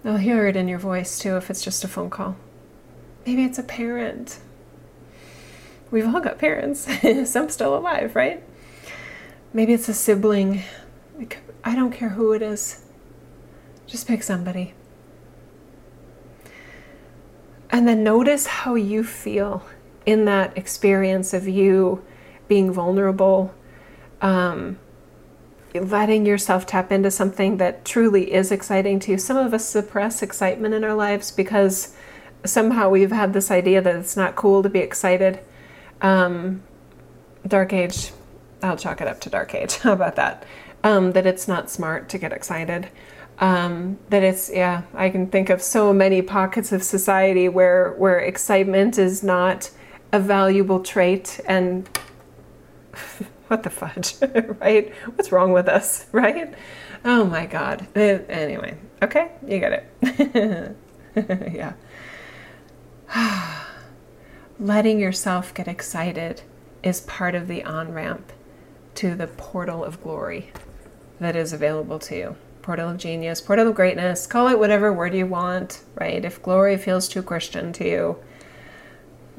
They'll 0.02 0.16
hear 0.16 0.46
it 0.48 0.56
in 0.56 0.66
your 0.66 0.78
voice 0.78 1.18
too 1.18 1.36
if 1.36 1.50
it's 1.50 1.62
just 1.62 1.84
a 1.84 1.88
phone 1.88 2.10
call. 2.10 2.36
Maybe 3.26 3.44
it's 3.44 3.58
a 3.58 3.62
parent. 3.62 4.38
We've 5.90 6.06
all 6.06 6.20
got 6.20 6.38
parents. 6.38 6.88
Some 7.30 7.48
still 7.50 7.76
alive 7.76 8.16
right? 8.16 8.42
Maybe 9.52 9.72
it's 9.72 9.88
a 9.88 9.94
sibling. 9.94 10.62
I 11.62 11.74
don't 11.76 11.92
care 11.92 12.10
who 12.10 12.32
it 12.32 12.42
is. 12.42 12.84
Just 13.86 14.06
pick 14.06 14.22
somebody. 14.22 14.74
And 17.70 17.86
then 17.86 18.02
notice 18.02 18.46
how 18.46 18.74
you 18.74 19.04
feel 19.04 19.64
in 20.06 20.24
that 20.24 20.56
experience 20.56 21.32
of 21.32 21.46
you 21.46 22.04
being 22.48 22.72
vulnerable, 22.72 23.54
um, 24.20 24.78
letting 25.74 26.26
yourself 26.26 26.66
tap 26.66 26.90
into 26.90 27.10
something 27.10 27.58
that 27.58 27.84
truly 27.84 28.32
is 28.32 28.50
exciting 28.50 28.98
to 28.98 29.12
you. 29.12 29.18
Some 29.18 29.36
of 29.36 29.54
us 29.54 29.64
suppress 29.64 30.22
excitement 30.22 30.74
in 30.74 30.82
our 30.82 30.94
lives 30.94 31.30
because 31.30 31.94
somehow 32.44 32.88
we've 32.88 33.12
had 33.12 33.32
this 33.32 33.50
idea 33.50 33.80
that 33.80 33.94
it's 33.94 34.16
not 34.16 34.34
cool 34.34 34.62
to 34.62 34.68
be 34.68 34.80
excited. 34.80 35.38
Um, 36.00 36.62
dark 37.46 37.72
age, 37.72 38.12
I'll 38.62 38.76
chalk 38.76 39.00
it 39.00 39.06
up 39.06 39.20
to 39.20 39.30
dark 39.30 39.54
age. 39.54 39.76
How 39.78 39.92
about 39.92 40.16
that? 40.16 40.44
Um, 40.82 41.12
that 41.12 41.26
it's 41.26 41.46
not 41.46 41.70
smart 41.70 42.08
to 42.08 42.18
get 42.18 42.32
excited. 42.32 42.88
Um, 43.40 43.98
that 44.10 44.22
it's 44.22 44.50
yeah, 44.52 44.82
I 44.92 45.08
can 45.08 45.26
think 45.26 45.48
of 45.48 45.62
so 45.62 45.94
many 45.94 46.20
pockets 46.20 46.72
of 46.72 46.82
society 46.82 47.48
where 47.48 47.92
where 47.92 48.18
excitement 48.18 48.98
is 48.98 49.22
not 49.22 49.70
a 50.12 50.20
valuable 50.20 50.80
trait 50.80 51.40
and 51.46 51.88
what 53.48 53.62
the 53.62 53.70
fudge, 53.70 54.16
right? 54.60 54.94
What's 55.14 55.32
wrong 55.32 55.52
with 55.52 55.68
us, 55.68 56.06
right? 56.12 56.54
Oh 57.04 57.24
my 57.24 57.46
God. 57.46 57.86
Anyway, 57.96 58.76
okay, 59.02 59.32
you 59.46 59.58
get 59.58 59.86
it. 60.02 60.76
yeah. 61.54 61.72
Letting 64.60 65.00
yourself 65.00 65.54
get 65.54 65.66
excited 65.66 66.42
is 66.82 67.00
part 67.00 67.34
of 67.34 67.48
the 67.48 67.64
on 67.64 67.92
ramp 67.92 68.32
to 68.96 69.14
the 69.14 69.26
portal 69.26 69.84
of 69.84 70.02
glory 70.02 70.52
that 71.18 71.36
is 71.36 71.52
available 71.52 71.98
to 71.98 72.16
you. 72.16 72.36
Portal 72.62 72.90
of 72.90 72.98
genius, 72.98 73.40
portal 73.40 73.68
of 73.68 73.74
greatness, 73.74 74.26
call 74.26 74.48
it 74.48 74.58
whatever 74.58 74.92
word 74.92 75.14
you 75.14 75.26
want, 75.26 75.82
right? 75.94 76.24
If 76.24 76.42
glory 76.42 76.76
feels 76.76 77.08
too 77.08 77.22
Christian 77.22 77.72
to 77.74 77.88
you, 77.88 78.16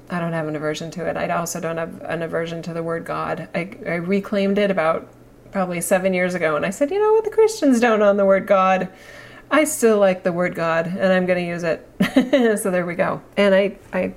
I 0.09 0.19
don't 0.19 0.33
have 0.33 0.47
an 0.47 0.55
aversion 0.55 0.91
to 0.91 1.07
it. 1.07 1.15
I 1.15 1.29
also 1.29 1.59
don't 1.59 1.77
have 1.77 2.01
an 2.01 2.21
aversion 2.21 2.61
to 2.63 2.73
the 2.73 2.83
word 2.83 3.05
God. 3.05 3.47
I, 3.55 3.71
I 3.85 3.95
reclaimed 3.95 4.57
it 4.57 4.69
about 4.69 5.07
probably 5.51 5.81
seven 5.81 6.13
years 6.13 6.33
ago, 6.33 6.55
and 6.55 6.65
I 6.65 6.69
said, 6.69 6.91
you 6.91 6.99
know 6.99 7.13
what, 7.13 7.23
the 7.23 7.29
Christians 7.29 7.79
don't 7.79 8.01
own 8.01 8.17
the 8.17 8.25
word 8.25 8.47
God. 8.47 8.89
I 9.49 9.65
still 9.65 9.99
like 9.99 10.23
the 10.23 10.33
word 10.33 10.55
God, 10.55 10.87
and 10.87 11.13
I'm 11.13 11.25
going 11.25 11.39
to 11.39 11.45
use 11.45 11.63
it. 11.63 12.57
so 12.59 12.71
there 12.71 12.85
we 12.85 12.95
go. 12.95 13.21
And 13.37 13.53
I, 13.53 13.77
I, 13.93 14.13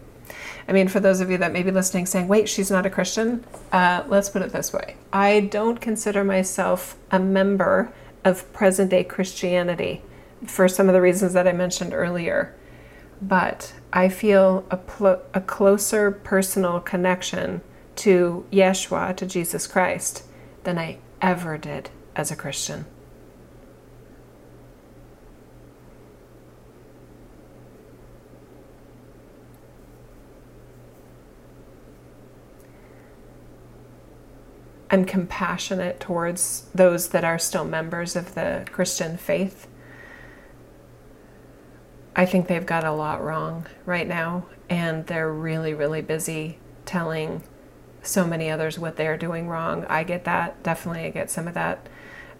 I 0.68 0.72
mean, 0.72 0.88
for 0.88 1.00
those 1.00 1.20
of 1.20 1.30
you 1.30 1.38
that 1.38 1.52
may 1.52 1.62
be 1.62 1.70
listening, 1.70 2.06
saying, 2.06 2.28
"Wait, 2.28 2.48
she's 2.48 2.70
not 2.70 2.86
a 2.86 2.90
Christian," 2.90 3.44
uh, 3.72 4.04
let's 4.06 4.28
put 4.28 4.42
it 4.42 4.52
this 4.52 4.72
way: 4.72 4.96
I 5.12 5.40
don't 5.40 5.80
consider 5.80 6.22
myself 6.22 6.96
a 7.10 7.18
member 7.18 7.92
of 8.24 8.50
present-day 8.52 9.04
Christianity 9.04 10.02
for 10.46 10.68
some 10.68 10.88
of 10.88 10.92
the 10.92 11.00
reasons 11.00 11.32
that 11.32 11.48
I 11.48 11.52
mentioned 11.52 11.92
earlier 11.92 12.54
but 13.20 13.72
I 13.92 14.08
feel 14.08 14.66
a, 14.70 14.76
pl- 14.76 15.22
a 15.32 15.40
closer 15.40 16.10
personal 16.10 16.80
connection 16.80 17.62
to 17.96 18.44
Yeshua, 18.52 19.16
to 19.16 19.26
Jesus 19.26 19.66
Christ, 19.66 20.24
than 20.64 20.78
I 20.78 20.98
ever 21.22 21.56
did 21.56 21.90
as 22.16 22.30
a 22.30 22.36
Christian. 22.36 22.86
I'm 34.90 35.04
compassionate 35.04 35.98
towards 36.00 36.66
those 36.74 37.08
that 37.08 37.24
are 37.24 37.38
still 37.38 37.64
members 37.64 38.16
of 38.16 38.34
the 38.34 38.66
Christian 38.70 39.16
faith 39.16 39.66
I 42.16 42.26
think 42.26 42.46
they've 42.46 42.64
got 42.64 42.84
a 42.84 42.92
lot 42.92 43.22
wrong 43.22 43.66
right 43.86 44.06
now, 44.06 44.46
and 44.68 45.06
they're 45.06 45.32
really, 45.32 45.74
really 45.74 46.00
busy 46.00 46.58
telling 46.84 47.42
so 48.02 48.26
many 48.26 48.50
others 48.50 48.78
what 48.78 48.96
they're 48.96 49.16
doing 49.16 49.48
wrong. 49.48 49.84
I 49.86 50.04
get 50.04 50.24
that. 50.24 50.62
Definitely, 50.62 51.06
I 51.06 51.10
get 51.10 51.30
some 51.30 51.48
of 51.48 51.54
that 51.54 51.88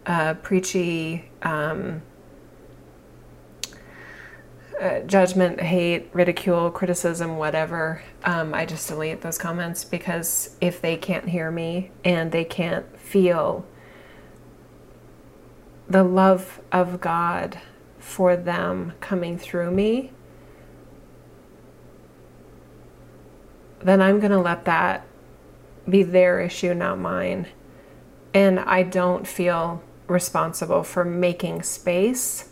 uh, 0.07 0.34
preachy 0.34 1.30
um, 1.42 2.03
uh, 4.85 5.01
judgment, 5.01 5.59
hate, 5.61 6.11
ridicule, 6.12 6.70
criticism, 6.70 7.39
whatever. 7.39 8.03
Um, 8.22 8.53
I 8.53 8.66
just 8.66 8.87
delete 8.87 9.22
those 9.22 9.39
comments 9.39 9.82
because 9.82 10.57
if 10.61 10.82
they 10.82 10.99
can't 10.99 11.26
hear 11.26 11.51
me 11.51 11.91
and 12.05 12.30
they 12.30 12.45
can't 12.45 12.85
feel 13.01 13.64
the 15.89 16.05
love 16.05 16.61
of 16.70 17.01
God 17.01 17.59
for 17.99 18.37
them 18.37 18.93
coming 19.01 19.39
through 19.39 19.70
me, 19.70 20.12
then 23.80 24.03
I'm 24.03 24.20
going 24.20 24.32
to 24.32 24.39
let 24.39 24.66
that 24.66 25.07
be 25.89 26.03
their 26.03 26.41
issue, 26.41 26.74
not 26.74 26.99
mine. 26.99 27.47
And 28.35 28.61
I 28.61 28.82
don't 28.82 29.26
feel 29.26 29.82
responsible 30.09 30.82
for 30.82 31.07
making 31.07 31.62
space 31.62 32.51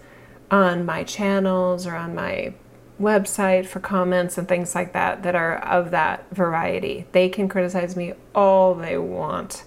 on 0.52 0.84
my 0.84 1.02
channels 1.02 1.86
or 1.86 1.96
on 1.96 2.14
my 2.14 2.52
website 3.00 3.66
for 3.66 3.80
comments 3.80 4.36
and 4.36 4.46
things 4.46 4.74
like 4.74 4.92
that 4.92 5.22
that 5.22 5.34
are 5.34 5.56
of 5.56 5.90
that 5.90 6.24
variety. 6.30 7.06
They 7.12 7.28
can 7.30 7.48
criticize 7.48 7.96
me 7.96 8.12
all 8.34 8.74
they 8.74 8.98
want 8.98 9.64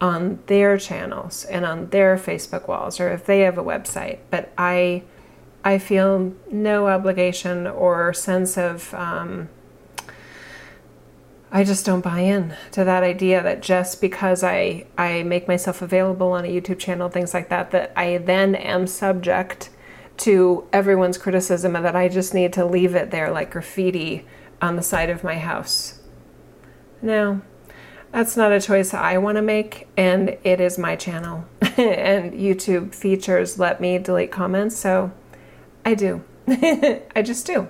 on 0.00 0.38
their 0.46 0.78
channels 0.78 1.44
and 1.46 1.64
on 1.64 1.88
their 1.88 2.16
Facebook 2.16 2.68
walls 2.68 3.00
or 3.00 3.10
if 3.10 3.24
they 3.24 3.40
have 3.40 3.58
a 3.58 3.64
website. 3.64 4.18
But 4.30 4.52
I, 4.56 5.02
I 5.64 5.78
feel 5.78 6.34
no 6.52 6.86
obligation 6.86 7.66
or 7.66 8.12
sense 8.12 8.56
of. 8.56 8.94
Um, 8.94 9.48
I 11.52 11.64
just 11.64 11.84
don't 11.84 12.02
buy 12.02 12.20
in 12.20 12.54
to 12.70 12.84
that 12.84 13.02
idea 13.02 13.42
that 13.42 13.60
just 13.60 14.00
because 14.00 14.44
I 14.44 14.86
I 14.96 15.24
make 15.24 15.48
myself 15.48 15.82
available 15.82 16.30
on 16.30 16.44
a 16.44 16.48
YouTube 16.48 16.78
channel, 16.78 17.08
things 17.08 17.34
like 17.34 17.48
that, 17.48 17.72
that 17.72 17.92
I 17.96 18.18
then 18.18 18.54
am 18.54 18.86
subject 18.86 19.68
to 20.20 20.68
everyone's 20.72 21.18
criticism 21.18 21.74
and 21.74 21.84
that 21.84 21.96
I 21.96 22.08
just 22.08 22.34
need 22.34 22.52
to 22.54 22.64
leave 22.64 22.94
it 22.94 23.10
there 23.10 23.30
like 23.30 23.50
graffiti 23.50 24.26
on 24.60 24.76
the 24.76 24.82
side 24.82 25.10
of 25.10 25.24
my 25.24 25.38
house. 25.38 26.00
No, 27.02 27.40
that's 28.12 28.36
not 28.36 28.52
a 28.52 28.60
choice 28.60 28.92
I 28.92 29.18
want 29.18 29.36
to 29.36 29.42
make, 29.42 29.88
and 29.96 30.36
it 30.44 30.60
is 30.60 30.78
my 30.78 30.96
channel. 30.96 31.46
and 31.62 32.32
YouTube 32.32 32.94
features 32.94 33.58
let 33.58 33.80
me 33.80 33.98
delete 33.98 34.30
comments, 34.30 34.76
so 34.76 35.12
I 35.84 35.94
do. 35.94 36.22
I 36.48 37.22
just 37.24 37.46
do. 37.46 37.68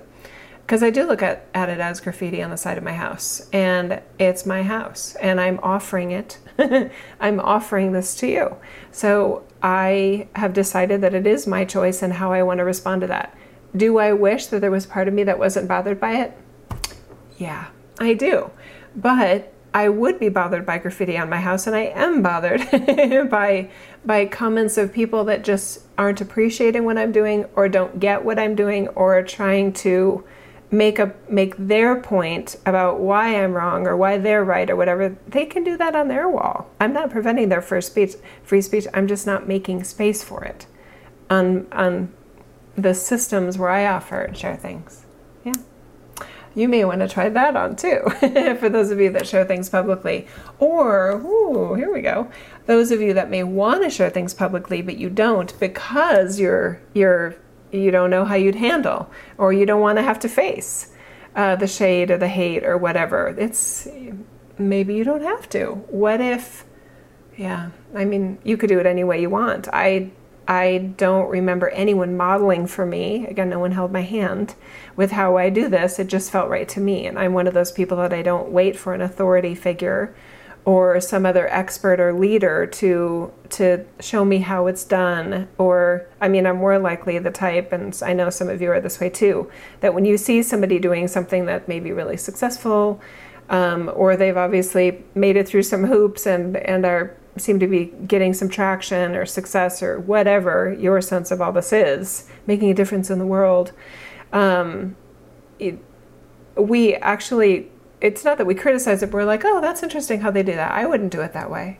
Because 0.61 0.83
I 0.83 0.89
do 0.89 1.05
look 1.05 1.21
at, 1.21 1.47
at 1.53 1.69
it 1.69 1.79
as 1.79 1.99
graffiti 1.99 2.41
on 2.41 2.49
the 2.49 2.57
side 2.57 2.77
of 2.77 2.83
my 2.83 2.93
house, 2.93 3.47
and 3.53 4.01
it's 4.19 4.45
my 4.45 4.63
house, 4.63 5.15
and 5.15 5.39
I'm 5.39 5.59
offering 5.61 6.11
it. 6.11 6.39
I'm 7.19 7.39
offering 7.39 7.91
this 7.91 8.15
to 8.15 8.27
you. 8.27 8.55
So 8.91 9.43
I 9.61 10.27
have 10.35 10.53
decided 10.53 11.01
that 11.01 11.13
it 11.13 11.27
is 11.27 11.47
my 11.47 11.65
choice 11.65 12.01
and 12.01 12.13
how 12.13 12.31
I 12.31 12.43
want 12.43 12.59
to 12.59 12.65
respond 12.65 13.01
to 13.01 13.07
that. 13.07 13.35
Do 13.75 13.99
I 13.99 14.13
wish 14.13 14.47
that 14.47 14.59
there 14.59 14.71
was 14.71 14.85
part 14.85 15.07
of 15.07 15.13
me 15.13 15.23
that 15.23 15.39
wasn't 15.39 15.67
bothered 15.67 15.99
by 15.99 16.13
it? 16.13 16.37
Yeah, 17.37 17.67
I 17.99 18.13
do. 18.13 18.51
But 18.95 19.53
I 19.73 19.87
would 19.87 20.19
be 20.19 20.29
bothered 20.29 20.65
by 20.65 20.77
graffiti 20.79 21.17
on 21.17 21.29
my 21.29 21.39
house, 21.39 21.65
and 21.65 21.75
I 21.75 21.93
am 21.95 22.21
bothered 22.21 22.59
by 23.29 23.69
by 24.03 24.25
comments 24.25 24.77
of 24.77 24.91
people 24.91 25.23
that 25.25 25.43
just 25.43 25.83
aren't 25.97 26.21
appreciating 26.21 26.83
what 26.83 26.97
I'm 26.97 27.11
doing, 27.11 27.45
or 27.55 27.69
don't 27.69 27.99
get 27.99 28.25
what 28.25 28.39
I'm 28.39 28.55
doing, 28.55 28.89
or 28.89 29.17
are 29.17 29.23
trying 29.23 29.71
to 29.73 30.25
make 30.71 30.99
a 30.99 31.13
make 31.29 31.55
their 31.57 31.99
point 31.99 32.55
about 32.65 32.99
why 32.99 33.35
I'm 33.43 33.53
wrong 33.53 33.85
or 33.85 33.95
why 33.97 34.17
they're 34.17 34.43
right 34.43 34.69
or 34.69 34.75
whatever. 34.75 35.17
They 35.27 35.45
can 35.45 35.63
do 35.63 35.75
that 35.77 35.95
on 35.95 36.07
their 36.07 36.29
wall. 36.29 36.69
I'm 36.79 36.93
not 36.93 37.09
preventing 37.11 37.49
their 37.49 37.61
first 37.61 37.91
speech, 37.91 38.13
free 38.43 38.61
speech. 38.61 38.87
I'm 38.93 39.07
just 39.07 39.27
not 39.27 39.47
making 39.47 39.83
space 39.83 40.23
for 40.23 40.43
it 40.45 40.65
on 41.29 41.67
on 41.71 42.13
the 42.75 42.93
systems 42.93 43.57
where 43.57 43.69
I 43.69 43.85
offer 43.85 44.21
and 44.21 44.35
share 44.37 44.55
things 44.55 45.05
Yeah. 45.43 45.51
you 46.55 46.69
may 46.69 46.85
want 46.85 47.01
to 47.01 47.07
try 47.09 47.27
that 47.27 47.57
on 47.57 47.75
too, 47.75 47.99
for 48.59 48.69
those 48.69 48.91
of 48.91 48.99
you 49.01 49.09
that 49.11 49.27
share 49.27 49.43
things 49.43 49.67
publicly. 49.69 50.25
Or, 50.57 51.11
ooh, 51.21 51.73
here 51.75 51.91
we 51.93 52.01
go. 52.01 52.31
Those 52.65 52.91
of 52.91 53.01
you 53.01 53.13
that 53.13 53.29
may 53.29 53.43
want 53.43 53.83
to 53.83 53.89
share 53.89 54.09
things 54.09 54.33
publicly, 54.33 54.81
but 54.81 54.97
you 54.97 55.09
don't 55.09 55.57
because 55.59 56.39
you're 56.39 56.79
you're 56.93 57.35
you 57.71 57.91
don't 57.91 58.09
know 58.09 58.25
how 58.25 58.35
you'd 58.35 58.55
handle, 58.55 59.09
or 59.37 59.53
you 59.53 59.65
don't 59.65 59.81
want 59.81 59.97
to 59.97 60.03
have 60.03 60.19
to 60.19 60.29
face 60.29 60.91
uh, 61.35 61.55
the 61.55 61.67
shade 61.67 62.11
or 62.11 62.17
the 62.17 62.27
hate 62.27 62.63
or 62.63 62.77
whatever. 62.77 63.35
It's 63.37 63.87
maybe 64.57 64.95
you 64.95 65.03
don't 65.03 65.23
have 65.23 65.49
to. 65.49 65.83
What 65.89 66.21
if? 66.21 66.65
Yeah, 67.37 67.71
I 67.95 68.05
mean, 68.05 68.37
you 68.43 68.57
could 68.57 68.69
do 68.69 68.79
it 68.79 68.85
any 68.85 69.03
way 69.03 69.21
you 69.21 69.29
want. 69.29 69.67
I 69.73 70.11
I 70.47 70.93
don't 70.97 71.29
remember 71.29 71.69
anyone 71.69 72.17
modeling 72.17 72.67
for 72.67 72.85
me. 72.85 73.25
Again, 73.27 73.49
no 73.49 73.59
one 73.59 73.71
held 73.71 73.91
my 73.91 74.01
hand 74.01 74.55
with 74.95 75.11
how 75.11 75.37
I 75.37 75.49
do 75.49 75.69
this. 75.69 75.97
It 75.97 76.07
just 76.07 76.31
felt 76.31 76.49
right 76.49 76.67
to 76.69 76.81
me. 76.81 77.05
And 77.05 77.17
I'm 77.17 77.33
one 77.33 77.47
of 77.47 77.53
those 77.53 77.71
people 77.71 77.97
that 77.97 78.11
I 78.11 78.21
don't 78.21 78.49
wait 78.49 78.77
for 78.77 78.93
an 78.93 79.01
authority 79.01 79.55
figure 79.55 80.13
or 80.63 81.01
some 81.01 81.25
other 81.25 81.47
expert 81.47 81.99
or 81.99 82.13
leader 82.13 82.67
to 82.67 83.31
to 83.49 83.83
show 83.99 84.23
me 84.23 84.37
how 84.37 84.67
it's 84.67 84.83
done. 84.83 85.47
Or 85.57 86.07
i 86.21 86.27
mean 86.27 86.45
i'm 86.45 86.57
more 86.57 86.77
likely 86.77 87.17
the 87.19 87.31
type 87.31 87.73
and 87.73 87.99
i 88.05 88.13
know 88.13 88.29
some 88.29 88.47
of 88.47 88.61
you 88.61 88.71
are 88.71 88.79
this 88.79 88.99
way 88.99 89.09
too 89.09 89.49
that 89.81 89.93
when 89.93 90.05
you 90.05 90.17
see 90.17 90.43
somebody 90.43 90.79
doing 90.79 91.07
something 91.07 91.45
that 91.47 91.67
may 91.67 91.79
be 91.79 91.91
really 91.91 92.17
successful 92.17 93.01
um, 93.49 93.91
or 93.95 94.15
they've 94.15 94.37
obviously 94.37 95.03
made 95.13 95.35
it 95.35 95.47
through 95.47 95.63
some 95.63 95.83
hoops 95.83 96.25
and 96.25 96.55
and 96.57 96.85
are 96.85 97.17
seem 97.37 97.59
to 97.59 97.67
be 97.67 97.85
getting 98.07 98.33
some 98.33 98.49
traction 98.49 99.15
or 99.15 99.25
success 99.25 99.81
or 99.81 99.99
whatever 99.99 100.73
your 100.79 101.01
sense 101.01 101.31
of 101.31 101.41
all 101.41 101.51
this 101.51 101.73
is 101.73 102.29
making 102.45 102.69
a 102.69 102.73
difference 102.73 103.09
in 103.09 103.19
the 103.19 103.25
world 103.25 103.71
um, 104.33 104.95
it, 105.59 105.77
we 106.55 106.95
actually 106.95 107.70
it's 108.01 108.25
not 108.25 108.37
that 108.39 108.47
we 108.47 108.55
criticize 108.55 109.03
it, 109.03 109.11
we're 109.11 109.23
like, 109.23 109.43
oh, 109.45 109.61
that's 109.61 109.83
interesting 109.83 110.21
how 110.21 110.31
they 110.31 110.43
do 110.43 110.53
that. 110.53 110.71
I 110.71 110.85
wouldn't 110.85 111.11
do 111.11 111.21
it 111.21 111.33
that 111.33 111.49
way. 111.51 111.77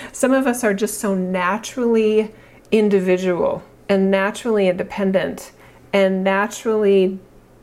Some 0.12 0.32
of 0.32 0.46
us 0.46 0.62
are 0.62 0.74
just 0.74 1.00
so 1.00 1.14
naturally 1.14 2.32
individual 2.70 3.62
and 3.88 4.10
naturally 4.10 4.68
independent 4.68 5.52
and 5.92 6.22
naturally 6.22 7.18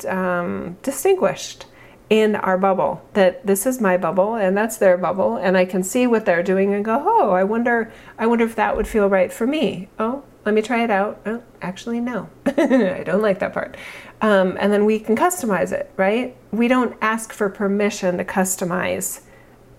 um, 0.08 0.78
distinguished 0.82 1.66
in 2.10 2.36
our 2.36 2.58
bubble 2.58 3.02
that 3.14 3.46
this 3.46 3.66
is 3.66 3.80
my 3.80 3.98
bubble 3.98 4.36
and 4.36 4.58
that's 4.58 4.78
their 4.78 4.98
bubble 4.98 5.38
and 5.38 5.58
I 5.58 5.66
can 5.66 5.84
see 5.84 6.06
what 6.06 6.26
they're 6.26 6.44
doing 6.44 6.74
and 6.74 6.84
go, 6.84 7.02
oh, 7.06 7.32
I 7.32 7.44
wonder, 7.44 7.92
I 8.18 8.28
wonder 8.28 8.46
if 8.46 8.56
that 8.56 8.76
would 8.76 8.88
feel 8.88 9.08
right 9.08 9.32
for 9.32 9.48
me. 9.48 9.90
Oh, 10.00 10.24
let 10.46 10.54
me 10.54 10.62
try 10.62 10.84
it 10.84 10.92
out. 10.92 11.22
Oh, 11.26 11.42
actually, 11.62 12.00
no, 12.00 12.30
I 12.58 13.04
don't 13.04 13.22
like 13.22 13.40
that 13.40 13.54
part. 13.54 13.78
Um, 14.22 14.58
and 14.60 14.72
then 14.72 14.86
we 14.86 15.00
can 15.00 15.16
customize 15.16 15.72
it, 15.72 15.92
right? 15.98 16.36
We 16.52 16.68
don't 16.68 16.96
ask 17.02 17.34
for 17.34 17.50
permission 17.50 18.18
to 18.18 18.26
customize 18.26 19.22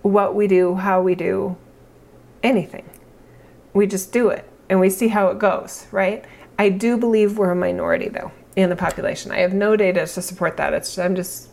what 0.01 0.35
we 0.35 0.47
do, 0.47 0.75
how 0.75 1.01
we 1.01 1.15
do 1.15 1.57
anything. 2.43 2.87
We 3.73 3.87
just 3.87 4.11
do 4.11 4.29
it 4.29 4.47
and 4.69 4.79
we 4.79 4.89
see 4.89 5.07
how 5.07 5.29
it 5.29 5.39
goes, 5.39 5.87
right? 5.91 6.25
I 6.59 6.69
do 6.69 6.97
believe 6.97 7.37
we're 7.37 7.51
a 7.51 7.55
minority 7.55 8.09
though 8.09 8.31
in 8.55 8.69
the 8.69 8.75
population. 8.75 9.31
I 9.31 9.39
have 9.39 9.53
no 9.53 9.75
data 9.75 10.05
to 10.05 10.21
support 10.21 10.57
that. 10.57 10.73
It's 10.73 10.97
I'm 10.97 11.15
just 11.15 11.49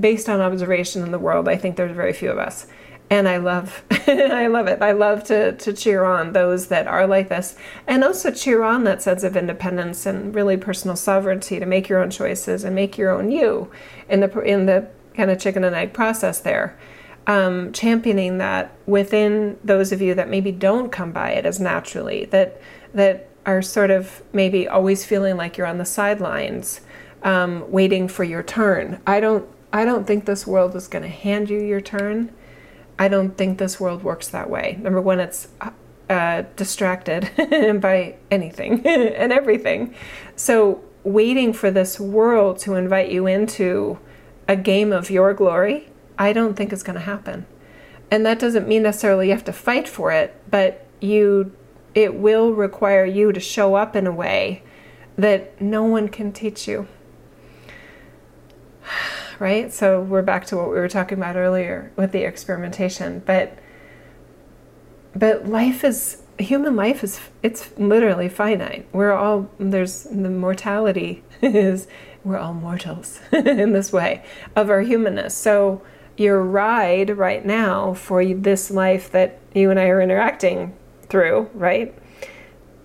based 0.00 0.28
on 0.28 0.40
observation 0.40 1.02
in 1.02 1.12
the 1.12 1.18
world. 1.18 1.48
I 1.48 1.56
think 1.56 1.76
there's 1.76 1.94
very 1.94 2.12
few 2.12 2.30
of 2.30 2.38
us 2.38 2.66
and 3.12 3.28
I 3.28 3.36
love 3.36 3.84
I 3.90 4.46
love 4.46 4.66
it. 4.68 4.80
I 4.80 4.92
love 4.92 5.22
to 5.24 5.52
to 5.52 5.72
cheer 5.74 6.04
on 6.04 6.32
those 6.32 6.68
that 6.68 6.86
are 6.86 7.06
like 7.06 7.28
this 7.28 7.54
and 7.86 8.02
also 8.02 8.30
cheer 8.30 8.62
on 8.62 8.84
that 8.84 9.02
sense 9.02 9.22
of 9.22 9.36
independence 9.36 10.06
and 10.06 10.34
really 10.34 10.56
personal 10.56 10.96
sovereignty 10.96 11.60
to 11.60 11.66
make 11.66 11.90
your 11.90 12.02
own 12.02 12.10
choices 12.10 12.64
and 12.64 12.74
make 12.74 12.96
your 12.96 13.10
own 13.10 13.30
you 13.30 13.70
in 14.08 14.20
the 14.20 14.40
in 14.40 14.64
the 14.64 14.88
kind 15.14 15.30
of 15.30 15.38
chicken 15.38 15.62
and 15.62 15.76
egg 15.76 15.92
process 15.92 16.40
there. 16.40 16.78
Um, 17.26 17.72
championing 17.72 18.38
that 18.38 18.74
within 18.86 19.56
those 19.62 19.92
of 19.92 20.02
you 20.02 20.14
that 20.14 20.28
maybe 20.28 20.50
don't 20.50 20.90
come 20.90 21.12
by 21.12 21.32
it 21.32 21.46
as 21.46 21.60
naturally 21.60 22.24
that 22.26 22.60
that 22.94 23.28
are 23.44 23.60
sort 23.60 23.90
of 23.90 24.22
maybe 24.32 24.66
always 24.66 25.04
feeling 25.04 25.36
like 25.36 25.56
you're 25.56 25.66
on 25.66 25.78
the 25.78 25.84
sidelines 25.84 26.80
um, 27.22 27.70
waiting 27.70 28.08
for 28.08 28.24
your 28.24 28.42
turn. 28.42 29.00
I 29.06 29.20
don't 29.20 29.46
I 29.70 29.84
don't 29.84 30.06
think 30.06 30.24
this 30.24 30.46
world 30.46 30.74
is 30.74 30.88
going 30.88 31.02
to 31.02 31.10
hand 31.10 31.50
you 31.50 31.60
your 31.60 31.82
turn 31.82 32.32
I 33.02 33.08
don't 33.08 33.36
think 33.36 33.58
this 33.58 33.80
world 33.80 34.04
works 34.04 34.28
that 34.28 34.48
way. 34.48 34.78
Number 34.80 35.00
one, 35.00 35.18
it's 35.18 35.48
uh, 36.08 36.42
distracted 36.54 37.28
by 37.80 38.14
anything 38.30 38.86
and 38.86 39.32
everything. 39.32 39.96
So, 40.36 40.84
waiting 41.02 41.52
for 41.52 41.72
this 41.72 41.98
world 41.98 42.60
to 42.60 42.74
invite 42.76 43.10
you 43.10 43.26
into 43.26 43.98
a 44.46 44.54
game 44.54 44.92
of 44.92 45.10
your 45.10 45.34
glory, 45.34 45.90
I 46.16 46.32
don't 46.32 46.54
think 46.54 46.72
is 46.72 46.84
going 46.84 46.94
to 46.94 47.04
happen. 47.04 47.44
And 48.08 48.24
that 48.24 48.38
doesn't 48.38 48.68
mean 48.68 48.84
necessarily 48.84 49.26
you 49.26 49.32
have 49.32 49.42
to 49.46 49.52
fight 49.52 49.88
for 49.88 50.12
it, 50.12 50.40
but 50.48 50.86
you 51.00 51.50
it 51.96 52.14
will 52.14 52.52
require 52.52 53.04
you 53.04 53.32
to 53.32 53.40
show 53.40 53.74
up 53.74 53.96
in 53.96 54.06
a 54.06 54.12
way 54.12 54.62
that 55.18 55.60
no 55.60 55.82
one 55.82 56.08
can 56.08 56.30
teach 56.30 56.68
you 56.68 56.86
right? 59.42 59.72
So 59.72 60.00
we're 60.00 60.22
back 60.22 60.46
to 60.46 60.56
what 60.56 60.68
we 60.68 60.76
were 60.76 60.88
talking 60.88 61.18
about 61.18 61.34
earlier 61.34 61.90
with 61.96 62.12
the 62.12 62.22
experimentation. 62.22 63.24
But 63.26 63.58
but 65.16 65.48
life 65.48 65.82
is 65.82 66.22
human 66.38 66.76
life 66.76 67.02
is 67.02 67.18
it's 67.42 67.76
literally 67.76 68.28
finite. 68.28 68.86
We're 68.92 69.10
all 69.10 69.50
there's 69.58 70.04
the 70.04 70.30
mortality 70.30 71.24
is 71.42 71.88
we're 72.22 72.38
all 72.38 72.54
mortals 72.54 73.20
in 73.32 73.72
this 73.72 73.92
way 73.92 74.24
of 74.54 74.70
our 74.70 74.82
humanness. 74.82 75.36
So 75.36 75.82
your 76.16 76.40
ride 76.40 77.18
right 77.18 77.44
now 77.44 77.94
for 77.94 78.24
this 78.24 78.70
life 78.70 79.10
that 79.10 79.40
you 79.54 79.72
and 79.72 79.80
I 79.80 79.86
are 79.86 80.00
interacting 80.00 80.72
through, 81.08 81.50
right? 81.52 81.92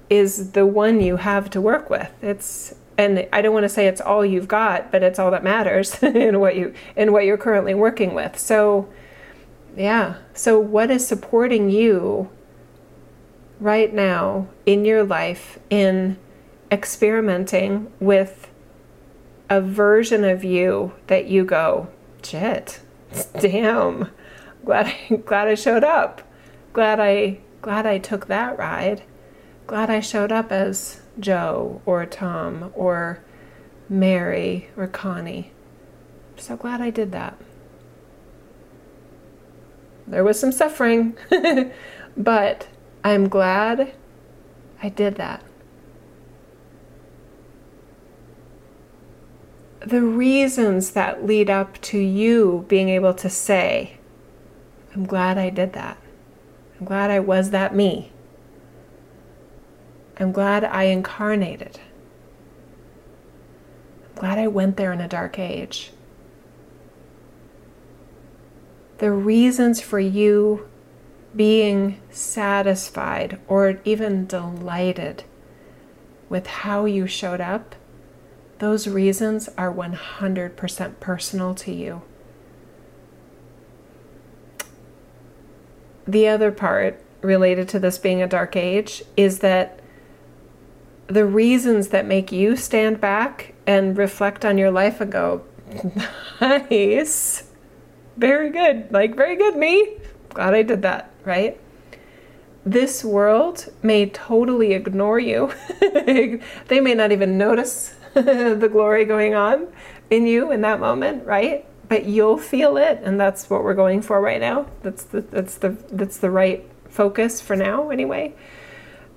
Is 0.09 0.53
the 0.53 0.65
one 0.65 1.01
you 1.01 1.17
have 1.17 1.51
to 1.51 1.61
work 1.61 1.91
with. 1.91 2.11
It's 2.23 2.73
and 2.97 3.27
I 3.31 3.41
don't 3.41 3.53
want 3.53 3.63
to 3.63 3.69
say 3.69 3.87
it's 3.87 4.01
all 4.01 4.25
you've 4.25 4.47
got, 4.47 4.91
but 4.91 5.03
it's 5.03 5.19
all 5.19 5.31
that 5.31 5.43
matters 5.43 6.01
in 6.03 6.39
what 6.39 6.55
you 6.55 6.73
in 6.95 7.11
what 7.11 7.25
you're 7.25 7.37
currently 7.37 7.73
working 7.73 8.13
with. 8.13 8.37
So 8.37 8.89
yeah. 9.75 10.15
So 10.33 10.59
what 10.59 10.89
is 10.89 11.07
supporting 11.07 11.69
you 11.69 12.29
right 13.59 13.93
now 13.93 14.47
in 14.65 14.85
your 14.85 15.03
life 15.03 15.59
in 15.69 16.17
experimenting 16.71 17.91
with 17.99 18.49
a 19.49 19.61
version 19.61 20.23
of 20.23 20.43
you 20.43 20.93
that 21.07 21.27
you 21.27 21.45
go, 21.45 21.87
shit, 22.23 22.81
damn, 23.39 24.09
glad 24.65 24.87
I, 24.87 25.15
glad 25.25 25.47
I 25.47 25.55
showed 25.55 25.83
up, 25.83 26.21
glad 26.73 26.99
I 26.99 27.39
glad 27.61 27.85
I 27.85 27.97
took 27.97 28.27
that 28.27 28.57
ride, 28.57 29.03
glad 29.65 29.89
I 29.89 29.99
showed 29.99 30.31
up 30.31 30.51
as 30.51 31.01
Joe 31.19 31.81
or 31.85 32.05
Tom 32.05 32.71
or 32.75 33.21
Mary 33.89 34.69
or 34.77 34.87
Connie. 34.87 35.51
I'm 36.33 36.39
so 36.39 36.57
glad 36.57 36.81
I 36.81 36.89
did 36.89 37.11
that. 37.11 37.37
There 40.07 40.23
was 40.23 40.39
some 40.39 40.51
suffering, 40.51 41.17
but 42.17 42.67
I'm 43.03 43.27
glad 43.27 43.93
I 44.81 44.89
did 44.89 45.15
that. 45.15 45.43
The 49.79 50.01
reasons 50.01 50.91
that 50.91 51.25
lead 51.25 51.49
up 51.49 51.79
to 51.81 51.97
you 51.97 52.65
being 52.67 52.89
able 52.89 53.13
to 53.15 53.29
say, 53.29 53.97
I'm 54.93 55.05
glad 55.05 55.37
I 55.37 55.49
did 55.49 55.73
that. 55.73 55.97
I'm 56.79 56.85
glad 56.85 57.11
I 57.11 57.19
was 57.19 57.51
that 57.51 57.75
me. 57.75 58.11
I'm 60.19 60.31
glad 60.31 60.63
I 60.63 60.83
incarnated. 60.83 61.79
I'm 64.03 64.15
glad 64.15 64.39
I 64.39 64.47
went 64.47 64.77
there 64.77 64.91
in 64.91 64.99
a 64.99 65.07
dark 65.07 65.37
age. 65.37 65.91
The 68.97 69.11
reasons 69.11 69.79
for 69.79 69.99
you 69.99 70.67
being 71.35 72.01
satisfied 72.09 73.39
or 73.47 73.79
even 73.85 74.25
delighted 74.25 75.23
with 76.29 76.47
how 76.47 76.85
you 76.85 77.05
showed 77.05 77.39
up, 77.39 77.75
those 78.57 78.87
reasons 78.87 79.49
are 79.55 79.71
100% 79.71 80.99
personal 80.99 81.53
to 81.53 81.71
you. 81.71 82.01
The 86.07 86.27
other 86.27 86.51
part 86.51 86.99
related 87.21 87.69
to 87.69 87.79
this 87.79 87.99
being 87.99 88.21
a 88.21 88.27
dark 88.27 88.55
age 88.55 89.03
is 89.15 89.39
that 89.39 89.79
the 91.07 91.25
reasons 91.25 91.89
that 91.89 92.05
make 92.05 92.31
you 92.31 92.55
stand 92.55 92.99
back 92.99 93.53
and 93.65 93.97
reflect 93.97 94.45
on 94.45 94.57
your 94.57 94.71
life 94.71 95.01
and 95.01 95.11
go, 95.11 95.43
nice, 96.41 97.49
very 98.17 98.49
good, 98.49 98.91
like, 98.91 99.15
very 99.15 99.35
good, 99.35 99.55
me. 99.55 99.97
Glad 100.29 100.53
I 100.53 100.63
did 100.63 100.81
that, 100.81 101.11
right? 101.23 101.59
This 102.65 103.03
world 103.03 103.71
may 103.81 104.07
totally 104.07 104.73
ignore 104.73 105.19
you. 105.19 105.53
they 105.79 106.79
may 106.81 106.93
not 106.93 107.11
even 107.11 107.37
notice 107.37 107.95
the 108.13 108.69
glory 108.71 109.05
going 109.05 109.33
on 109.33 109.67
in 110.09 110.27
you 110.27 110.51
in 110.51 110.61
that 110.61 110.79
moment, 110.79 111.25
right? 111.25 111.65
But 111.87 112.05
you'll 112.05 112.37
feel 112.37 112.75
it, 112.75 112.99
and 113.03 113.19
that's 113.19 113.49
what 113.49 113.63
we're 113.63 113.73
going 113.73 114.01
for 114.01 114.19
right 114.19 114.41
now. 114.41 114.67
That's 114.83 115.03
the 115.03 115.21
that's 115.21 115.55
the 115.55 115.77
that's 115.89 116.17
the 116.17 116.29
right 116.29 116.69
focus 116.89 117.39
for 117.39 117.55
now, 117.55 117.89
anyway. 117.89 118.33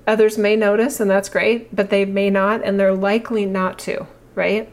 Others 0.07 0.39
may 0.39 0.57
notice, 0.57 1.01
and 1.01 1.11
that's 1.11 1.29
great, 1.29 1.75
but 1.75 1.91
they 1.91 2.05
may 2.05 2.31
not, 2.31 2.65
and 2.65 2.81
they're 2.81 2.95
likely 2.95 3.47
not 3.47 3.79
to, 3.81 4.07
right? 4.35 4.73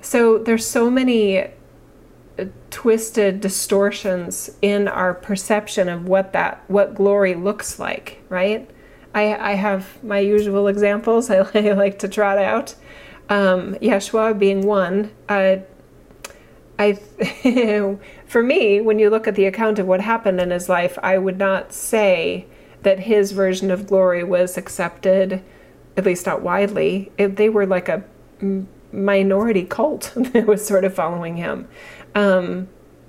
So 0.00 0.38
there's 0.38 0.66
so 0.66 0.90
many 0.90 1.38
uh, 1.40 2.44
twisted 2.70 3.40
distortions 3.40 4.50
in 4.60 4.88
our 4.88 5.14
perception 5.14 5.88
of 5.88 6.06
what 6.06 6.32
that 6.32 6.62
what 6.68 6.94
glory 6.94 7.34
looks 7.34 7.78
like, 7.78 8.22
right? 8.28 8.68
I, 9.14 9.52
I 9.52 9.54
have 9.54 10.02
my 10.02 10.18
usual 10.18 10.68
examples 10.68 11.30
I, 11.30 11.46
I 11.54 11.72
like 11.72 11.98
to 12.00 12.08
trot 12.08 12.38
out. 12.38 12.74
Um, 13.28 13.76
Yeshua 13.76 14.38
being 14.38 14.66
one, 14.66 15.10
uh, 15.28 15.56
I, 16.78 16.94
for 18.26 18.42
me, 18.42 18.80
when 18.80 18.98
you 18.98 19.08
look 19.08 19.26
at 19.26 19.34
the 19.34 19.46
account 19.46 19.78
of 19.78 19.86
what 19.86 20.00
happened 20.00 20.40
in 20.40 20.50
his 20.50 20.68
life, 20.68 20.98
I 21.02 21.18
would 21.18 21.38
not 21.38 21.72
say 21.72 22.46
that 22.84 23.00
his 23.00 23.32
version 23.32 23.70
of 23.70 23.86
glory 23.86 24.22
was 24.22 24.56
accepted, 24.56 25.42
at 25.96 26.04
least 26.04 26.26
not 26.26 26.42
widely. 26.42 27.10
It, 27.18 27.36
they 27.36 27.48
were 27.48 27.66
like 27.66 27.88
a 27.88 28.04
minority 28.92 29.64
cult 29.64 30.12
that 30.16 30.46
was 30.46 30.64
sort 30.64 30.84
of 30.84 30.94
following 30.94 31.36
him. 31.36 31.68
Um, 32.14 32.68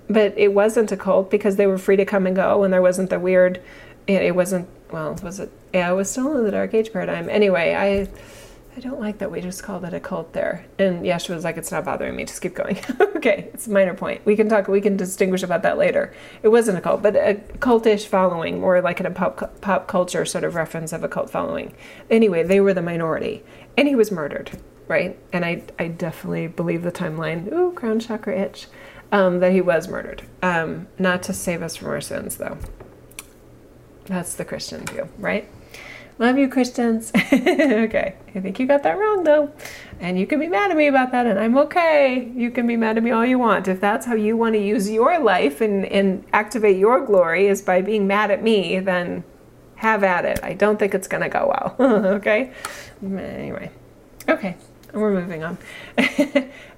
but 0.09 0.38
it 0.38 0.53
wasn't 0.53 0.91
a 0.91 0.97
cult 0.97 1.32
because 1.32 1.55
they 1.55 1.67
were 1.67 1.78
free 1.78 1.95
to 1.95 2.05
come 2.05 2.28
and 2.28 2.36
go, 2.36 2.63
and 2.63 2.73
there 2.73 2.82
wasn't 2.82 3.09
the 3.09 3.19
weird. 3.19 3.61
It, 4.07 4.21
it 4.21 4.36
wasn't. 4.36 4.67
Well, 4.91 5.17
was 5.23 5.39
it? 5.39 5.51
Yeah, 5.73 5.91
it 5.91 5.95
was 5.95 6.09
still 6.09 6.38
in 6.38 6.43
the 6.43 6.51
Dark 6.51 6.73
Age 6.73 6.93
paradigm. 6.93 7.30
Anyway, 7.30 7.73
I 7.73 8.07
I 8.78 8.82
don't 8.82 8.99
like 8.99 9.19
that 9.19 9.32
we 9.32 9.39
just 9.39 9.63
called 9.63 9.86
it 9.86 9.93
a 9.93 10.01
cult 10.01 10.34
there. 10.34 10.65
And 10.78 11.05
Yeshua 11.05 11.36
was 11.36 11.45
like, 11.45 11.55
it's 11.55 11.71
not 11.71 11.86
bothering 11.86 12.13
me. 12.13 12.26
Just 12.26 12.41
keep 12.41 12.55
going. 12.55 12.78
okay, 13.15 13.49
it's 13.53 13.67
a 13.67 13.71
minor 13.71 13.93
point. 13.93 14.26
We 14.26 14.36
can 14.36 14.49
talk. 14.49 14.67
We 14.67 14.82
can 14.82 14.97
distinguish 14.97 15.43
about 15.43 15.61
that 15.63 15.78
later. 15.78 16.13
It 16.43 16.49
wasn't 16.49 16.78
a 16.78 16.82
cult, 16.82 17.01
but 17.01 17.15
a 17.15 17.36
cultish 17.59 18.05
following, 18.05 18.59
more 18.59 18.82
like 18.82 18.99
in 18.99 19.05
a 19.05 19.11
pop 19.11 19.61
pop 19.61 19.88
culture 19.88 20.26
sort 20.26 20.43
of 20.43 20.55
reference 20.55 20.91
of 20.91 21.05
a 21.05 21.07
cult 21.07 21.30
following. 21.30 21.73
Anyway, 22.09 22.43
they 22.43 22.59
were 22.59 22.73
the 22.73 22.82
minority, 22.82 23.43
and 23.78 23.88
he 23.88 23.95
was 23.95 24.11
murdered, 24.11 24.51
right? 24.89 25.17
And 25.32 25.45
I 25.45 25.63
I 25.80 25.88
definitely 25.88 26.47
believe 26.47 26.84
the 26.84 26.91
timeline. 26.91 27.51
Ooh, 27.53 27.71
crown 27.71 28.01
chakra 28.01 28.38
itch. 28.38 28.67
Um, 29.11 29.39
that 29.39 29.53
he 29.53 29.61
was 29.61 29.88
murdered. 29.88 30.23
Um, 30.41 30.88
not 30.99 31.23
to 31.23 31.34
save 31.34 31.61
us 31.61 31.76
from 31.78 31.89
our 31.89 32.01
sins, 32.01 32.38
though. 32.38 32.57
That's 34.05 34.36
the 34.36 34.43
Christian 34.43 34.86
view, 34.86 35.07
right? 35.19 35.47
Love 36.18 36.38
you, 36.38 36.47
Christians. 36.47 37.11
okay, 37.16 38.16
I 38.34 38.39
think 38.39 38.57
you 38.59 38.66
got 38.66 38.84
that 38.84 38.97
wrong 38.97 39.24
though. 39.24 39.51
And 39.99 40.18
you 40.18 40.26
can 40.26 40.39
be 40.39 40.47
mad 40.47 40.72
at 40.72 40.78
me 40.78 40.88
about 40.88 41.11
that, 41.11 41.26
and 41.26 41.38
I'm 41.38 41.57
okay. 41.57 42.32
You 42.36 42.51
can 42.51 42.68
be 42.68 42.78
mad 42.78 42.97
at 42.97 43.03
me 43.03 43.11
all 43.11 43.26
you 43.26 43.38
want. 43.38 43.68
If 43.68 43.82
that's 43.82 44.05
how 44.05 44.16
you 44.16 44.38
want 44.38 44.55
to 44.55 44.61
use 44.61 44.89
your 44.89 45.20
life 45.20 45.61
and, 45.61 45.86
and 45.86 46.24
activate 46.32 46.78
your 46.78 47.05
glory 47.05 47.47
is 47.47 47.61
by 47.61 47.82
being 47.82 48.07
mad 48.07 48.32
at 48.32 48.43
me, 48.43 48.80
then 48.80 49.24
have 49.76 50.03
at 50.03 50.26
it. 50.26 50.39
I 50.41 50.53
don't 50.53 50.80
think 50.80 50.93
it's 50.93 51.07
going 51.07 51.24
to 51.24 51.30
go 51.30 51.53
well. 51.53 51.76
okay? 52.16 52.51
Anyway, 53.03 53.72
okay, 54.28 54.55
we're 54.93 55.13
moving 55.13 55.43
on. 55.43 55.57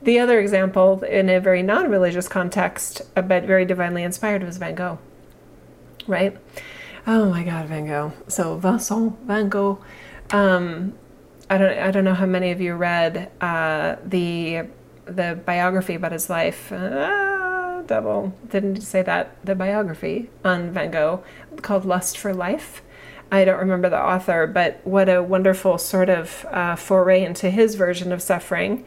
the 0.02 0.20
other 0.20 0.40
example 0.40 1.04
in 1.04 1.30
a 1.30 1.40
very 1.40 1.62
non 1.62 1.90
religious 1.90 2.28
context, 2.28 3.02
but 3.14 3.44
very 3.44 3.66
divinely 3.66 4.04
inspired, 4.04 4.44
was 4.44 4.58
Van 4.58 4.74
Gogh, 4.74 4.98
right? 6.08 6.38
Oh 7.10 7.30
my 7.30 7.44
God, 7.44 7.68
Van 7.68 7.88
Gogh. 7.88 8.12
So 8.28 8.58
Vincent 8.58 9.18
Van 9.22 9.48
Gogh. 9.48 9.80
Um, 10.32 10.94
I 11.50 11.58
don't. 11.58 11.80
I 11.80 11.90
don't 11.90 12.04
know 12.04 12.14
how 12.14 12.26
many 12.26 12.52
of 12.52 12.60
you 12.60 12.76
read 12.76 13.32
uh, 13.40 13.96
the 14.04 14.64
the 15.06 15.40
biography 15.46 15.96
about 15.96 16.12
his 16.12 16.30
life. 16.30 16.70
Uh, 16.70 17.82
double 17.84 18.34
didn't 18.50 18.82
say 18.82 19.02
that. 19.04 19.38
The 19.46 19.56
biography 19.56 20.30
on 20.44 20.72
Van 20.72 20.92
Gogh 20.92 21.24
called 21.62 21.86
Lust 21.86 22.18
for 22.18 22.34
Life. 22.34 22.82
I 23.32 23.46
don't 23.46 23.60
remember 23.60 23.90
the 23.90 24.02
author, 24.02 24.46
but 24.46 24.82
what 24.84 25.08
a 25.08 25.24
wonderful 25.24 25.78
sort 25.78 26.10
of 26.10 26.46
uh, 26.50 26.76
foray 26.76 27.24
into 27.24 27.50
his 27.50 27.76
version 27.76 28.12
of 28.12 28.22
suffering. 28.22 28.84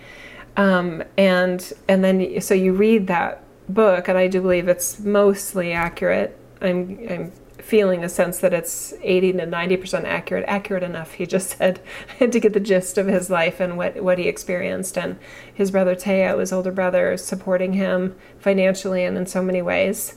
Um, 0.59 1.03
and 1.17 1.73
and 1.89 2.05
then 2.05 2.43
so 2.43 2.53
you 2.53 2.75
read 2.75 3.07
that 3.07 3.43
book, 3.67 4.09
and 4.09 4.19
I 4.19 4.27
do 4.27 4.43
believe 4.43 4.69
it's 4.69 4.99
mostly 5.01 5.73
accurate. 5.73 6.39
I'm 6.61 7.07
I'm 7.09 7.33
feeling 7.71 8.03
a 8.03 8.09
sense 8.09 8.41
that 8.41 8.53
it's 8.53 8.93
80 9.01 9.35
to 9.35 9.47
90% 9.47 10.03
accurate, 10.03 10.45
accurate 10.49 10.83
enough, 10.83 11.13
he 11.13 11.25
just 11.25 11.57
said, 11.57 11.81
to 12.19 12.41
get 12.41 12.53
the 12.53 12.59
gist 12.59 12.99
of 12.99 13.07
his 13.07 13.31
life 13.31 13.61
and 13.61 13.77
what, 13.77 14.03
what 14.03 14.19
he 14.19 14.27
experienced. 14.27 14.99
And 14.99 15.17
his 15.55 15.71
brother 15.71 15.95
Theo, 15.95 16.41
his 16.41 16.53
older 16.53 16.73
brother, 16.73 17.17
supporting 17.17 17.75
him 17.75 18.17
financially 18.41 19.05
and 19.05 19.17
in 19.17 19.25
so 19.27 19.41
many 19.41 19.63
ways. 19.63 20.17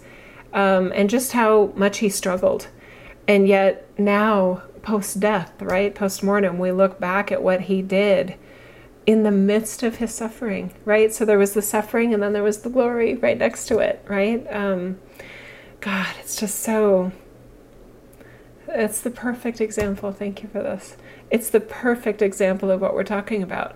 Um, 0.52 0.92
and 0.96 1.12
just 1.12 1.34
how 1.34 1.72
much 1.76 2.00
he 2.00 2.10
struggled. 2.10 2.70
And 3.28 3.48
yet 3.48 3.88
now, 4.00 4.64
post 4.82 5.20
death, 5.20 5.54
right, 5.62 5.94
post 5.94 6.24
mortem, 6.24 6.58
we 6.58 6.72
look 6.72 7.00
back 7.00 7.32
at 7.32 7.44
what 7.44 7.62
he 7.62 7.84
did 7.84 8.34
in 9.06 9.22
the 9.22 9.32
midst 9.32 9.84
of 9.84 9.98
his 9.98 10.12
suffering, 10.12 10.74
right? 10.86 11.14
So 11.14 11.24
there 11.24 11.38
was 11.38 11.54
the 11.54 11.62
suffering 11.62 12.16
and 12.16 12.24
then 12.24 12.34
there 12.34 12.42
was 12.42 12.62
the 12.62 12.70
glory 12.72 13.14
right 13.14 13.38
next 13.38 13.68
to 13.68 13.78
it, 13.78 14.04
right? 14.08 14.44
Um, 14.50 14.98
God, 15.82 16.16
it's 16.20 16.36
just 16.36 16.60
so 16.60 17.12
it's 18.74 19.02
the 19.02 19.12
perfect 19.12 19.62
example. 19.62 20.12
Thank 20.12 20.44
you 20.44 20.50
for 20.50 20.62
this. 20.62 20.98
It's 21.30 21.50
the 21.50 21.60
perfect 21.60 22.22
example 22.22 22.72
of 22.72 22.82
what 22.82 22.94
we're 22.94 23.04
talking 23.04 23.44
about. 23.44 23.76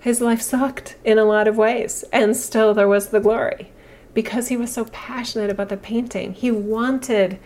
His 0.00 0.20
life 0.20 0.40
sucked 0.40 0.96
in 1.04 1.18
a 1.18 1.24
lot 1.24 1.48
of 1.48 1.56
ways, 1.56 2.04
and 2.12 2.36
still 2.36 2.74
there 2.74 2.88
was 2.88 3.08
the 3.08 3.20
glory 3.20 3.72
because 4.14 4.48
he 4.48 4.56
was 4.56 4.72
so 4.72 4.86
passionate 4.86 5.50
about 5.50 5.68
the 5.68 5.76
painting. 5.76 6.32
He 6.32 6.50
wanted 6.50 7.38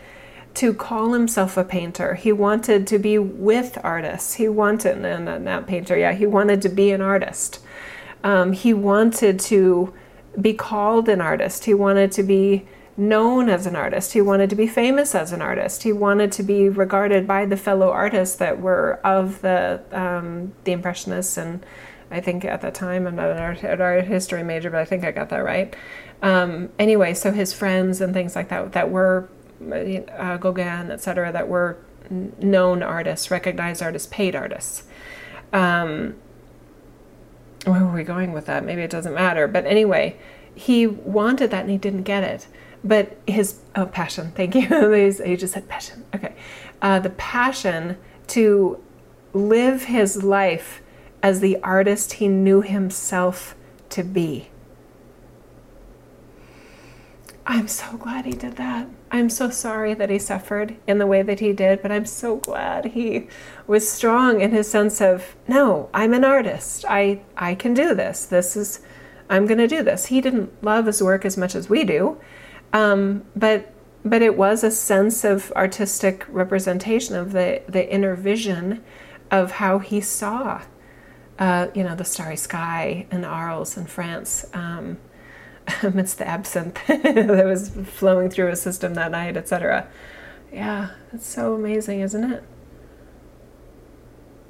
to 0.55 0.75
call 0.75 1.13
himself 1.13 1.57
a 1.57 1.65
painter. 1.65 2.15
He 2.15 2.33
wanted 2.33 2.87
to 2.89 2.99
be 2.99 3.19
with 3.19 3.79
artists. 3.83 4.35
He 4.35 4.49
wanted, 4.49 5.01
no, 5.01 5.39
not, 5.39 5.67
painter, 5.67 5.97
yeah, 5.97 6.13
he 6.13 6.27
wanted 6.27 6.61
to 6.63 6.69
be 6.69 6.91
an 6.91 7.01
artist. 7.01 7.61
Um, 8.23 8.53
he 8.53 8.75
wanted 8.75 9.41
to 9.41 9.95
be 10.41 10.55
called 10.55 11.09
an 11.09 11.21
artist. 11.21 11.65
He 11.65 11.75
wanted 11.75 12.13
to 12.13 12.23
be 12.23 12.67
known 13.01 13.49
as 13.49 13.67
an 13.67 13.75
artist. 13.75 14.13
He 14.13 14.21
wanted 14.21 14.51
to 14.51 14.57
be 14.57 14.67
famous 14.67 15.15
as 15.15 15.33
an 15.33 15.41
artist. 15.41 15.83
He 15.85 15.93
wanted 15.93 16.31
to 16.33 16.43
be 16.43 16.69
regarded 16.69 17.27
by 17.27 17.47
the 17.47 17.57
fellow 17.57 17.91
artists 17.91 18.37
that 18.37 18.61
were 18.61 19.01
of 19.03 19.41
the 19.41 19.83
um, 19.91 20.53
the 20.65 20.73
Impressionists. 20.73 21.39
And 21.39 21.65
I 22.11 22.21
think 22.21 22.45
at 22.45 22.61
that 22.61 22.75
time, 22.75 23.07
I'm 23.07 23.17
not 23.17 23.31
an 23.31 23.39
art, 23.39 23.63
an 23.63 23.81
art 23.81 24.05
history 24.05 24.43
major, 24.43 24.71
but 24.71 24.81
I 24.81 24.85
think 24.85 25.05
I 25.05 25.13
got 25.13 25.31
that 25.31 25.39
right. 25.39 25.75
Um, 26.21 26.69
anyway, 26.79 27.15
so 27.15 27.33
his 27.33 27.55
friends 27.55 28.03
and 28.03 28.13
things 28.13 28.37
like 28.37 28.51
that 28.51 28.73
that 28.73 28.91
were 28.91 29.31
uh, 29.63 30.37
Gauguin, 30.37 30.91
etc., 30.91 31.33
that 31.33 31.49
were 31.49 31.79
known 32.11 32.83
artists, 32.83 33.31
recognized 33.31 33.83
artists, 33.83 34.09
paid 34.13 34.37
artists. 34.37 34.85
Um, 35.55 36.17
where 37.65 37.83
were 37.83 37.93
we 37.93 38.05
going 38.05 38.33
with 38.33 38.45
that? 38.47 38.63
Maybe 38.63 38.83
it 38.83 38.91
doesn't 38.91 39.15
matter. 39.15 39.49
But 39.49 39.65
anyway, 39.65 40.19
he 40.55 40.87
wanted 40.87 41.51
that 41.51 41.63
and 41.63 41.71
he 41.71 41.79
didn't 41.79 42.03
get 42.03 42.23
it 42.23 42.47
but 42.83 43.17
his 43.27 43.61
oh 43.77 43.87
passion. 43.87 44.33
Thank 44.35 44.55
you. 44.55 44.95
You 44.95 45.37
just 45.37 45.55
said 45.55 45.69
passion. 45.69 46.05
Okay. 46.15 46.35
Uh, 46.81 46.99
the 46.99 47.11
passion 47.11 47.99
to 48.29 48.83
live 49.33 49.85
his 49.85 50.23
life 50.23 50.83
as 51.23 51.41
the 51.41 51.59
artist 51.63 52.15
he 52.15 52.29
knew 52.29 52.63
himself 52.63 53.55
to 53.91 54.03
be. 54.03 54.49
I'm 57.47 57.69
so 57.69 57.97
glad 57.97 58.27
he 58.27 58.33
did 58.33 58.57
that. 58.57 58.89
I'm 59.11 59.29
so 59.29 59.51
sorry 59.51 59.93
that 59.95 60.09
he 60.09 60.19
suffered 60.19 60.77
in 60.87 60.99
the 60.99 61.07
way 61.07 61.23
that 61.23 61.41
he 61.41 61.53
did 61.53 61.83
but 61.83 61.91
i'm 61.91 62.07
so 62.07 62.37
glad 62.37 62.85
he 62.85 63.27
was 63.67 63.91
strong 63.91 64.41
in 64.41 64.53
his 64.53 64.71
sense 64.71 65.01
of 65.01 65.35
no 65.49 65.91
i'm 65.93 66.15
an 66.15 66.25
artist. 66.25 66.85
I 66.89 67.21
i 67.37 67.57
can 67.57 67.75
do 67.75 67.93
this. 67.95 68.25
This 68.25 68.57
is 68.57 68.81
i'm 69.29 69.47
going 69.47 69.59
to 69.59 69.67
do 69.67 69.83
this. 69.83 70.07
He 70.07 70.21
didn't 70.21 70.63
love 70.63 70.87
his 70.87 71.03
work 71.03 71.25
as 71.25 71.37
much 71.37 71.57
as 71.57 71.69
we 71.69 71.83
do 71.83 72.19
um, 72.73 73.25
but 73.35 73.73
but 74.05 74.23
it 74.23 74.37
was 74.37 74.65
a 74.65 74.71
sense 74.71 75.25
of 75.25 75.53
artistic 75.57 76.25
representation 76.29 77.17
of 77.17 77.33
the 77.33 77.63
the 77.69 77.91
inner 77.93 78.15
vision 78.15 78.83
of 79.31 79.53
how 79.53 79.79
he 79.79 80.01
saw, 80.01 80.63
uh, 81.39 81.69
you 81.75 81.85
know, 81.85 81.95
the 81.95 82.05
starry 82.05 82.37
sky 82.37 83.07
in 83.11 83.25
Arles 83.25 83.77
in 83.77 83.87
France. 83.87 84.47
Um, 84.53 84.99
amidst 85.83 86.19
the 86.19 86.27
absinthe 86.27 86.79
that 86.87 87.45
was 87.45 87.71
flowing 87.71 88.31
through 88.31 88.49
his 88.49 88.63
system 88.63 88.95
that 88.95 89.11
night, 89.11 89.37
etc. 89.37 89.87
Yeah, 90.53 90.91
it's 91.13 91.27
so 91.27 91.55
amazing, 91.55 92.01
isn't 92.01 92.33
it? 92.33 92.43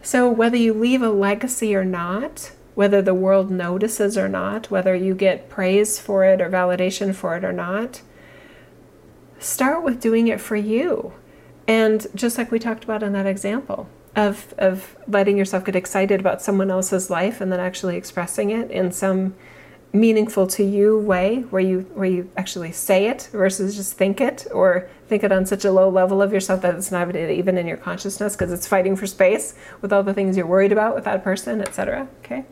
So, 0.02 0.30
whether 0.30 0.56
you 0.56 0.72
leave 0.72 1.02
a 1.02 1.10
legacy 1.10 1.74
or 1.74 1.84
not, 1.84 2.52
whether 2.74 3.02
the 3.02 3.14
world 3.14 3.50
notices 3.50 4.16
or 4.16 4.28
not, 4.28 4.70
whether 4.70 4.94
you 4.94 5.14
get 5.14 5.50
praise 5.50 5.98
for 5.98 6.24
it 6.24 6.40
or 6.40 6.48
validation 6.48 7.14
for 7.14 7.36
it 7.36 7.44
or 7.44 7.52
not, 7.52 8.00
start 9.40 9.82
with 9.82 10.00
doing 10.00 10.28
it 10.28 10.40
for 10.40 10.54
you. 10.54 11.12
And 11.66 12.06
just 12.14 12.38
like 12.38 12.50
we 12.50 12.58
talked 12.58 12.84
about 12.84 13.02
in 13.02 13.12
that 13.14 13.26
example 13.26 13.88
of, 14.14 14.54
of 14.58 14.96
letting 15.08 15.36
yourself 15.36 15.64
get 15.64 15.74
excited 15.74 16.20
about 16.20 16.42
someone 16.42 16.70
else's 16.70 17.10
life 17.10 17.40
and 17.40 17.50
then 17.50 17.60
actually 17.60 17.96
expressing 17.96 18.50
it 18.50 18.70
in 18.70 18.92
some 18.92 19.34
meaningful 19.92 20.46
to 20.46 20.62
you 20.62 20.96
way 21.00 21.40
where 21.50 21.60
you 21.60 21.80
where 21.94 22.08
you 22.08 22.30
actually 22.36 22.70
say 22.70 23.08
it 23.08 23.28
versus 23.32 23.74
just 23.74 23.94
think 23.94 24.20
it 24.20 24.46
or 24.52 24.88
think 25.08 25.24
it 25.24 25.32
on 25.32 25.44
such 25.44 25.64
a 25.64 25.72
low 25.72 25.88
level 25.88 26.22
of 26.22 26.32
yourself 26.32 26.62
that 26.62 26.76
it's 26.76 26.92
not 26.92 27.16
even 27.16 27.58
in 27.58 27.66
your 27.66 27.76
consciousness 27.76 28.36
because 28.36 28.52
it's 28.52 28.68
fighting 28.68 28.94
for 28.94 29.08
space 29.08 29.56
with 29.80 29.92
all 29.92 30.04
the 30.04 30.14
things 30.14 30.36
you're 30.36 30.46
worried 30.46 30.70
about 30.70 30.94
with 30.94 31.02
that 31.02 31.24
person 31.24 31.60
etc 31.60 32.06
okay? 32.20 32.44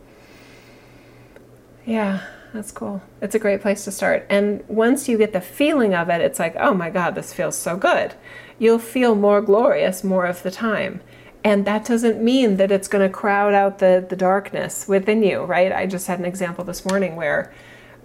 Yeah 1.86 2.26
that's 2.52 2.72
cool. 2.72 3.02
It's 3.20 3.34
a 3.34 3.38
great 3.38 3.60
place 3.60 3.84
to 3.84 3.90
start. 3.90 4.26
And 4.30 4.64
once 4.68 5.08
you 5.08 5.18
get 5.18 5.32
the 5.32 5.40
feeling 5.40 5.94
of 5.94 6.08
it, 6.08 6.20
it's 6.20 6.38
like, 6.38 6.56
oh 6.58 6.74
my 6.74 6.90
God, 6.90 7.14
this 7.14 7.32
feels 7.32 7.56
so 7.56 7.76
good. 7.76 8.14
You'll 8.58 8.78
feel 8.78 9.14
more 9.14 9.40
glorious 9.40 10.02
more 10.02 10.26
of 10.26 10.42
the 10.42 10.50
time. 10.50 11.00
And 11.44 11.64
that 11.66 11.84
doesn't 11.84 12.22
mean 12.22 12.56
that 12.56 12.72
it's 12.72 12.88
going 12.88 13.06
to 13.06 13.12
crowd 13.12 13.54
out 13.54 13.78
the, 13.78 14.04
the 14.08 14.16
darkness 14.16 14.88
within 14.88 15.22
you, 15.22 15.42
right? 15.42 15.72
I 15.72 15.86
just 15.86 16.06
had 16.06 16.18
an 16.18 16.24
example 16.24 16.64
this 16.64 16.84
morning 16.84 17.16
where 17.16 17.52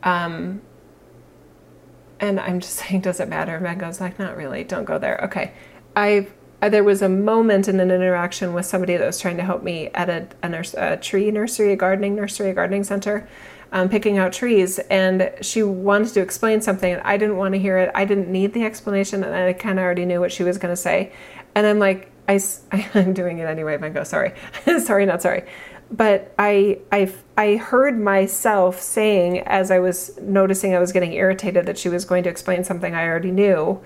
Um, 0.04 0.62
and 2.20 2.40
I'm 2.40 2.60
just 2.60 2.76
saying, 2.80 3.02
does 3.02 3.20
it 3.20 3.28
matter? 3.28 3.60
Meg 3.60 3.80
goes 3.80 4.00
like, 4.00 4.18
not 4.18 4.38
really. 4.38 4.64
Don't 4.64 4.86
go 4.86 4.98
there. 4.98 5.20
Okay. 5.26 5.52
I 5.96 6.28
there 6.62 6.84
was 6.84 7.02
a 7.02 7.10
moment 7.10 7.68
in 7.68 7.82
an 7.82 7.92
interaction 7.92 8.54
with 8.54 8.66
somebody 8.66 8.96
that 8.96 9.06
was 9.06 9.20
trying 9.20 9.36
to 9.36 9.44
help 9.44 9.64
me 9.64 9.90
at 9.94 10.10
a, 10.10 10.26
a, 10.42 10.48
nurse, 10.48 10.74
a 10.76 10.96
tree 10.96 11.30
nursery, 11.30 11.74
a 11.74 11.76
gardening 11.76 12.16
nursery, 12.16 12.52
a 12.52 12.54
gardening 12.54 12.86
center, 12.86 13.28
um, 13.74 13.90
picking 13.90 14.18
out 14.18 14.32
trees. 14.32 14.80
And 14.80 15.34
she 15.42 15.64
wanted 15.64 16.14
to 16.14 16.22
explain 16.22 16.62
something, 16.62 16.94
and 16.94 17.02
I 17.02 17.18
didn't 17.18 17.36
want 17.36 17.54
to 17.56 17.60
hear 17.60 17.78
it. 17.78 17.92
I 17.94 18.06
didn't 18.06 18.32
need 18.32 18.54
the 18.54 18.64
explanation, 18.64 19.24
and 19.24 19.36
I 19.36 19.52
kind 19.52 19.78
of 19.78 19.84
already 19.84 20.06
knew 20.06 20.22
what 20.22 20.32
she 20.32 20.44
was 20.44 20.58
going 20.58 20.72
to 20.72 20.82
say. 20.82 21.12
And 21.56 21.68
I'm 21.68 21.80
like, 21.80 22.10
I, 22.30 22.40
I'm 22.94 23.14
doing 23.14 23.40
it 23.40 23.46
anyway. 23.46 23.78
I 23.82 23.90
go, 23.90 24.06
sorry, 24.06 24.34
sorry, 24.80 25.06
not 25.06 25.22
sorry 25.22 25.44
but 25.92 26.34
I, 26.40 26.80
I, 26.92 27.14
I 27.38 27.56
heard 27.58 28.00
myself 28.00 28.82
saying 28.82 29.40
as 29.42 29.70
I 29.70 29.78
was 29.78 30.18
noticing 30.20 30.74
I 30.74 30.80
was 30.80 30.92
getting 30.92 31.14
irritated 31.14 31.68
that 31.68 31.78
she 31.78 31.88
was 31.88 32.04
going 32.04 32.24
to 32.24 32.30
explain 32.30 32.64
something 32.64 32.96
I 32.96 33.08
already 33.08 33.30
knew. 33.30 33.80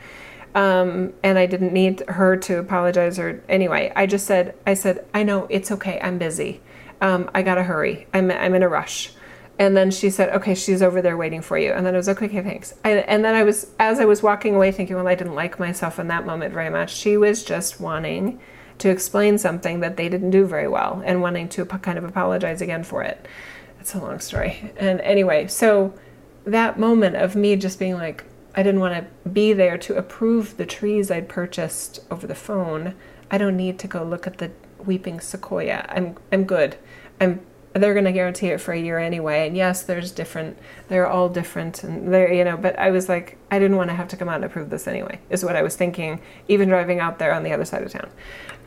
Um, 0.55 1.13
and 1.21 1.37
I 1.37 1.45
didn't 1.45 1.73
need 1.73 2.03
her 2.07 2.37
to 2.37 2.59
apologize 2.59 3.19
or 3.19 3.43
anyway. 3.49 3.91
I 3.95 4.05
just 4.05 4.25
said, 4.25 4.55
I 4.65 4.73
said, 4.73 5.05
I 5.13 5.23
know 5.23 5.47
it's 5.49 5.69
okay. 5.71 5.99
I'm 6.01 6.17
busy. 6.17 6.61
Um, 7.01 7.29
I 7.35 7.41
gotta 7.41 7.63
hurry. 7.63 8.07
I'm, 8.13 8.31
I'm 8.31 8.55
in 8.55 8.63
a 8.63 8.69
rush. 8.69 9.11
And 9.59 9.75
then 9.75 9.89
she 9.89 10.09
said, 10.11 10.29
okay, 10.29 10.53
she's 10.53 10.83
over 10.83 11.01
there 11.01 11.17
waiting 11.17 11.41
for 11.41 11.57
you. 11.57 11.71
And 11.73 11.85
then 11.85 11.95
I 11.95 11.97
was 11.97 12.07
like, 12.07 12.21
okay, 12.21 12.43
thanks. 12.43 12.75
I, 12.85 12.91
and 12.91 13.25
then 13.25 13.33
I 13.33 13.43
was, 13.43 13.71
as 13.79 13.99
I 13.99 14.05
was 14.05 14.21
walking 14.21 14.55
away 14.55 14.71
thinking, 14.71 14.95
well, 14.95 15.07
I 15.07 15.15
didn't 15.15 15.33
like 15.35 15.59
myself 15.59 15.97
in 15.97 16.07
that 16.09 16.25
moment 16.25 16.53
very 16.53 16.69
much. 16.69 16.93
She 16.93 17.17
was 17.17 17.43
just 17.43 17.79
wanting 17.79 18.39
to 18.77 18.89
explain 18.89 19.39
something 19.39 19.79
that 19.79 19.97
they 19.97 20.09
didn't 20.09 20.29
do 20.29 20.45
very 20.45 20.67
well 20.67 21.01
and 21.03 21.21
wanting 21.21 21.49
to 21.49 21.65
kind 21.65 21.97
of 21.97 22.03
apologize 22.03 22.61
again 22.61 22.83
for 22.83 23.01
it. 23.01 23.27
It's 23.79 23.95
a 23.95 23.99
long 23.99 24.19
story. 24.19 24.71
And 24.77 25.01
anyway, 25.01 25.47
so 25.47 25.93
that 26.45 26.77
moment 26.77 27.15
of 27.15 27.35
me 27.35 27.55
just 27.55 27.79
being 27.79 27.95
like, 27.95 28.23
I 28.55 28.63
didn't 28.63 28.79
want 28.79 28.95
to 28.95 29.29
be 29.29 29.53
there 29.53 29.77
to 29.79 29.95
approve 29.95 30.57
the 30.57 30.65
trees 30.65 31.11
I'd 31.11 31.29
purchased 31.29 31.99
over 32.09 32.25
the 32.25 32.35
phone. 32.35 32.95
I 33.29 33.37
don't 33.37 33.57
need 33.57 33.77
to 33.79 33.87
go 33.87 34.03
look 34.03 34.25
at 34.27 34.37
the 34.37 34.51
weeping 34.83 35.19
sequoia. 35.19 35.85
I'm 35.89 36.17
I'm 36.31 36.43
good. 36.45 36.77
I'm 37.19 37.41
they're 37.77 37.93
going 37.93 38.05
to 38.05 38.11
guarantee 38.11 38.47
it 38.47 38.61
for 38.61 38.73
a 38.73 38.79
year 38.79 38.99
anyway. 38.99 39.47
And 39.47 39.55
yes, 39.55 39.83
there's 39.83 40.11
different. 40.11 40.57
They're 40.87 41.07
all 41.07 41.29
different, 41.29 41.83
and 41.83 42.13
they're 42.13 42.31
you 42.31 42.43
know. 42.43 42.57
But 42.57 42.77
I 42.79 42.91
was 42.91 43.09
like, 43.09 43.37
I 43.51 43.59
didn't 43.59 43.77
want 43.77 43.89
to 43.89 43.95
have 43.95 44.07
to 44.09 44.17
come 44.17 44.29
out 44.29 44.35
and 44.35 44.45
approve 44.45 44.69
this 44.69 44.87
anyway. 44.87 45.19
Is 45.29 45.43
what 45.43 45.55
I 45.55 45.61
was 45.61 45.75
thinking, 45.75 46.21
even 46.47 46.69
driving 46.69 46.99
out 46.99 47.19
there 47.19 47.33
on 47.33 47.43
the 47.43 47.53
other 47.53 47.65
side 47.65 47.83
of 47.83 47.91
town 47.91 48.09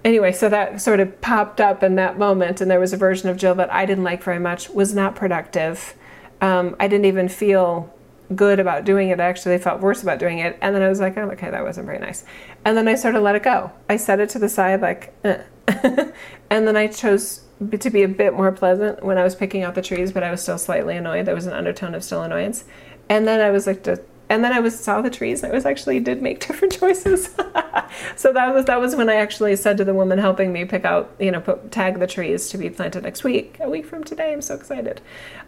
anyway, 0.05 0.33
so 0.33 0.49
that 0.49 0.81
sort 0.81 1.01
of 1.01 1.21
popped 1.21 1.61
up 1.61 1.83
in 1.83 1.97
that 1.97 2.19
moment, 2.19 2.61
and 2.61 2.71
there 2.71 2.81
was 2.81 2.93
a 2.93 2.97
version 2.97 3.29
of 3.29 3.37
Jill 3.37 3.55
that 3.57 3.73
I 3.73 3.87
didn't 3.87 4.05
like 4.05 4.23
very 4.23 4.39
much, 4.39 4.71
was 4.71 4.95
not 4.95 5.15
productive. 5.15 5.95
Um, 6.41 6.77
I 6.81 6.89
didn't 6.89 7.07
even 7.07 7.29
feel 7.29 7.93
good 8.35 8.61
about 8.61 8.85
doing 8.85 9.11
it. 9.11 9.21
I 9.21 9.25
actually 9.25 9.59
felt 9.59 9.81
worse 9.81 10.03
about 10.03 10.19
doing 10.19 10.39
it. 10.39 10.57
And 10.61 10.75
then 10.75 10.83
I 10.83 10.89
was 10.89 11.01
like, 11.01 11.17
oh, 11.17 11.31
okay, 11.31 11.51
that 11.51 11.65
wasn't 11.65 11.87
very 11.87 11.99
nice. 11.99 12.25
And 12.65 12.77
then 12.77 12.87
I 12.87 12.95
sort 12.95 13.17
of 13.17 13.23
let 13.23 13.35
it 13.35 13.43
go. 13.43 13.73
I 13.89 13.97
set 13.97 14.21
it 14.21 14.29
to 14.31 14.39
the 14.39 14.49
side, 14.49 14.81
like, 14.81 15.13
eh. 15.25 15.43
and 16.51 16.67
then 16.67 16.77
I 16.77 16.87
chose 16.87 17.43
to 17.79 17.91
be 17.91 18.03
a 18.03 18.09
bit 18.09 18.35
more 18.35 18.53
pleasant 18.53 19.03
when 19.03 19.19
I 19.19 19.25
was 19.25 19.35
picking 19.35 19.63
out 19.63 19.75
the 19.75 19.83
trees, 19.83 20.13
but 20.13 20.23
I 20.23 20.31
was 20.31 20.43
still 20.43 20.59
slightly 20.59 20.97
annoyed. 20.97 21.27
There 21.27 21.35
was 21.35 21.47
an 21.47 21.53
undertone 21.53 21.95
of 21.95 22.03
still 22.03 22.23
annoyance. 22.23 22.65
And 23.09 23.27
then 23.27 23.41
I 23.41 23.51
was 23.51 23.67
like, 23.67 23.87
and 24.31 24.45
then 24.45 24.53
I 24.53 24.61
was 24.61 24.79
saw 24.79 25.03
the 25.03 25.11
trees 25.11 25.43
and 25.43 25.53
I 25.53 25.55
was 25.55 25.67
actually 25.67 25.99
did 26.01 26.23
make 26.23 26.41
different 26.47 26.79
choices. 26.79 27.31
so 28.17 28.33
that 28.33 28.55
was 28.55 28.65
that 28.67 28.81
was 28.81 28.95
when 28.95 29.11
I 29.11 29.17
actually 29.17 29.57
said 29.57 29.77
to 29.79 29.85
the 29.85 29.93
woman 29.93 30.19
helping 30.19 30.53
me 30.53 30.65
pick 30.65 30.85
out, 30.85 31.15
you 31.19 31.31
know, 31.31 31.41
put, 31.41 31.71
tag 31.73 31.99
the 31.99 32.07
trees 32.07 32.49
to 32.51 32.59
be 32.59 32.71
planted 32.71 33.03
next 33.03 33.25
week, 33.25 33.59
a 33.61 33.69
week 33.69 33.85
from 33.85 34.05
today. 34.05 34.33
I'm 34.33 34.41
so 34.41 34.55
excited. 34.55 35.01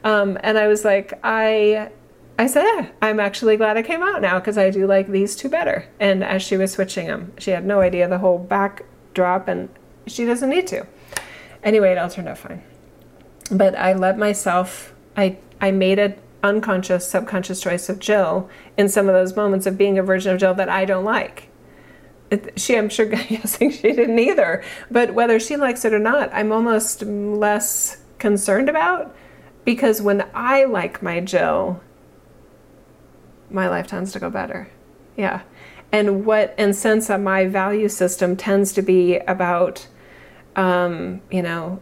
Um, 0.05 0.37
and 0.43 0.59
I 0.59 0.67
was 0.67 0.85
like, 0.85 1.19
I 1.23 1.91
I 2.39 2.47
said, 2.47 2.65
yeah, 2.65 2.89
I'm 3.01 3.21
actually 3.21 3.57
glad 3.57 3.77
I 3.77 3.83
came 3.83 4.03
out 4.03 4.21
now 4.21 4.39
because 4.39 4.59
I 4.59 4.71
do 4.71 4.87
like 4.87 5.07
these 5.07 5.37
two 5.37 5.49
better. 5.49 5.87
And 6.01 6.25
as 6.25 6.43
she 6.43 6.57
was 6.57 6.73
switching 6.73 7.07
them, 7.07 7.33
she 7.39 7.53
had 7.53 7.65
no 7.65 7.81
idea 7.81 8.09
the 8.09 8.19
whole 8.19 8.39
backdrop, 8.39 9.47
and 9.49 9.69
she 10.07 10.25
doesn't 10.25 10.51
need 10.51 10.67
to. 10.69 10.87
Anyway, 11.63 11.93
it 11.93 11.99
all 11.99 12.11
turned 12.11 12.29
out 12.29 12.39
fine. 12.39 12.63
But 13.51 13.77
I 13.77 13.93
let 13.93 14.19
myself. 14.19 14.95
I 15.17 15.39
I 15.61 15.71
made 15.71 15.99
an 15.99 16.17
unconscious, 16.43 17.09
subconscious 17.09 17.61
choice 17.61 17.89
of 17.89 17.99
Jill 17.99 18.51
in 18.77 18.89
some 18.89 19.09
of 19.09 19.15
those 19.15 19.37
moments 19.37 19.67
of 19.67 19.79
being 19.79 19.99
a 19.99 20.03
version 20.03 20.33
of 20.33 20.41
Jill 20.41 20.55
that 20.55 20.69
I 20.69 20.85
don't 20.85 21.05
like. 21.05 21.49
She, 22.57 22.77
I'm 22.77 22.89
sure, 22.89 23.07
guessing 23.07 23.71
she 23.71 23.93
didn't 23.93 24.19
either. 24.19 24.65
But 24.91 25.15
whether 25.15 25.39
she 25.39 25.57
likes 25.57 25.85
it 25.85 25.93
or 25.93 25.99
not, 25.99 26.31
I'm 26.33 26.51
almost 26.51 27.03
less 27.03 27.99
concerned 28.19 28.69
about 28.69 29.15
because 29.65 30.03
when 30.03 30.29
I 30.35 30.65
like 30.65 31.03
my 31.03 31.21
Jill, 31.21 31.81
my 33.51 33.69
life 33.69 33.87
tends 33.87 34.13
to 34.13 34.19
go 34.19 34.31
better. 34.31 34.69
Yeah. 35.17 35.43
And 35.93 36.25
what, 36.25 36.55
and 36.57 36.75
since 36.75 37.11
my 37.11 37.47
value 37.47 37.89
system 37.89 38.35
tends 38.37 38.73
to 38.73 38.83
be 38.83 39.19
about, 39.19 39.87
um, 40.57 41.21
you 41.31 41.43
know, 41.43 41.81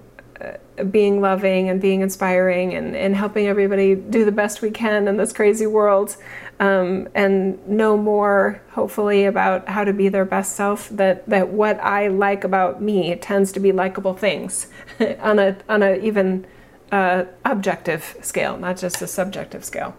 being 0.91 1.21
loving 1.21 1.69
and 1.69 1.81
being 1.81 2.01
inspiring 2.01 2.75
and, 2.75 2.97
and 2.97 3.15
helping 3.15 3.47
everybody 3.47 3.95
do 3.95 4.25
the 4.25 4.33
best 4.33 4.63
we 4.63 4.71
can 4.71 5.07
in 5.07 5.17
this 5.17 5.33
crazy 5.33 5.67
world 5.67 6.17
um, 6.59 7.09
and 7.15 7.67
know 7.69 7.97
more 7.97 8.63
hopefully 8.71 9.25
about 9.27 9.69
how 9.69 9.85
to 9.85 9.93
be 9.93 10.09
their 10.09 10.25
best 10.25 10.57
self 10.57 10.89
that, 10.91 11.29
that 11.29 11.49
what 11.49 11.79
i 11.81 12.09
like 12.09 12.45
about 12.45 12.81
me 12.81 13.15
tends 13.17 13.53
to 13.53 13.61
be 13.61 13.73
likable 13.73 14.15
things 14.15 14.69
on 15.21 15.39
a 15.39 15.57
on 15.69 15.83
a 15.83 15.97
even 15.97 16.47
uh, 16.91 17.25
objective 17.45 18.17
scale 18.23 18.57
not 18.57 18.77
just 18.77 19.01
a 19.01 19.07
subjective 19.07 19.65
scale. 19.65 19.97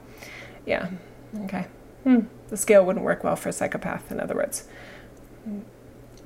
Yeah. 0.65 0.89
Okay. 1.45 1.67
Hmm. 2.03 2.21
the 2.49 2.57
scale 2.57 2.83
wouldn't 2.85 3.05
work 3.05 3.23
well 3.23 3.35
for 3.35 3.49
a 3.49 3.53
psychopath 3.53 4.11
in 4.11 4.19
other 4.19 4.35
words 4.35 4.67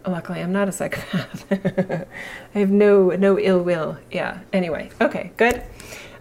luckily 0.08 0.42
I'm 0.42 0.52
not 0.52 0.70
a 0.70 0.72
psychopath. 0.72 1.46
I 2.56 2.60
have 2.60 2.72
no 2.72 3.10
no 3.10 3.40
ill 3.40 3.62
will. 3.62 3.98
Yeah. 4.12 4.40
Anyway, 4.54 4.90
okay, 5.02 5.32
good. 5.38 5.64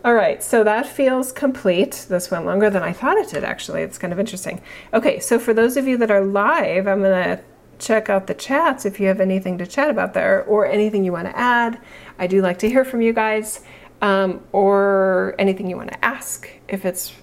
All 0.04 0.14
right, 0.14 0.42
so 0.42 0.62
that 0.64 0.86
feels 0.86 1.32
complete. 1.32 2.06
This 2.10 2.30
went 2.30 2.44
longer 2.44 2.68
than 2.68 2.82
I 2.82 2.92
thought 2.92 3.16
it 3.16 3.30
did 3.30 3.42
actually. 3.44 3.82
It's 3.82 3.96
kind 3.96 4.12
of 4.12 4.18
interesting. 4.18 4.60
Okay, 4.92 5.18
so 5.18 5.38
for 5.38 5.54
those 5.54 5.76
of 5.76 5.86
you 5.86 5.96
that 5.98 6.10
are 6.10 6.20
live, 6.20 6.86
I'm 6.86 7.00
to 7.02 7.40
check 7.78 8.08
out 8.08 8.26
the 8.26 8.34
chats 8.34 8.84
if 8.84 9.00
you 9.00 9.08
have 9.08 9.20
anything 9.20 9.58
to 9.58 9.66
chat 9.66 9.90
about 9.90 10.14
there 10.14 10.44
or 10.44 10.66
anything 10.66 11.04
you 11.04 11.12
want 11.12 11.28
to 11.28 11.38
add. 11.38 11.80
I 12.18 12.26
do 12.26 12.42
like 12.42 12.58
to 12.58 12.68
hear 12.68 12.84
from 12.84 13.00
you 13.02 13.12
guys. 13.12 13.62
Um, 14.02 14.44
or 14.52 15.34
anything 15.38 15.70
you 15.70 15.78
want 15.78 15.90
to 15.92 16.04
ask 16.04 16.50
if 16.68 16.84
it's 16.84 17.14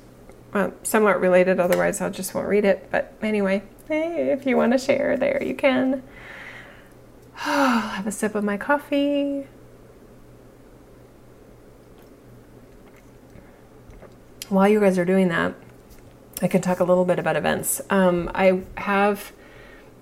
somewhat 0.84 1.20
related, 1.22 1.60
otherwise 1.60 2.02
I 2.02 2.10
just 2.10 2.34
won't 2.34 2.48
read 2.48 2.66
it. 2.66 2.88
But 2.92 3.14
anyway, 3.22 3.64
hey, 3.88 4.32
if 4.32 4.46
you 4.46 4.58
want 4.58 4.74
to 4.74 4.78
share 4.78 5.18
there, 5.18 5.42
you 5.44 5.56
can. 5.56 6.04
Have 7.44 8.06
a 8.06 8.12
sip 8.12 8.36
of 8.36 8.44
my 8.44 8.56
coffee. 8.56 9.48
While 14.50 14.68
you 14.68 14.80
guys 14.80 15.00
are 15.00 15.06
doing 15.06 15.30
that, 15.30 15.56
I 16.44 16.48
can 16.48 16.62
talk 16.62 16.82
a 16.82 16.84
little 16.84 17.04
bit 17.04 17.18
about 17.18 17.36
events. 17.36 17.82
Um, 17.90 18.30
I 18.36 18.62
have 18.78 19.32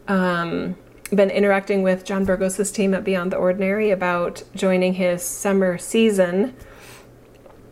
um, 0.09 0.75
been 1.15 1.29
interacting 1.29 1.81
with 1.81 2.03
John 2.03 2.25
Burgos' 2.25 2.71
team 2.71 2.93
at 2.93 3.05
Beyond 3.05 3.31
the 3.31 3.37
Ordinary 3.37 3.91
about 3.91 4.43
joining 4.53 4.95
his 4.95 5.23
summer 5.23 5.77
season. 5.77 6.57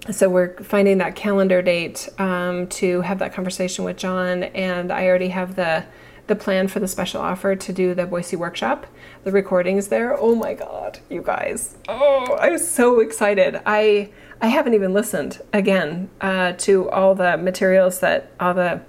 So 0.09 0.29
we're 0.29 0.55
finding 0.59 0.99
that 0.99 1.17
calendar 1.17 1.61
date 1.61 2.07
um, 2.19 2.67
to 2.67 3.01
have 3.01 3.19
that 3.19 3.33
conversation 3.33 3.83
with 3.83 3.97
John, 3.97 4.43
and 4.43 4.93
I 4.93 5.07
already 5.07 5.27
have 5.27 5.57
the 5.57 5.83
the 6.27 6.35
plan 6.35 6.67
for 6.67 6.79
the 6.79 6.87
special 6.87 7.21
offer 7.21 7.55
to 7.55 7.73
do 7.73 7.93
the 7.93 8.05
Boise 8.05 8.35
workshop. 8.35 8.85
The 9.27 9.33
recordings 9.33 9.89
there. 9.89 10.17
Oh 10.17 10.35
my 10.35 10.53
god, 10.53 10.99
you 11.09 11.21
guys. 11.21 11.75
Oh, 11.89 12.37
I'm 12.39 12.57
so 12.57 13.01
excited. 13.01 13.59
I 13.65 14.09
I 14.39 14.47
haven't 14.47 14.73
even 14.73 14.93
listened 14.93 15.41
again 15.51 16.09
uh, 16.21 16.53
to 16.59 16.89
all 16.91 17.13
the 17.13 17.35
materials 17.35 17.99
that 17.99 18.31
all 18.39 18.53
the 18.53 18.79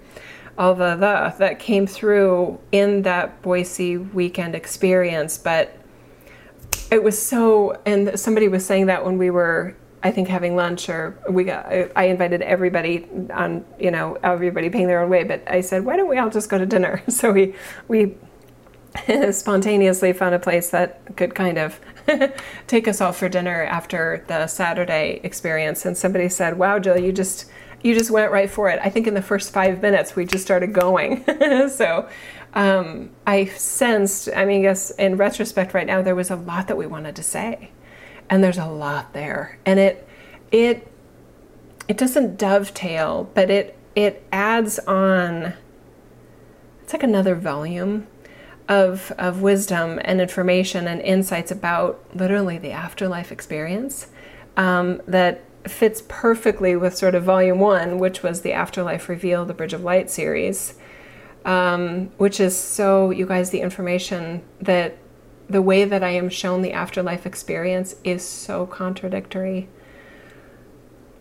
all 0.56 0.76
the, 0.76 0.94
the 0.94 1.34
that 1.38 1.58
came 1.58 1.88
through 1.88 2.60
in 2.70 3.02
that 3.02 3.42
Boise 3.42 3.96
weekend 3.96 4.54
experience, 4.54 5.38
but 5.38 5.76
it 6.92 7.02
was 7.02 7.20
so 7.20 7.76
and 7.84 8.16
somebody 8.16 8.46
was 8.46 8.64
saying 8.64 8.86
that 8.86 9.04
when 9.04 9.18
we 9.18 9.30
were 9.30 9.74
I 10.04 10.12
think 10.12 10.28
having 10.28 10.54
lunch 10.54 10.88
or 10.88 11.18
we 11.28 11.42
got 11.42 11.66
I 11.96 12.04
invited 12.04 12.42
everybody 12.42 13.08
on 13.34 13.64
you 13.80 13.90
know 13.90 14.16
everybody 14.22 14.70
paying 14.70 14.86
their 14.86 15.02
own 15.02 15.10
way 15.10 15.24
but 15.24 15.42
I 15.48 15.62
said 15.62 15.84
why 15.84 15.96
don't 15.96 16.08
we 16.08 16.16
all 16.18 16.30
just 16.30 16.48
go 16.48 16.58
to 16.58 16.66
dinner 16.66 17.02
so 17.08 17.32
we 17.32 17.56
we 17.88 18.14
spontaneously 19.32 20.12
found 20.12 20.34
a 20.34 20.38
place 20.38 20.70
that 20.70 21.16
could 21.16 21.34
kind 21.34 21.58
of 21.58 21.80
take 22.66 22.88
us 22.88 23.00
all 23.00 23.12
for 23.12 23.28
dinner 23.28 23.64
after 23.64 24.24
the 24.28 24.46
Saturday 24.46 25.20
experience. 25.22 25.84
And 25.84 25.96
somebody 25.96 26.28
said 26.28 26.58
wow 26.58 26.78
Jill 26.78 26.98
you 26.98 27.12
just 27.12 27.46
you 27.82 27.94
just 27.94 28.10
went 28.10 28.32
right 28.32 28.50
for 28.50 28.68
it. 28.68 28.80
I 28.82 28.90
think 28.90 29.06
in 29.06 29.14
the 29.14 29.22
first 29.22 29.52
5 29.52 29.80
minutes 29.82 30.16
we 30.16 30.24
just 30.24 30.44
started 30.44 30.72
going. 30.72 31.24
So 31.68 32.08
um, 32.54 33.10
I 33.26 33.46
sensed 33.46 34.28
I 34.34 34.44
mean 34.44 34.60
I 34.60 34.62
guess 34.62 34.90
in 34.90 35.16
retrospect 35.16 35.74
right 35.74 35.86
now 35.86 36.02
there 36.02 36.14
was 36.14 36.30
a 36.30 36.36
lot 36.36 36.68
that 36.68 36.76
we 36.76 36.86
wanted 36.86 37.16
to 37.16 37.22
say. 37.22 37.70
And 38.30 38.42
there's 38.42 38.58
a 38.58 38.66
lot 38.66 39.12
there. 39.12 39.58
And 39.64 39.78
it 39.78 40.08
it 40.50 40.90
it 41.88 41.96
doesn't 41.96 42.38
dovetail, 42.38 43.30
but 43.34 43.50
it 43.50 43.76
it 43.94 44.24
adds 44.30 44.78
on. 44.80 45.54
It's 46.82 46.92
like 46.92 47.02
another 47.02 47.34
volume 47.34 48.06
of 48.68 49.12
of 49.18 49.40
wisdom 49.40 49.98
and 50.04 50.20
information 50.20 50.86
and 50.86 51.00
insights 51.00 51.50
about 51.50 52.04
literally 52.14 52.58
the 52.58 52.70
afterlife 52.70 53.32
experience 53.32 54.08
um, 54.56 55.00
that 55.06 55.42
fits 55.66 56.02
perfectly 56.08 56.76
with 56.76 56.96
sort 56.96 57.14
of 57.14 57.24
volume 57.24 57.58
one, 57.58 57.98
which 57.98 58.22
was 58.22 58.42
the 58.42 58.52
Afterlife 58.52 59.08
Reveal, 59.08 59.44
the 59.44 59.54
Bridge 59.54 59.72
of 59.72 59.82
Light 59.82 60.10
series, 60.10 60.74
um, 61.44 62.10
which 62.16 62.40
is 62.40 62.56
so, 62.56 63.10
you 63.10 63.26
guys, 63.26 63.50
the 63.50 63.60
information 63.60 64.42
that 64.60 64.96
the 65.48 65.62
way 65.62 65.84
that 65.84 66.02
I 66.02 66.10
am 66.10 66.28
shown 66.28 66.62
the 66.62 66.72
afterlife 66.72 67.24
experience 67.24 67.96
is 68.04 68.26
so 68.26 68.66
contradictory 68.66 69.68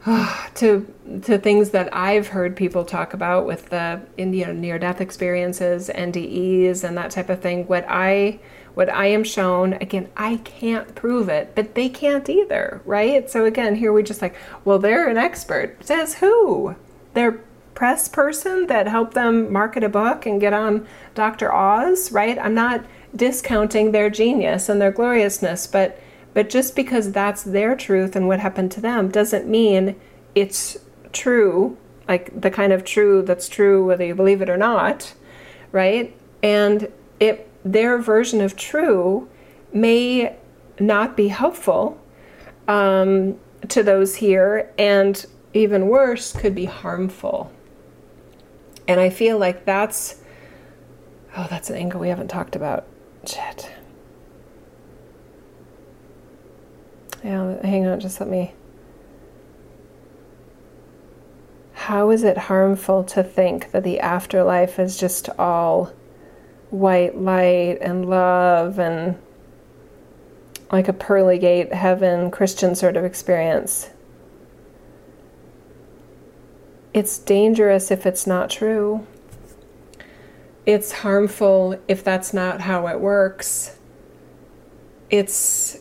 to 0.56 0.94
to 1.24 1.38
things 1.38 1.72
that 1.72 1.94
I've 1.94 2.28
heard 2.28 2.56
people 2.56 2.86
talk 2.86 3.14
about 3.14 3.46
with 3.46 3.70
the 3.70 4.02
you 4.18 4.26
know, 4.26 4.54
near 4.54 4.80
death 4.80 5.02
experiences, 5.02 5.90
NDEs, 5.94 6.84
and 6.84 6.98
that 6.98 7.12
type 7.12 7.30
of 7.30 7.42
thing. 7.42 7.68
What 7.68 7.86
I 7.88 8.40
what 8.74 8.90
I 8.90 9.08
am 9.08 9.24
shown, 9.24 9.74
again, 9.74 10.08
I 10.16 10.38
can't 10.38 10.94
prove 10.94 11.30
it, 11.30 11.54
but 11.56 11.74
they 11.74 11.90
can't 11.90 12.30
either, 12.30 12.82
right? 12.86 13.30
So 13.30 13.46
again, 13.46 13.76
here 13.76 13.92
we 13.92 14.04
just 14.04 14.22
like, 14.22 14.36
well, 14.64 14.78
they're 14.78 15.10
an 15.10 15.18
expert. 15.18 15.84
Says 15.84 16.16
who? 16.16 16.76
Their 17.14 17.42
press 17.74 18.08
person 18.08 18.68
that 18.68 18.88
helped 18.88 19.14
them 19.14 19.52
market 19.52 19.84
a 19.84 19.90
book 19.90 20.26
and 20.26 20.40
get 20.40 20.54
on 20.54 20.88
Dr. 21.16 21.52
Oz, 21.52 22.12
right? 22.12 22.38
I'm 22.38 22.54
not 22.54 22.86
discounting 23.16 23.92
their 23.92 24.12
genius 24.12 24.70
and 24.70 24.80
their 24.80 24.92
gloriousness, 24.92 25.66
but 25.66 26.00
but 26.38 26.50
just 26.50 26.76
because 26.76 27.14
that's 27.14 27.42
their 27.42 27.76
truth 27.76 28.16
and 28.16 28.28
what 28.28 28.40
happened 28.40 28.72
to 28.74 28.80
them 28.80 29.10
doesn't 29.10 29.48
mean 29.48 30.00
it's 30.36 30.78
true, 31.12 31.76
like 32.08 32.40
the 32.40 32.52
kind 32.52 32.72
of 32.72 32.86
true 32.86 33.24
that's 33.24 33.50
true 33.50 33.84
whether 33.84 34.06
you 34.06 34.14
believe 34.14 34.40
it 34.44 34.48
or 34.48 34.56
not, 34.56 35.16
right? 35.72 36.16
And 36.44 36.92
it 37.20 37.50
their 37.66 37.98
version 37.98 38.40
of 38.42 38.56
true 38.56 39.28
may 39.74 40.36
not 40.80 41.18
be 41.18 41.30
helpful 41.30 42.00
um, 42.68 43.40
to 43.70 43.82
those 43.82 44.18
here, 44.18 44.72
and 44.78 45.26
even 45.56 45.88
worse, 45.88 46.34
could 46.34 46.54
be 46.54 46.66
harmful. 46.66 47.52
And 48.88 49.00
I 49.00 49.10
feel 49.10 49.40
like 49.40 49.66
that's 49.66 50.22
oh, 51.36 51.48
that's 51.50 51.72
an 51.72 51.78
angle 51.78 52.00
we 52.00 52.10
haven't 52.10 52.28
talked 52.28 52.56
about. 52.56 52.86
Shit. 53.26 53.72
Yeah, 57.24 57.66
hang 57.66 57.88
on, 57.88 58.00
just 58.00 58.20
let 58.20 58.30
me. 58.30 58.54
How 61.74 62.10
is 62.10 62.24
it 62.24 62.38
harmful 62.38 63.04
to 63.06 63.24
think 63.24 63.72
that 63.72 63.84
the 63.84 64.00
afterlife 64.00 64.78
is 64.78 64.98
just 64.98 65.30
all 65.40 65.94
white 66.70 67.18
light 67.18 67.78
and 67.82 68.10
love 68.10 68.78
and 68.78 69.18
like 70.72 70.90
a 70.90 70.94
pearly 70.94 71.38
gate 71.38 71.74
heaven 71.74 72.30
Christian 72.30 72.76
sort 72.76 72.98
of 72.98 73.06
experience? 73.06 73.90
It's 76.94 77.18
dangerous 77.20 77.90
if 77.90 78.06
it's 78.06 78.28
not 78.28 78.50
true. 78.50 79.06
It's 80.66 80.92
harmful 80.92 81.80
if 81.88 82.04
that's 82.04 82.34
not 82.34 82.62
how 82.62 82.88
it 82.88 83.00
works. 83.00 83.78
It's 85.10 85.80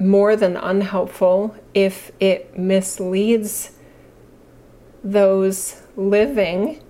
more 0.00 0.36
than 0.36 0.56
unhelpful 0.56 1.56
if 1.74 2.10
it 2.20 2.58
misleads 2.58 3.72
those 5.04 5.82
living 5.96 6.82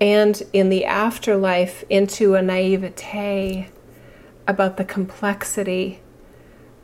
and 0.00 0.42
in 0.52 0.68
the 0.68 0.84
afterlife 0.84 1.84
into 1.88 2.34
a 2.34 2.42
naivete 2.42 3.68
about 4.46 4.76
the 4.76 4.84
complexity 4.84 6.00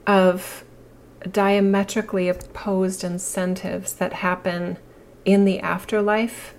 of 0.07 0.65
diametrically 1.31 2.29
opposed 2.29 3.03
incentives 3.03 3.95
that 3.95 4.15
happen 4.15 4.77
in 5.25 5.45
the 5.45 5.61
afterlife, 5.61 6.55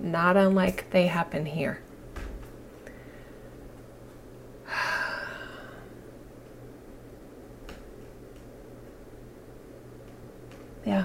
not 0.00 0.36
unlike 0.36 0.88
they 0.90 1.06
happen 1.06 1.46
here. 1.46 1.80
Yeah. 10.88 11.04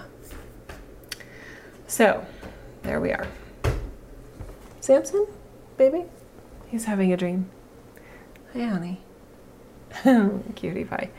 So, 1.88 2.26
there 2.84 3.02
we 3.02 3.12
are. 3.12 3.28
Samson, 4.80 5.28
baby, 5.76 6.06
he's 6.68 6.86
having 6.86 7.12
a 7.12 7.18
dream. 7.18 7.50
Hi, 8.54 8.64
honey. 8.64 9.02
Cutie 10.56 10.86
pie. 10.86 11.10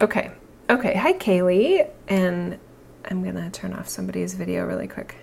Okay. 0.00 0.32
Okay. 0.68 0.96
Hi, 0.96 1.12
Kaylee. 1.12 1.88
And 2.08 2.58
I'm 3.08 3.22
going 3.22 3.36
to 3.36 3.48
turn 3.48 3.72
off 3.74 3.88
somebody's 3.88 4.34
video 4.34 4.66
really 4.66 4.88
quick. 4.88 5.14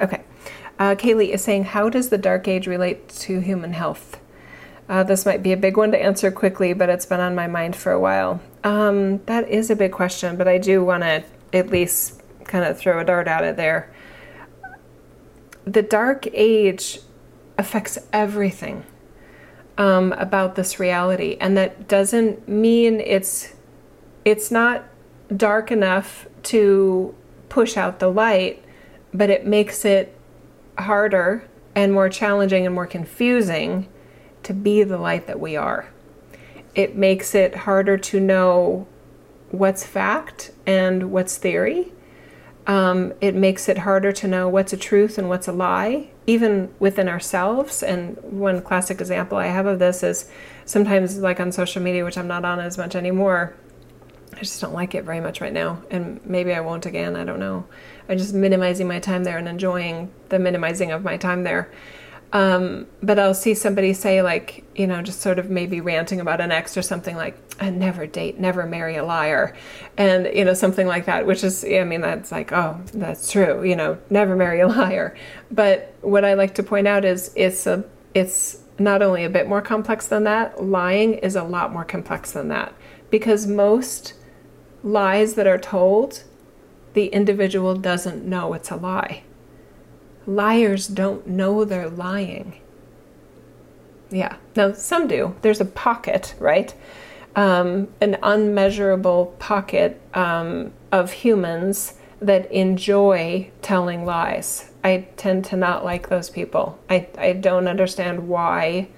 Okay. 0.00 0.22
Uh, 0.78 0.94
Kaylee 0.94 1.28
is 1.28 1.44
saying, 1.44 1.64
How 1.64 1.90
does 1.90 2.08
the 2.08 2.16
dark 2.16 2.48
age 2.48 2.66
relate 2.66 3.10
to 3.10 3.40
human 3.40 3.74
health? 3.74 4.18
Uh, 4.88 5.02
this 5.02 5.26
might 5.26 5.42
be 5.42 5.52
a 5.52 5.58
big 5.58 5.76
one 5.76 5.90
to 5.90 6.02
answer 6.02 6.30
quickly, 6.30 6.72
but 6.72 6.88
it's 6.88 7.04
been 7.04 7.20
on 7.20 7.34
my 7.34 7.46
mind 7.46 7.76
for 7.76 7.92
a 7.92 8.00
while. 8.00 8.40
Um, 8.62 9.22
that 9.26 9.46
is 9.48 9.68
a 9.68 9.76
big 9.76 9.92
question, 9.92 10.36
but 10.36 10.48
I 10.48 10.56
do 10.56 10.82
want 10.82 11.02
to 11.02 11.24
at 11.54 11.70
least 11.70 12.20
kind 12.44 12.64
of 12.64 12.78
throw 12.78 13.00
a 13.00 13.04
dart 13.04 13.28
at 13.28 13.44
it 13.44 13.56
there. 13.56 13.92
The 15.64 15.82
dark 15.82 16.26
age 16.32 17.00
affects 17.56 17.98
everything 18.12 18.84
um, 19.78 20.12
about 20.12 20.54
this 20.54 20.78
reality, 20.78 21.36
and 21.40 21.56
that 21.56 21.88
doesn't 21.88 22.48
mean 22.48 23.00
it's 23.00 23.54
it's 24.24 24.50
not 24.50 24.84
dark 25.34 25.70
enough 25.70 26.26
to 26.44 27.14
push 27.48 27.76
out 27.76 27.98
the 27.98 28.10
light, 28.10 28.62
but 29.12 29.30
it 29.30 29.46
makes 29.46 29.84
it 29.84 30.16
harder 30.78 31.44
and 31.74 31.92
more 31.92 32.08
challenging 32.08 32.66
and 32.66 32.74
more 32.74 32.86
confusing 32.86 33.88
to 34.42 34.52
be 34.52 34.82
the 34.82 34.98
light 34.98 35.26
that 35.26 35.40
we 35.40 35.56
are. 35.56 35.88
It 36.74 36.96
makes 36.96 37.34
it 37.34 37.54
harder 37.54 37.96
to 37.98 38.20
know 38.20 38.86
what's 39.58 39.84
fact 39.84 40.50
and 40.66 41.10
what's 41.10 41.36
theory. 41.36 41.92
Um, 42.66 43.12
it 43.20 43.34
makes 43.34 43.68
it 43.68 43.78
harder 43.78 44.10
to 44.12 44.28
know 44.28 44.48
what's 44.48 44.72
a 44.72 44.76
truth 44.76 45.18
and 45.18 45.28
what's 45.28 45.46
a 45.46 45.52
lie, 45.52 46.08
even 46.26 46.74
within 46.78 47.08
ourselves. 47.08 47.82
And 47.82 48.16
one 48.22 48.62
classic 48.62 49.00
example 49.00 49.36
I 49.36 49.46
have 49.46 49.66
of 49.66 49.78
this 49.78 50.02
is 50.02 50.30
sometimes, 50.64 51.18
like 51.18 51.40
on 51.40 51.52
social 51.52 51.82
media, 51.82 52.04
which 52.04 52.16
I'm 52.16 52.28
not 52.28 52.44
on 52.44 52.60
as 52.60 52.78
much 52.78 52.94
anymore. 52.94 53.54
I 54.32 54.40
just 54.40 54.60
don't 54.60 54.72
like 54.72 54.94
it 54.94 55.04
very 55.04 55.20
much 55.20 55.40
right 55.40 55.52
now, 55.52 55.82
and 55.90 56.20
maybe 56.24 56.54
I 56.54 56.60
won't 56.60 56.86
again. 56.86 57.14
I 57.14 57.24
don't 57.24 57.38
know. 57.38 57.66
I'm 58.08 58.18
just 58.18 58.34
minimizing 58.34 58.88
my 58.88 58.98
time 58.98 59.24
there 59.24 59.38
and 59.38 59.46
enjoying 59.46 60.10
the 60.28 60.38
minimizing 60.38 60.90
of 60.90 61.04
my 61.04 61.16
time 61.16 61.44
there. 61.44 61.70
Um, 62.34 62.88
but 63.00 63.20
I'll 63.20 63.32
see 63.32 63.54
somebody 63.54 63.92
say, 63.94 64.20
like, 64.20 64.64
you 64.74 64.88
know, 64.88 65.00
just 65.02 65.20
sort 65.20 65.38
of 65.38 65.50
maybe 65.50 65.80
ranting 65.80 66.18
about 66.18 66.40
an 66.40 66.50
ex 66.50 66.76
or 66.76 66.82
something 66.82 67.14
like, 67.14 67.38
I 67.60 67.70
never 67.70 68.08
date, 68.08 68.40
never 68.40 68.66
marry 68.66 68.96
a 68.96 69.04
liar. 69.04 69.54
And, 69.96 70.28
you 70.34 70.44
know, 70.44 70.52
something 70.52 70.88
like 70.88 71.06
that, 71.06 71.26
which 71.26 71.44
is, 71.44 71.64
I 71.64 71.84
mean, 71.84 72.00
that's 72.00 72.32
like, 72.32 72.50
oh, 72.52 72.80
that's 72.92 73.30
true, 73.30 73.62
you 73.62 73.76
know, 73.76 73.98
never 74.10 74.34
marry 74.34 74.58
a 74.58 74.66
liar. 74.80 75.16
But 75.52 75.94
what 76.00 76.24
I 76.24 76.34
like 76.34 76.56
to 76.56 76.64
point 76.64 76.88
out 76.88 77.04
is 77.04 77.32
it's 77.36 77.68
a, 77.68 77.84
it's 78.14 78.58
not 78.80 79.00
only 79.00 79.22
a 79.22 79.30
bit 79.30 79.48
more 79.48 79.62
complex 79.62 80.08
than 80.08 80.24
that, 80.24 80.60
lying 80.60 81.14
is 81.14 81.36
a 81.36 81.44
lot 81.44 81.72
more 81.72 81.84
complex 81.84 82.32
than 82.32 82.48
that. 82.48 82.74
Because 83.10 83.46
most 83.46 84.14
lies 84.82 85.34
that 85.34 85.46
are 85.46 85.58
told, 85.58 86.24
the 86.94 87.06
individual 87.06 87.76
doesn't 87.76 88.24
know 88.24 88.54
it's 88.54 88.72
a 88.72 88.76
lie 88.76 89.22
liars 90.26 90.86
don't 90.86 91.26
know 91.26 91.64
they're 91.64 91.90
lying. 91.90 92.60
Yeah, 94.10 94.36
now 94.54 94.72
some 94.72 95.06
do. 95.06 95.34
There's 95.42 95.60
a 95.60 95.64
pocket, 95.64 96.34
right? 96.38 96.74
Um, 97.36 97.88
an 98.00 98.16
unmeasurable 98.22 99.34
pocket 99.38 100.00
um, 100.14 100.72
of 100.92 101.12
humans 101.12 101.94
that 102.20 102.50
enjoy 102.52 103.50
telling 103.60 104.04
lies. 104.04 104.70
I 104.84 105.08
tend 105.16 105.44
to 105.46 105.56
not 105.56 105.84
like 105.84 106.08
those 106.08 106.30
people. 106.30 106.78
I, 106.88 107.08
I 107.18 107.32
don't 107.32 107.66
understand 107.66 108.28
why, 108.28 108.88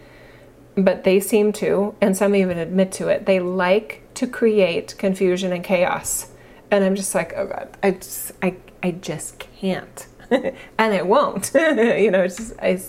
but 0.76 1.04
they 1.04 1.20
seem 1.20 1.52
to, 1.54 1.94
and 2.00 2.16
some 2.16 2.34
even 2.34 2.58
admit 2.58 2.92
to 2.92 3.08
it. 3.08 3.24
They 3.24 3.40
like 3.40 4.02
to 4.14 4.26
create 4.26 4.96
confusion 4.98 5.52
and 5.52 5.64
chaos. 5.64 6.30
And 6.70 6.84
I'm 6.84 6.94
just 6.94 7.14
like, 7.14 7.32
oh 7.36 7.46
God, 7.46 7.76
I 7.82 7.92
just, 7.92 8.32
I, 8.42 8.56
I 8.82 8.90
just 8.90 9.38
can't. 9.38 10.06
and 10.78 10.94
it 10.94 11.06
won't. 11.06 11.50
you 11.54 12.10
know, 12.10 12.22
it's 12.22 12.36
just 12.36 12.54
a 12.60 12.80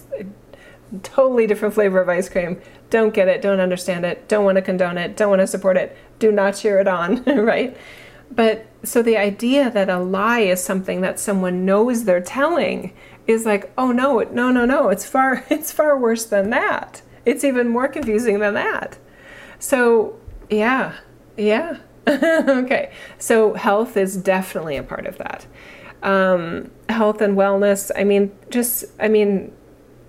totally 1.03 1.47
different 1.47 1.73
flavor 1.73 2.01
of 2.01 2.09
ice 2.09 2.29
cream. 2.29 2.61
Don't 2.89 3.13
get 3.13 3.27
it, 3.27 3.41
don't 3.41 3.59
understand 3.59 4.05
it, 4.05 4.27
don't 4.27 4.45
want 4.45 4.55
to 4.55 4.61
condone 4.61 4.97
it, 4.97 5.17
don't 5.17 5.29
want 5.29 5.41
to 5.41 5.47
support 5.47 5.77
it, 5.77 5.97
do 6.19 6.31
not 6.31 6.55
cheer 6.55 6.79
it 6.79 6.87
on, 6.87 7.23
right? 7.25 7.75
But 8.31 8.65
so 8.83 9.01
the 9.01 9.17
idea 9.17 9.69
that 9.69 9.89
a 9.89 9.99
lie 9.99 10.39
is 10.39 10.63
something 10.63 11.01
that 11.01 11.19
someone 11.19 11.65
knows 11.65 12.03
they're 12.03 12.21
telling 12.21 12.93
is 13.25 13.45
like, 13.45 13.71
oh 13.77 13.91
no, 13.91 14.19
no, 14.19 14.51
no, 14.51 14.65
no, 14.65 14.89
it's 14.89 15.05
far, 15.05 15.45
it's 15.49 15.71
far 15.71 15.97
worse 15.97 16.25
than 16.25 16.49
that. 16.51 17.01
It's 17.25 17.43
even 17.43 17.67
more 17.67 17.89
confusing 17.89 18.39
than 18.39 18.53
that. 18.53 18.97
So, 19.59 20.17
yeah, 20.49 20.95
yeah. 21.35 21.79
okay, 22.07 22.93
so 23.17 23.53
health 23.53 23.97
is 23.97 24.15
definitely 24.15 24.77
a 24.77 24.83
part 24.83 25.05
of 25.05 25.17
that. 25.17 25.45
Um, 26.03 26.71
health 26.89 27.21
and 27.21 27.35
wellness, 27.35 27.91
I 27.95 28.03
mean, 28.03 28.31
just, 28.49 28.85
I 28.99 29.07
mean, 29.07 29.51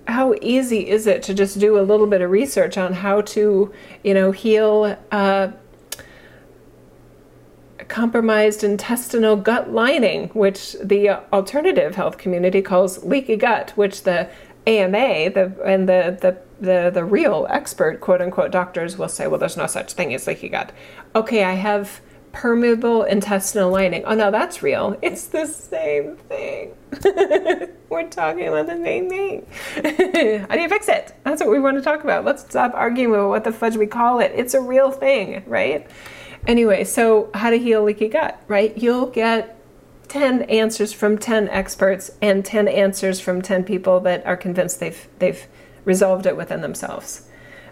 how 0.07 0.33
easy 0.41 0.89
is 0.89 1.07
it 1.07 1.23
to 1.23 1.33
just 1.33 1.59
do 1.59 1.79
a 1.79 1.81
little 1.81 2.07
bit 2.07 2.21
of 2.21 2.31
research 2.31 2.77
on 2.77 2.93
how 2.93 3.21
to, 3.21 3.71
you 4.03 4.13
know, 4.13 4.31
heal 4.31 4.97
uh, 5.11 5.51
compromised 7.87 8.63
intestinal 8.63 9.35
gut 9.35 9.71
lining, 9.71 10.29
which 10.29 10.73
the 10.81 11.09
alternative 11.33 11.95
health 11.95 12.17
community 12.17 12.61
calls 12.61 13.03
leaky 13.03 13.35
gut, 13.35 13.71
which 13.71 14.03
the 14.03 14.29
AMA, 14.67 15.31
the 15.31 15.53
and 15.65 15.89
the 15.89 16.17
the 16.21 16.37
the, 16.61 16.91
the 16.93 17.05
real 17.05 17.47
expert 17.49 18.01
quote 18.01 18.21
unquote 18.21 18.51
doctors 18.51 18.97
will 18.97 19.07
say, 19.07 19.27
well, 19.27 19.39
there's 19.39 19.57
no 19.57 19.67
such 19.67 19.93
thing 19.93 20.13
as 20.13 20.27
leaky 20.27 20.49
gut. 20.49 20.71
Okay, 21.15 21.43
I 21.43 21.53
have 21.53 22.01
permeable 22.31 23.03
intestinal 23.03 23.71
lining. 23.71 24.03
Oh 24.05 24.15
no, 24.15 24.31
that's 24.31 24.61
real. 24.61 24.97
It's 25.01 25.27
the 25.27 25.45
same 25.45 26.15
thing. 26.15 26.73
We're 27.89 28.07
talking 28.09 28.47
about 28.47 28.67
the 28.67 28.81
same 28.83 29.09
thing. 29.09 29.47
How 30.47 30.55
do 30.55 30.61
you 30.61 30.69
fix 30.69 30.87
it? 30.87 31.15
That's 31.23 31.41
what 31.41 31.49
we 31.49 31.59
want 31.59 31.77
to 31.77 31.83
talk 31.83 32.03
about. 32.03 32.25
Let's 32.25 32.43
stop 32.43 32.73
arguing 32.73 33.13
about 33.13 33.29
what 33.29 33.43
the 33.43 33.51
fudge 33.51 33.75
we 33.77 33.87
call 33.87 34.19
it. 34.19 34.31
It's 34.35 34.53
a 34.53 34.61
real 34.61 34.91
thing, 34.91 35.43
right? 35.47 35.89
Anyway, 36.47 36.83
so 36.83 37.29
how 37.33 37.49
to 37.49 37.57
heal 37.57 37.83
leaky 37.83 38.07
gut, 38.07 38.41
right? 38.47 38.77
You'll 38.77 39.07
get 39.07 39.59
10 40.07 40.43
answers 40.43 40.91
from 40.91 41.17
10 41.17 41.49
experts 41.49 42.11
and 42.21 42.43
10 42.43 42.67
answers 42.67 43.19
from 43.19 43.41
10 43.41 43.63
people 43.63 43.99
that 44.01 44.25
are 44.25 44.37
convinced 44.37 44.79
they've 44.79 45.07
they've 45.19 45.47
resolved 45.85 46.25
it 46.25 46.35
within 46.35 46.61
themselves. 46.61 47.27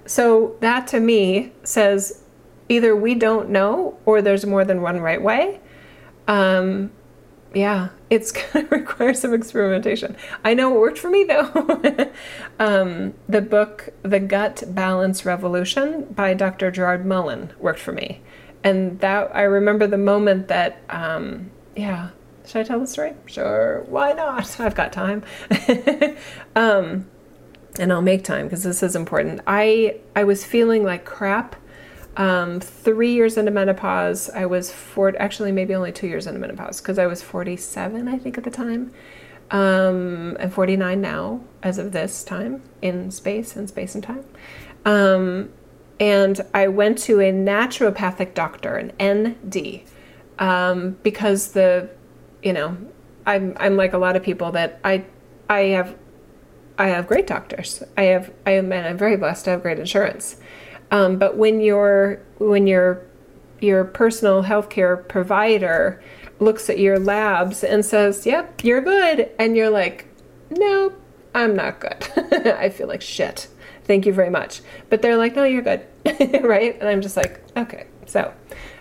So 0.06 0.56
that 0.62 0.88
to 0.88 1.00
me 1.00 1.52
says 1.64 2.24
either 2.70 2.96
we 2.96 3.16
don't 3.16 3.50
know 3.50 3.98
or 4.06 4.22
there's 4.22 4.46
more 4.46 4.66
than 4.66 4.82
one 4.82 5.00
right 5.00 5.22
way. 5.22 5.60
Um, 6.28 6.92
yeah, 7.54 7.90
it's 8.10 8.32
going 8.34 8.68
to 8.68 8.76
require 8.76 9.14
some 9.14 9.34
experimentation. 9.34 10.16
I 10.44 10.54
know 10.54 10.76
it 10.76 10.80
worked 10.80 10.98
for 10.98 11.10
me 11.10 11.24
though. 11.24 12.12
um, 12.60 13.14
the 13.28 13.42
book, 13.42 13.90
The 14.04 14.20
Gut 14.20 14.64
Balance 14.68 15.26
Revolution 15.26 16.06
by 16.06 16.34
Dr. 16.34 16.72
Gerard 16.72 17.06
Mullin, 17.06 17.52
worked 17.60 17.80
for 17.80 17.92
me 17.94 18.22
and 18.64 19.00
that 19.00 19.34
I 19.36 19.44
remember 19.44 19.88
the 19.88 19.98
moment 19.98 20.48
that, 20.50 20.82
um, 20.90 21.52
yeah. 21.76 22.10
Should 22.46 22.62
I 22.62 22.64
tell 22.64 22.80
the 22.80 22.88
story? 22.88 23.14
Sure. 23.26 23.84
Why 23.88 24.14
not? 24.14 24.60
I've 24.60 24.76
got 24.76 24.94
time. 24.94 25.24
um, 26.56 27.06
and 27.80 27.94
I'll 27.94 28.02
make 28.02 28.24
time 28.24 28.46
because 28.46 28.64
this 28.64 28.82
is 28.82 28.96
important. 28.96 29.42
I 29.46 29.98
I 30.16 30.24
was 30.24 30.46
feeling 30.46 30.84
like 30.84 31.06
crap. 31.06 31.56
Um, 32.18 32.60
three 32.60 33.14
years 33.14 33.38
into 33.38 33.52
menopause, 33.52 34.30
I 34.32 34.48
was 34.48 34.72
four. 34.72 35.14
Actually, 35.20 35.52
maybe 35.52 35.76
only 35.76 35.92
two 35.92 36.08
years 36.08 36.28
into 36.28 36.40
menopause 36.40 36.82
because 36.82 36.98
I 36.98 37.06
was 37.06 37.22
forty-seven, 37.22 38.08
I 38.08 38.18
think, 38.18 38.38
at 38.38 38.44
the 38.44 38.52
time. 38.52 38.92
Um, 39.50 40.36
I'm 40.40 40.50
49 40.50 41.00
now, 41.00 41.42
as 41.64 41.78
of 41.78 41.94
this 41.94 42.24
time 42.24 42.64
in 42.82 43.12
space 43.12 43.56
and 43.56 43.70
space 43.70 43.96
and 43.96 44.04
time. 44.04 44.26
Um, 44.84 45.52
and 46.00 46.42
I 46.54 46.68
went 46.68 46.98
to 47.00 47.22
a 47.22 47.32
naturopathic 47.32 48.34
doctor, 48.34 48.76
an 48.76 48.92
ND, 49.02 49.84
um, 50.38 50.98
because 51.02 51.54
the, 51.54 51.90
you 52.44 52.54
know, 52.54 52.78
I'm 53.26 53.56
I'm 53.60 53.76
like 53.76 53.94
a 53.94 53.98
lot 53.98 54.16
of 54.16 54.24
people 54.24 54.52
that 54.52 54.80
I 54.84 55.06
I 55.50 55.60
have 55.60 55.96
I 56.78 56.90
have 56.90 57.08
great 57.08 57.28
doctors. 57.28 57.84
I 57.98 58.04
have 58.04 58.32
I 58.46 58.52
am 58.52 58.72
and 58.72 58.86
I'm 58.86 58.98
very 58.98 59.18
blessed 59.18 59.46
to 59.46 59.52
have 59.52 59.62
great 59.62 59.80
insurance. 59.80 60.38
Um, 60.92 61.18
but 61.18 61.38
when 61.38 61.62
your 61.62 62.22
when 62.38 62.68
your 62.68 63.02
your 63.60 63.84
personal 63.84 64.44
healthcare 64.44 65.08
provider 65.08 66.02
looks 66.40 66.70
at 66.70 66.80
your 66.80 67.00
labs 67.00 67.64
and 67.64 67.84
says, 67.84 68.26
"Yep, 68.26 68.64
you're 68.64 68.82
good," 68.82 69.30
and 69.40 69.58
you're 69.58 69.70
like, 69.70 70.08
"No, 70.50 70.94
I'm 71.34 71.56
not 71.56 71.80
good. 71.80 72.08
I 72.58 72.70
feel 72.70 72.88
like 72.88 73.02
shit." 73.02 73.48
thank 73.88 74.06
you 74.06 74.14
very 74.14 74.30
much. 74.30 74.62
But 74.90 75.02
they're 75.02 75.18
like, 75.18 75.36
no, 75.36 75.46
you're 75.46 75.64
good, 75.64 75.86
right? 76.44 76.78
And 76.80 76.88
I'm 76.88 77.02
just 77.02 77.18
like, 77.18 77.42
okay, 77.56 77.88
so 78.06 78.32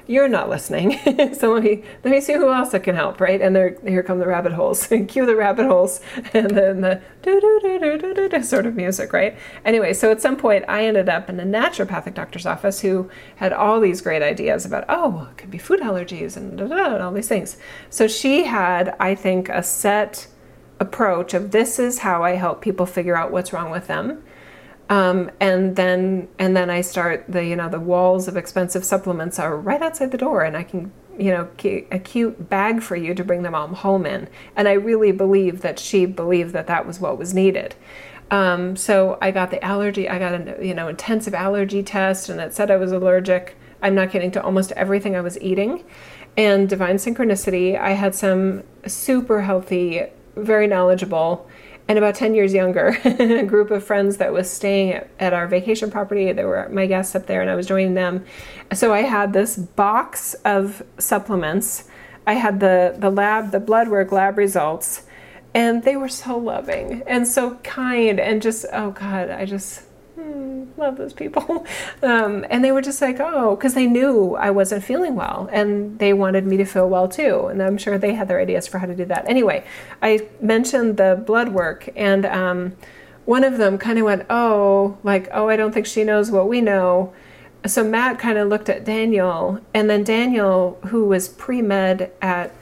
you're 0.06 0.28
not 0.28 0.48
listening. 0.48 0.98
so 1.34 1.52
let 1.52 1.62
me 1.62 1.82
let 2.04 2.10
me 2.10 2.20
see 2.20 2.34
who 2.34 2.52
else 2.52 2.70
that 2.70 2.84
can 2.84 2.94
help, 2.94 3.20
right? 3.20 3.40
And 3.40 3.54
there 3.54 3.76
here 3.86 4.02
come 4.02 4.18
the 4.18 4.26
rabbit 4.26 4.52
holes. 4.52 4.86
Cue 5.08 5.26
the 5.26 5.36
rabbit 5.36 5.66
holes, 5.66 6.00
and 6.32 6.50
then 6.50 6.80
the 6.80 7.02
do 7.22 7.40
do 7.40 7.60
do 7.62 7.98
do 7.98 8.14
do 8.14 8.28
do 8.28 8.42
sort 8.42 8.66
of 8.66 8.76
music, 8.76 9.12
right? 9.12 9.36
Anyway, 9.64 9.92
so 9.92 10.10
at 10.10 10.20
some 10.20 10.36
point 10.36 10.64
I 10.68 10.86
ended 10.86 11.08
up 11.08 11.28
in 11.28 11.40
a 11.40 11.44
naturopathic 11.44 12.14
doctor's 12.14 12.46
office 12.46 12.80
who 12.80 13.10
had 13.36 13.52
all 13.52 13.80
these 13.80 14.00
great 14.00 14.22
ideas 14.22 14.64
about 14.64 14.84
oh, 14.88 15.28
it 15.30 15.38
could 15.38 15.50
be 15.50 15.58
food 15.58 15.80
allergies 15.80 16.36
and, 16.36 16.56
da, 16.56 16.66
da, 16.66 16.76
da, 16.76 16.94
and 16.94 17.02
all 17.02 17.12
these 17.12 17.28
things. 17.28 17.56
So 17.90 18.06
she 18.06 18.44
had, 18.44 18.94
I 19.00 19.14
think, 19.14 19.48
a 19.48 19.62
set 19.62 20.28
approach 20.78 21.32
of 21.32 21.52
this 21.52 21.78
is 21.78 22.00
how 22.00 22.22
I 22.22 22.32
help 22.32 22.60
people 22.60 22.86
figure 22.86 23.16
out 23.16 23.32
what's 23.32 23.52
wrong 23.52 23.70
with 23.70 23.86
them 23.86 24.22
um, 24.88 25.30
and 25.40 25.76
then 25.76 26.28
and 26.38 26.56
then 26.56 26.70
I 26.70 26.80
start 26.80 27.24
the 27.28 27.44
you 27.44 27.56
know 27.56 27.68
the 27.68 27.80
walls 27.80 28.28
of 28.28 28.36
expensive 28.36 28.84
supplements 28.84 29.38
are 29.38 29.56
right 29.56 29.82
outside 29.82 30.12
the 30.12 30.18
door, 30.18 30.42
and 30.42 30.56
I 30.56 30.62
can 30.62 30.92
you 31.18 31.30
know 31.30 31.48
a 31.90 31.98
cute 31.98 32.48
bag 32.48 32.82
for 32.82 32.94
you 32.94 33.14
to 33.14 33.24
bring 33.24 33.42
them 33.42 33.54
all 33.54 33.68
home 33.68 34.06
in. 34.06 34.28
And 34.54 34.68
I 34.68 34.72
really 34.72 35.12
believe 35.12 35.62
that 35.62 35.78
she 35.78 36.06
believed 36.06 36.52
that 36.52 36.68
that 36.68 36.86
was 36.86 37.00
what 37.00 37.18
was 37.18 37.34
needed. 37.34 37.74
Um, 38.30 38.76
so 38.76 39.18
I 39.20 39.30
got 39.30 39.50
the 39.50 39.64
allergy. 39.64 40.08
I 40.08 40.18
got 40.18 40.34
a 40.34 40.64
you 40.64 40.74
know 40.74 40.86
intensive 40.88 41.34
allergy 41.34 41.82
test, 41.82 42.28
and 42.28 42.40
it 42.40 42.54
said 42.54 42.70
I 42.70 42.76
was 42.76 42.92
allergic. 42.92 43.56
I'm 43.82 43.94
not 43.94 44.10
kidding 44.10 44.30
to 44.32 44.42
almost 44.42 44.72
everything 44.72 45.16
I 45.16 45.20
was 45.20 45.40
eating. 45.40 45.84
And 46.36 46.68
divine 46.68 46.96
synchronicity, 46.96 47.78
I 47.78 47.92
had 47.92 48.14
some 48.14 48.62
super 48.86 49.42
healthy, 49.42 50.02
very 50.36 50.66
knowledgeable 50.66 51.48
and 51.88 51.98
about 51.98 52.14
10 52.16 52.34
years 52.34 52.52
younger, 52.52 52.98
a 53.04 53.44
group 53.44 53.70
of 53.70 53.84
friends 53.84 54.16
that 54.16 54.32
was 54.32 54.50
staying 54.50 54.92
at, 54.92 55.10
at, 55.20 55.32
our 55.32 55.46
vacation 55.46 55.90
property. 55.90 56.32
They 56.32 56.44
were 56.44 56.68
my 56.68 56.86
guests 56.86 57.14
up 57.14 57.26
there, 57.26 57.40
and 57.40 57.50
I 57.50 57.54
was 57.54 57.66
joining 57.66 57.94
them. 57.94 58.24
So 58.72 58.92
I 58.92 59.02
had 59.02 59.32
this 59.32 59.56
box 59.56 60.34
of 60.44 60.82
supplements. 60.98 61.84
I 62.26 62.34
had 62.34 62.58
the, 62.58 62.96
the 62.98 63.10
lab, 63.10 63.52
the 63.52 63.60
blood 63.60 63.88
work 63.88 64.10
lab 64.10 64.36
results, 64.36 65.04
and 65.54 65.84
they 65.84 65.96
were 65.96 66.08
so 66.08 66.36
loving 66.36 67.02
and 67.06 67.26
so 67.26 67.54
kind, 67.56 68.18
and 68.18 68.42
just, 68.42 68.66
oh 68.72 68.90
God, 68.90 69.30
I 69.30 69.44
just 69.44 69.85
hmm, 70.16 70.64
love 70.76 70.96
those 70.96 71.12
people. 71.12 71.66
Um, 72.02 72.44
and 72.50 72.62
they 72.62 72.72
were 72.72 72.82
just 72.82 73.00
like, 73.00 73.18
oh, 73.20 73.56
because 73.56 73.74
they 73.74 73.86
knew 73.86 74.36
I 74.36 74.50
wasn't 74.50 74.84
feeling 74.84 75.16
well 75.16 75.48
and 75.50 75.98
they 75.98 76.12
wanted 76.12 76.46
me 76.46 76.56
to 76.58 76.64
feel 76.64 76.88
well 76.88 77.08
too. 77.08 77.46
And 77.46 77.62
I'm 77.62 77.78
sure 77.78 77.98
they 77.98 78.14
had 78.14 78.28
their 78.28 78.38
ideas 78.38 78.66
for 78.66 78.78
how 78.78 78.86
to 78.86 78.94
do 78.94 79.06
that. 79.06 79.28
Anyway, 79.28 79.64
I 80.02 80.28
mentioned 80.40 80.98
the 80.98 81.20
blood 81.26 81.48
work 81.48 81.88
and 81.96 82.26
um, 82.26 82.76
one 83.24 83.44
of 83.44 83.58
them 83.58 83.78
kind 83.78 83.98
of 83.98 84.04
went, 84.04 84.26
oh, 84.30 84.98
like, 85.02 85.28
oh, 85.32 85.48
I 85.48 85.56
don't 85.56 85.72
think 85.72 85.86
she 85.86 86.04
knows 86.04 86.30
what 86.30 86.48
we 86.48 86.60
know. 86.60 87.12
So 87.66 87.82
Matt 87.82 88.18
kind 88.18 88.38
of 88.38 88.48
looked 88.48 88.68
at 88.68 88.84
Daniel, 88.84 89.60
and 89.74 89.90
then 89.90 90.04
Daniel, 90.04 90.78
who 90.88 91.06
was 91.06 91.28
pre 91.28 91.60
med 91.60 92.12
at 92.22 92.52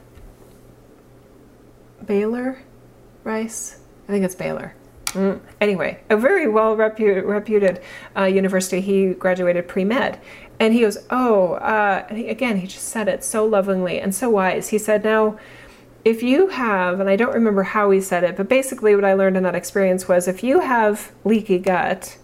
Baylor, 2.07 2.63
Rice, 3.25 3.81
I 4.09 4.13
think 4.13 4.25
it's 4.25 4.35
Baylor 4.35 4.75
Mm. 5.15 5.41
Anyway, 5.61 6.01
a 6.11 6.17
very 6.17 6.49
well 6.49 6.77
repu- 6.77 7.25
reputed 7.25 7.81
uh, 8.17 8.25
university. 8.25 8.81
He 8.81 9.15
graduated 9.15 9.69
pre 9.69 9.85
med. 9.85 10.21
And 10.61 10.73
he 10.75 10.81
goes, 10.81 10.99
Oh, 11.11 11.55
uh, 11.55 12.07
he, 12.15 12.29
again, 12.29 12.59
he 12.59 12.67
just 12.67 12.89
said 12.89 13.09
it 13.09 13.25
so 13.25 13.45
lovingly 13.45 14.01
and 14.01 14.15
so 14.15 14.31
wise. 14.31 14.69
He 14.69 14.79
said, 14.79 15.05
Now, 15.05 15.39
if 16.05 16.23
you 16.23 16.49
have, 16.49 17.01
and 17.01 17.09
I 17.09 17.17
don't 17.17 17.33
remember 17.33 17.63
how 17.63 17.91
he 17.91 18.01
said 18.01 18.25
it, 18.25 18.37
but 18.37 18.49
basically 18.49 18.95
what 18.95 19.05
I 19.05 19.15
learned 19.15 19.37
in 19.37 19.43
that 19.45 19.55
experience 19.55 20.07
was 20.07 20.29
if 20.29 20.45
you 20.45 20.61
have 20.61 21.13
leaky 21.25 21.59
gut, 21.59 22.19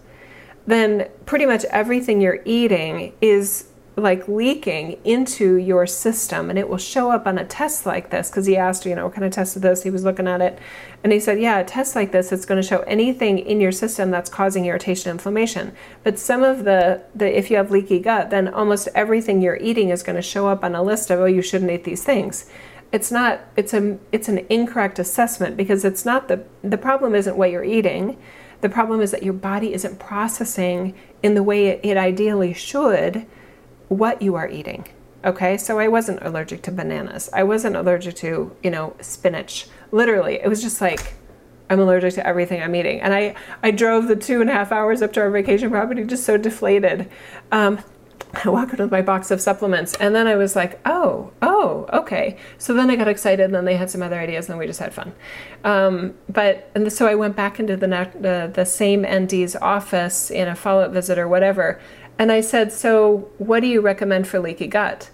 then 0.67 1.09
pretty 1.25 1.45
much 1.45 1.65
everything 1.65 2.21
you're 2.21 2.41
eating 2.45 3.13
is 3.21 3.70
like 3.97 4.27
leaking 4.27 4.97
into 5.03 5.55
your 5.55 5.85
system 5.85 6.49
and 6.49 6.57
it 6.57 6.69
will 6.69 6.77
show 6.77 7.11
up 7.11 7.27
on 7.27 7.37
a 7.37 7.45
test 7.45 7.85
like 7.85 8.09
this 8.09 8.29
because 8.29 8.45
he 8.45 8.55
asked 8.55 8.85
you 8.85 8.95
know 8.95 9.05
what 9.05 9.13
kind 9.13 9.25
of 9.25 9.31
test 9.31 9.55
is 9.57 9.61
this? 9.61 9.83
He 9.83 9.89
was 9.89 10.05
looking 10.05 10.27
at 10.27 10.41
it 10.41 10.59
and 11.03 11.11
he 11.11 11.19
said 11.19 11.41
yeah 11.41 11.59
a 11.59 11.65
test 11.65 11.95
like 11.95 12.11
this 12.11 12.31
it's 12.31 12.45
going 12.45 12.61
to 12.61 12.67
show 12.67 12.79
anything 12.81 13.37
in 13.37 13.59
your 13.59 13.71
system 13.71 14.09
that's 14.09 14.29
causing 14.29 14.65
irritation 14.65 15.11
inflammation. 15.11 15.73
But 16.03 16.17
some 16.17 16.41
of 16.41 16.63
the, 16.63 17.03
the 17.13 17.37
if 17.37 17.51
you 17.51 17.57
have 17.57 17.69
leaky 17.69 17.99
gut 17.99 18.29
then 18.29 18.47
almost 18.47 18.87
everything 18.95 19.41
you're 19.41 19.57
eating 19.57 19.89
is 19.89 20.03
going 20.03 20.15
to 20.15 20.21
show 20.21 20.47
up 20.47 20.63
on 20.63 20.73
a 20.73 20.81
list 20.81 21.11
of 21.11 21.19
oh 21.19 21.25
you 21.25 21.41
shouldn't 21.41 21.71
eat 21.71 21.83
these 21.83 22.03
things. 22.03 22.49
It's 22.93 23.11
not 23.11 23.41
it's 23.57 23.73
a 23.73 23.97
it's 24.13 24.29
an 24.29 24.45
incorrect 24.49 24.99
assessment 24.99 25.57
because 25.57 25.83
it's 25.83 26.05
not 26.05 26.29
the 26.29 26.45
the 26.63 26.77
problem 26.77 27.13
isn't 27.13 27.35
what 27.35 27.51
you're 27.51 27.63
eating. 27.63 28.17
The 28.61 28.69
problem 28.69 29.01
is 29.01 29.11
that 29.11 29.23
your 29.23 29.33
body 29.33 29.73
isn't 29.73 29.99
processing 29.99 30.93
in 31.21 31.33
the 31.33 31.43
way 31.43 31.67
it, 31.67 31.81
it 31.83 31.97
ideally 31.97 32.53
should 32.53 33.25
what 33.91 34.21
you 34.21 34.35
are 34.35 34.47
eating. 34.47 34.87
Okay, 35.25 35.57
so 35.57 35.77
I 35.77 35.89
wasn't 35.89 36.19
allergic 36.21 36.61
to 36.63 36.71
bananas. 36.71 37.29
I 37.33 37.43
wasn't 37.43 37.75
allergic 37.75 38.15
to, 38.15 38.55
you 38.63 38.71
know, 38.71 38.95
spinach. 39.01 39.67
Literally, 39.91 40.35
it 40.35 40.47
was 40.47 40.61
just 40.61 40.79
like, 40.79 41.13
I'm 41.69 41.77
allergic 41.77 42.13
to 42.13 42.25
everything 42.25 42.63
I'm 42.63 42.73
eating. 42.73 43.01
And 43.01 43.13
I, 43.13 43.35
I 43.61 43.71
drove 43.71 44.07
the 44.07 44.15
two 44.15 44.39
and 44.39 44.49
a 44.49 44.53
half 44.53 44.71
hours 44.71 45.01
up 45.01 45.11
to 45.13 45.19
our 45.19 45.29
vacation 45.29 45.69
property 45.69 46.05
just 46.05 46.23
so 46.23 46.37
deflated. 46.37 47.11
Um, 47.51 47.83
I 48.45 48.49
walked 48.49 48.73
in 48.73 48.79
with 48.79 48.91
my 48.91 49.01
box 49.01 49.29
of 49.29 49.41
supplements, 49.41 49.93
and 49.95 50.15
then 50.15 50.25
I 50.25 50.35
was 50.35 50.55
like, 50.55 50.79
"Oh, 50.85 51.31
oh, 51.41 51.85
okay." 51.91 52.37
So 52.57 52.73
then 52.73 52.89
I 52.89 52.95
got 52.95 53.07
excited, 53.07 53.43
and 53.43 53.53
then 53.53 53.65
they 53.65 53.75
had 53.75 53.89
some 53.89 54.01
other 54.01 54.17
ideas, 54.17 54.45
and 54.45 54.53
then 54.53 54.57
we 54.57 54.67
just 54.67 54.79
had 54.79 54.93
fun. 54.93 55.13
Um, 55.65 56.13
but 56.29 56.69
and 56.73 56.91
so 56.93 57.07
I 57.07 57.15
went 57.15 57.35
back 57.35 57.59
into 57.59 57.75
the, 57.75 57.87
the 57.87 58.49
the 58.53 58.65
same 58.65 59.03
ND's 59.03 59.55
office 59.57 60.31
in 60.31 60.47
a 60.47 60.55
follow 60.55 60.83
up 60.83 60.91
visit 60.91 61.17
or 61.17 61.27
whatever, 61.27 61.81
and 62.17 62.31
I 62.31 62.41
said, 62.41 62.71
"So 62.71 63.29
what 63.37 63.61
do 63.61 63.67
you 63.67 63.81
recommend 63.81 64.27
for 64.27 64.39
leaky 64.39 64.67
gut?" 64.67 65.09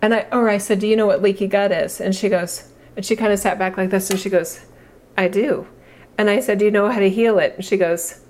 And 0.00 0.14
I 0.14 0.26
or 0.32 0.48
I 0.48 0.58
said, 0.58 0.80
"Do 0.80 0.86
you 0.86 0.96
know 0.96 1.06
what 1.06 1.22
leaky 1.22 1.46
gut 1.46 1.72
is?" 1.72 2.00
And 2.00 2.14
she 2.14 2.28
goes, 2.28 2.70
and 2.96 3.04
she 3.04 3.16
kind 3.16 3.32
of 3.32 3.38
sat 3.38 3.58
back 3.58 3.76
like 3.76 3.90
this, 3.90 4.10
and 4.10 4.18
she 4.18 4.30
goes, 4.30 4.64
"I 5.16 5.28
do." 5.28 5.66
And 6.16 6.28
I 6.30 6.40
said, 6.40 6.58
"Do 6.58 6.64
you 6.64 6.70
know 6.70 6.90
how 6.90 7.00
to 7.00 7.10
heal 7.10 7.38
it?" 7.38 7.54
And 7.56 7.64
she 7.64 7.76
goes, 7.76 8.20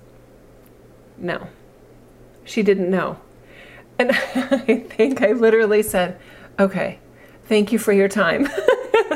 "No." 1.16 1.48
She 2.44 2.62
didn't 2.62 2.90
know. 2.90 3.18
And 3.98 4.12
I 4.34 4.84
think 4.88 5.22
I 5.22 5.32
literally 5.32 5.82
said, 5.82 6.18
okay, 6.58 6.98
thank 7.44 7.72
you 7.72 7.78
for 7.78 7.92
your 7.92 8.08
time. 8.08 8.48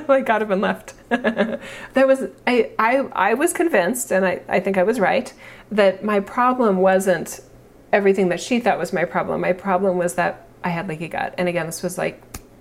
I 0.09 0.21
got 0.21 0.43
up 0.43 0.51
and 0.51 0.61
left. 0.61 0.95
that 1.09 2.07
was 2.07 2.25
I, 2.47 2.71
I 2.79 2.99
I 3.13 3.35
was 3.35 3.53
convinced, 3.53 4.11
and 4.11 4.27
I, 4.27 4.43
I 4.49 4.61
think 4.61 4.77
I 4.77 4.83
was 4.83 5.01
right, 5.01 5.33
that 5.71 6.05
my 6.05 6.21
problem 6.21 6.79
wasn't 6.79 7.41
everything 7.93 8.29
that 8.31 8.41
she 8.41 8.59
thought 8.59 8.79
was 8.79 8.93
my 8.93 9.05
problem. 9.05 9.41
My 9.41 9.53
problem 9.53 9.99
was 9.99 10.15
that 10.15 10.47
I 10.65 10.71
had 10.71 10.89
leaky 10.89 11.09
gut. 11.09 11.35
And 11.39 11.49
again, 11.49 11.67
this 11.67 11.83
was 11.83 11.99
like 11.99 12.21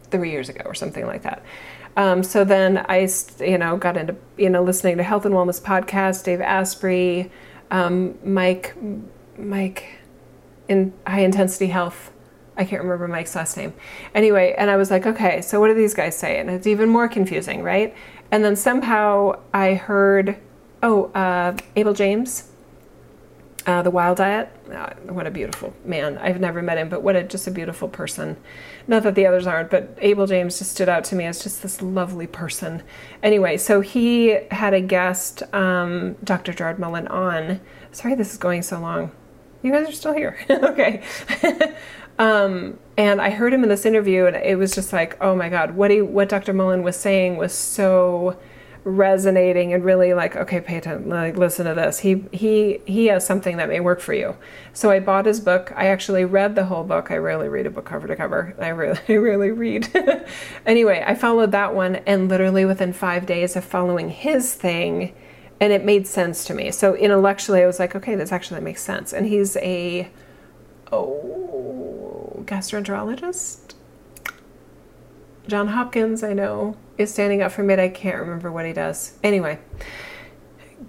three 0.09 0.31
years 0.31 0.49
ago 0.49 0.61
or 0.65 0.73
something 0.73 1.05
like 1.05 1.23
that. 1.23 1.41
Um, 1.97 2.23
so 2.23 2.43
then 2.43 2.85
I, 2.89 3.09
you 3.39 3.57
know, 3.57 3.77
got 3.77 3.97
into, 3.97 4.15
you 4.37 4.49
know, 4.49 4.63
listening 4.63 4.97
to 4.97 5.03
health 5.03 5.25
and 5.25 5.33
wellness 5.33 5.61
podcasts, 5.61 6.23
Dave 6.23 6.41
Asprey, 6.41 7.31
um, 7.69 8.17
Mike, 8.23 8.75
Mike 9.37 9.99
in 10.67 10.93
high 11.05 11.21
intensity 11.21 11.67
health. 11.67 12.11
I 12.57 12.65
can't 12.65 12.81
remember 12.81 13.07
Mike's 13.07 13.35
last 13.35 13.57
name. 13.57 13.73
Anyway, 14.13 14.53
and 14.57 14.69
I 14.69 14.75
was 14.75 14.91
like, 14.91 15.05
okay, 15.05 15.41
so 15.41 15.59
what 15.59 15.67
do 15.67 15.73
these 15.73 15.93
guys 15.93 16.17
say? 16.17 16.39
And 16.39 16.49
it's 16.49 16.67
even 16.67 16.89
more 16.89 17.07
confusing, 17.07 17.63
right? 17.63 17.95
And 18.29 18.43
then 18.43 18.55
somehow 18.55 19.39
I 19.53 19.73
heard, 19.73 20.37
oh, 20.83 21.05
uh, 21.13 21.57
Abel 21.75 21.93
James, 21.93 22.50
uh, 23.65 23.81
the 23.81 23.91
Wild 23.91 24.17
Diet. 24.17 24.49
Oh, 24.71 25.13
what 25.13 25.27
a 25.27 25.31
beautiful 25.31 25.73
man. 25.85 26.17
I've 26.17 26.39
never 26.39 26.61
met 26.61 26.77
him, 26.77 26.89
but 26.89 27.01
what 27.01 27.15
a 27.15 27.23
just 27.23 27.47
a 27.47 27.51
beautiful 27.51 27.87
person. 27.87 28.37
Not 28.87 29.03
that 29.03 29.15
the 29.15 29.25
others 29.25 29.45
aren't, 29.45 29.69
but 29.69 29.97
Abel 29.99 30.25
James 30.27 30.57
just 30.57 30.71
stood 30.71 30.89
out 30.89 31.03
to 31.05 31.15
me 31.15 31.25
as 31.25 31.43
just 31.43 31.61
this 31.61 31.81
lovely 31.81 32.27
person. 32.27 32.83
Anyway, 33.21 33.57
so 33.57 33.81
he 33.81 34.39
had 34.51 34.73
a 34.73 34.81
guest, 34.81 35.43
um, 35.53 36.15
Dr. 36.23 36.53
Gerard 36.53 36.79
Mullin, 36.79 37.07
on. 37.07 37.61
Sorry, 37.91 38.15
this 38.15 38.31
is 38.31 38.37
going 38.37 38.61
so 38.63 38.79
long. 38.79 39.11
You 39.61 39.71
guys 39.71 39.87
are 39.87 39.93
still 39.93 40.13
here. 40.13 40.37
okay. 40.49 41.03
um, 42.19 42.79
and 42.97 43.21
I 43.21 43.29
heard 43.29 43.53
him 43.53 43.63
in 43.63 43.69
this 43.69 43.85
interview, 43.85 44.25
and 44.25 44.35
it 44.35 44.57
was 44.57 44.73
just 44.73 44.91
like, 44.91 45.17
oh 45.21 45.35
my 45.35 45.49
God, 45.49 45.75
what 45.75 45.91
he, 45.91 46.01
what 46.01 46.29
Dr. 46.29 46.53
Mullin 46.53 46.83
was 46.83 46.95
saying 46.95 47.37
was 47.37 47.53
so 47.53 48.37
resonating 48.83 49.73
and 49.73 49.85
really 49.85 50.11
like 50.13 50.35
okay 50.35 50.59
pay 50.59 50.77
attention 50.77 51.09
like 51.09 51.37
listen 51.37 51.65
to 51.67 51.73
this. 51.73 51.99
He 51.99 52.23
he 52.31 52.79
he 52.85 53.07
has 53.07 53.25
something 53.25 53.57
that 53.57 53.69
may 53.69 53.79
work 53.79 53.99
for 53.99 54.13
you. 54.13 54.35
So 54.73 54.89
i 54.89 54.99
bought 54.99 55.25
his 55.25 55.39
book. 55.39 55.71
I 55.75 55.87
actually 55.87 56.25
read 56.25 56.55
the 56.55 56.65
whole 56.65 56.83
book. 56.83 57.11
I 57.11 57.17
rarely 57.17 57.47
read 57.47 57.67
a 57.67 57.69
book 57.69 57.85
cover 57.85 58.07
to 58.07 58.15
cover. 58.15 58.55
I 58.59 58.69
really 58.69 58.99
I 59.07 59.13
rarely 59.17 59.51
read. 59.51 59.89
Anyway 60.65 61.03
i 61.05 61.15
followed 61.15 61.51
that 61.51 61.75
one 61.75 61.97
and 62.07 62.29
literally 62.29 62.65
within 62.65 62.93
five 62.93 63.25
days 63.25 63.55
of 63.55 63.63
following 63.63 64.09
his 64.09 64.53
thing 64.53 65.13
and 65.59 65.71
it 65.71 65.85
made 65.85 66.07
sense 66.07 66.43
to 66.45 66.53
me. 66.53 66.71
So 66.71 66.95
intellectually 66.95 67.61
i 67.63 67.67
was 67.67 67.79
like 67.79 67.95
okay 67.95 68.15
this 68.15 68.31
actually 68.31 68.61
makes 68.61 68.81
sense. 68.81 69.13
And 69.13 69.27
he's 69.27 69.57
a 69.57 70.09
oh 70.91 72.43
gastroenterologist? 72.45 73.75
John 75.47 75.69
Hopkins, 75.69 76.23
I 76.23 76.33
know, 76.33 76.77
is 77.01 77.11
standing 77.11 77.41
up 77.41 77.51
for 77.51 77.63
me. 77.63 77.73
I 77.73 77.89
can't 77.89 78.19
remember 78.19 78.51
what 78.51 78.65
he 78.65 78.73
does. 78.73 79.13
Anyway, 79.23 79.59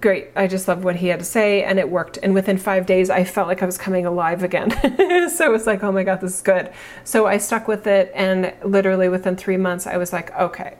great. 0.01 0.29
I 0.37 0.47
just 0.47 0.69
loved 0.69 0.85
what 0.85 0.97
he 0.97 1.09
had 1.09 1.21
to 1.21 1.25
say, 1.25 1.63
and 1.63 1.79
it 1.79 1.89
worked. 1.91 2.19
And 2.23 2.35
within 2.35 2.59
five 2.59 2.87
days, 2.87 3.11
I 3.11 3.25
felt 3.25 3.49
like 3.49 3.63
I 3.63 3.67
was 3.67 3.79
coming 3.79 4.07
alive 4.07 4.43
again. 4.43 4.71
so 5.31 5.47
it 5.47 5.53
was 5.53 5.67
like, 5.67 5.83
oh 5.83 5.93
my 5.93 6.05
God, 6.05 6.21
this 6.21 6.37
is 6.37 6.43
good. 6.43 6.73
So 7.05 7.27
I 7.27 7.39
stuck 7.39 7.69
with 7.69 7.87
it, 7.87 8.11
and 8.15 8.53
literally 8.65 9.09
within 9.09 9.37
three 9.37 9.57
months, 9.57 9.87
I 9.87 9.97
was 9.97 10.13
like, 10.13 10.37
okay, 10.39 10.77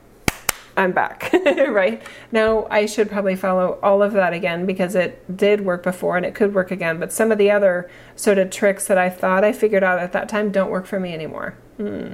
I'm 0.75 0.91
back, 0.91 1.31
right? 1.45 2.01
Now 2.31 2.67
I 2.69 2.85
should 2.85 3.09
probably 3.09 3.35
follow 3.35 3.79
all 3.83 4.01
of 4.01 4.13
that 4.13 4.33
again 4.33 4.65
because 4.65 4.95
it 4.95 5.37
did 5.37 5.61
work 5.61 5.83
before 5.83 6.17
and 6.17 6.25
it 6.25 6.33
could 6.33 6.53
work 6.53 6.71
again. 6.71 6.99
But 6.99 7.13
some 7.13 7.31
of 7.31 7.37
the 7.37 7.51
other 7.51 7.89
sort 8.15 8.39
of 8.39 8.49
tricks 8.49 8.87
that 8.87 8.97
I 8.97 9.09
thought 9.09 9.43
I 9.43 9.51
figured 9.51 9.83
out 9.83 9.99
at 9.99 10.13
that 10.13 10.29
time 10.29 10.51
don't 10.51 10.71
work 10.71 10.87
for 10.87 10.99
me 10.99 11.13
anymore. 11.13 11.55
Hmm. 11.77 12.13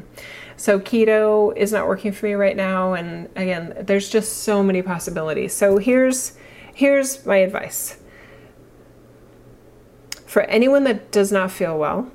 So 0.59 0.77
keto 0.77 1.55
is 1.55 1.71
not 1.71 1.87
working 1.87 2.11
for 2.11 2.25
me 2.25 2.33
right 2.33 2.55
now 2.57 2.91
and 2.91 3.29
again, 3.37 3.73
there's 3.79 4.09
just 4.09 4.39
so 4.43 4.61
many 4.61 4.81
possibilities. 4.81 5.53
So 5.53 5.77
here's 5.77 6.33
here's 6.73 7.25
my 7.25 7.37
advice. 7.37 7.97
For 10.25 10.41
anyone 10.41 10.83
that 10.83 11.13
does 11.13 11.31
not 11.31 11.49
feel 11.49 11.79
well, 11.79 12.11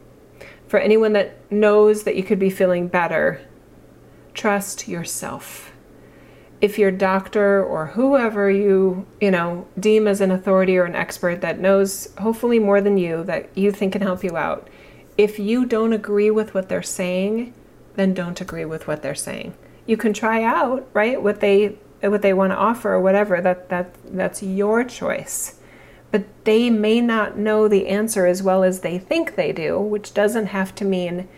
for 0.69 0.79
anyone 0.79 1.15
that 1.15 1.51
knows 1.51 2.03
that 2.03 2.17
you 2.17 2.23
could 2.23 2.39
be 2.39 2.51
feeling 2.51 2.87
better, 2.87 3.41
trust 4.35 4.89
yourself. 4.89 5.73
If 6.61 6.79
your 6.79 6.91
doctor 6.91 7.65
or 7.65 7.87
whoever 7.87 8.51
you, 8.51 9.07
you 9.23 9.31
know, 9.31 9.67
deem 9.81 10.07
as 10.07 10.21
an 10.21 10.31
authority 10.31 10.77
or 10.77 10.85
an 10.85 10.95
expert 10.95 11.41
that 11.41 11.61
knows 11.61 12.13
hopefully 12.19 12.59
more 12.59 12.83
than 12.83 12.99
you 12.99 13.25
that 13.25 13.49
you 13.57 13.73
think 13.73 13.95
can 13.95 14.03
help 14.03 14.23
you 14.23 14.37
out, 14.37 14.69
if 15.17 15.39
you 15.39 15.65
don't 15.65 15.95
agree 15.95 16.31
with 16.31 16.53
what 16.53 16.69
they're 16.69 16.83
saying, 16.83 17.55
then 17.97 18.15
don't 18.15 18.41
agree 18.41 18.65
with 18.65 18.87
what 18.87 19.03
they're 19.03 19.15
saying. 19.15 19.55
You 19.87 19.97
can 19.97 20.13
try 20.13 20.43
out, 20.43 20.89
right, 20.93 21.21
what 21.23 21.41
they 21.41 21.79
what 22.01 22.23
they 22.23 22.35
want 22.35 22.53
to 22.53 22.57
offer 22.57 22.95
or 22.95 23.01
whatever. 23.01 23.41
That 23.41 23.69
that 23.69 23.95
that's 24.05 24.43
your 24.43 24.85
choice. 24.85 25.59
But 26.11 26.25
they 26.45 26.71
may 26.71 27.01
not 27.01 27.37
know 27.37 27.67
the 27.67 27.89
answer 27.89 28.27
as 28.27 28.43
well 28.43 28.63
as 28.63 28.81
they 28.81 28.99
think 28.99 29.35
they 29.35 29.53
do, 29.53 29.81
which 29.81 30.15
doesn't 30.15 30.47
have 30.47 30.75
to 30.77 30.85
mean 30.85 31.29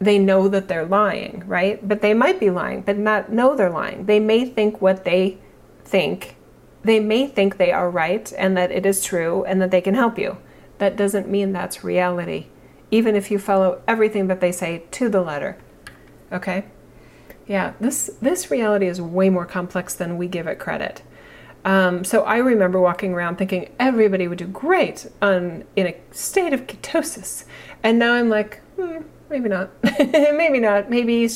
they 0.00 0.18
know 0.18 0.48
that 0.48 0.66
they're 0.66 0.84
lying, 0.84 1.44
right? 1.46 1.86
But 1.86 2.00
they 2.00 2.12
might 2.12 2.40
be 2.40 2.50
lying, 2.50 2.82
but 2.82 2.98
not 2.98 3.30
know 3.30 3.54
they're 3.54 3.70
lying. 3.70 4.06
They 4.06 4.18
may 4.18 4.44
think 4.44 4.82
what 4.82 5.04
they 5.04 5.38
think. 5.84 6.34
They 6.82 6.98
may 6.98 7.28
think 7.28 7.56
they 7.56 7.70
are 7.70 7.88
right 7.88 8.32
and 8.36 8.56
that 8.56 8.72
it 8.72 8.84
is 8.84 9.04
true 9.04 9.44
and 9.44 9.62
that 9.62 9.70
they 9.70 9.80
can 9.80 9.94
help 9.94 10.18
you. 10.18 10.38
That 10.78 10.96
doesn't 10.96 11.28
mean 11.28 11.52
that's 11.52 11.84
reality, 11.84 12.46
even 12.90 13.14
if 13.14 13.30
you 13.30 13.38
follow 13.38 13.80
everything 13.86 14.26
that 14.26 14.40
they 14.40 14.50
say 14.50 14.82
to 14.90 15.08
the 15.08 15.22
letter. 15.22 15.56
Okay? 16.32 16.64
Yeah, 17.46 17.74
this 17.80 18.10
this 18.20 18.50
reality 18.50 18.86
is 18.86 19.00
way 19.00 19.28
more 19.28 19.46
complex 19.46 19.94
than 19.94 20.16
we 20.16 20.28
give 20.28 20.46
it 20.46 20.58
credit. 20.58 21.02
Um, 21.64 22.04
so 22.04 22.22
I 22.22 22.38
remember 22.38 22.80
walking 22.80 23.14
around 23.14 23.36
thinking 23.36 23.70
everybody 23.78 24.26
would 24.26 24.38
do 24.38 24.46
great 24.46 25.08
on 25.20 25.64
in 25.76 25.86
a 25.86 25.96
state 26.10 26.52
of 26.52 26.66
ketosis, 26.66 27.44
and 27.82 27.98
now 27.98 28.14
I'm 28.14 28.28
like, 28.28 28.60
hmm, 28.76 29.02
maybe 29.30 29.48
not, 29.48 29.70
maybe 29.98 30.60
not, 30.60 30.90
maybe 30.90 31.28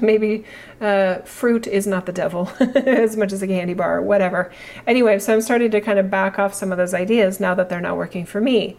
maybe 0.00 0.44
uh, 0.80 1.16
fruit 1.20 1.66
is 1.66 1.86
not 1.86 2.06
the 2.06 2.12
devil 2.12 2.50
as 2.60 3.16
much 3.16 3.32
as 3.32 3.42
a 3.42 3.46
candy 3.46 3.74
bar 3.74 3.98
or 3.98 4.02
whatever. 4.02 4.52
Anyway, 4.86 5.18
so 5.18 5.32
I'm 5.32 5.40
starting 5.40 5.70
to 5.70 5.80
kind 5.80 5.98
of 5.98 6.10
back 6.10 6.38
off 6.38 6.54
some 6.54 6.72
of 6.72 6.78
those 6.78 6.94
ideas 6.94 7.38
now 7.38 7.54
that 7.54 7.68
they're 7.68 7.80
not 7.80 7.96
working 7.96 8.26
for 8.26 8.40
me. 8.40 8.76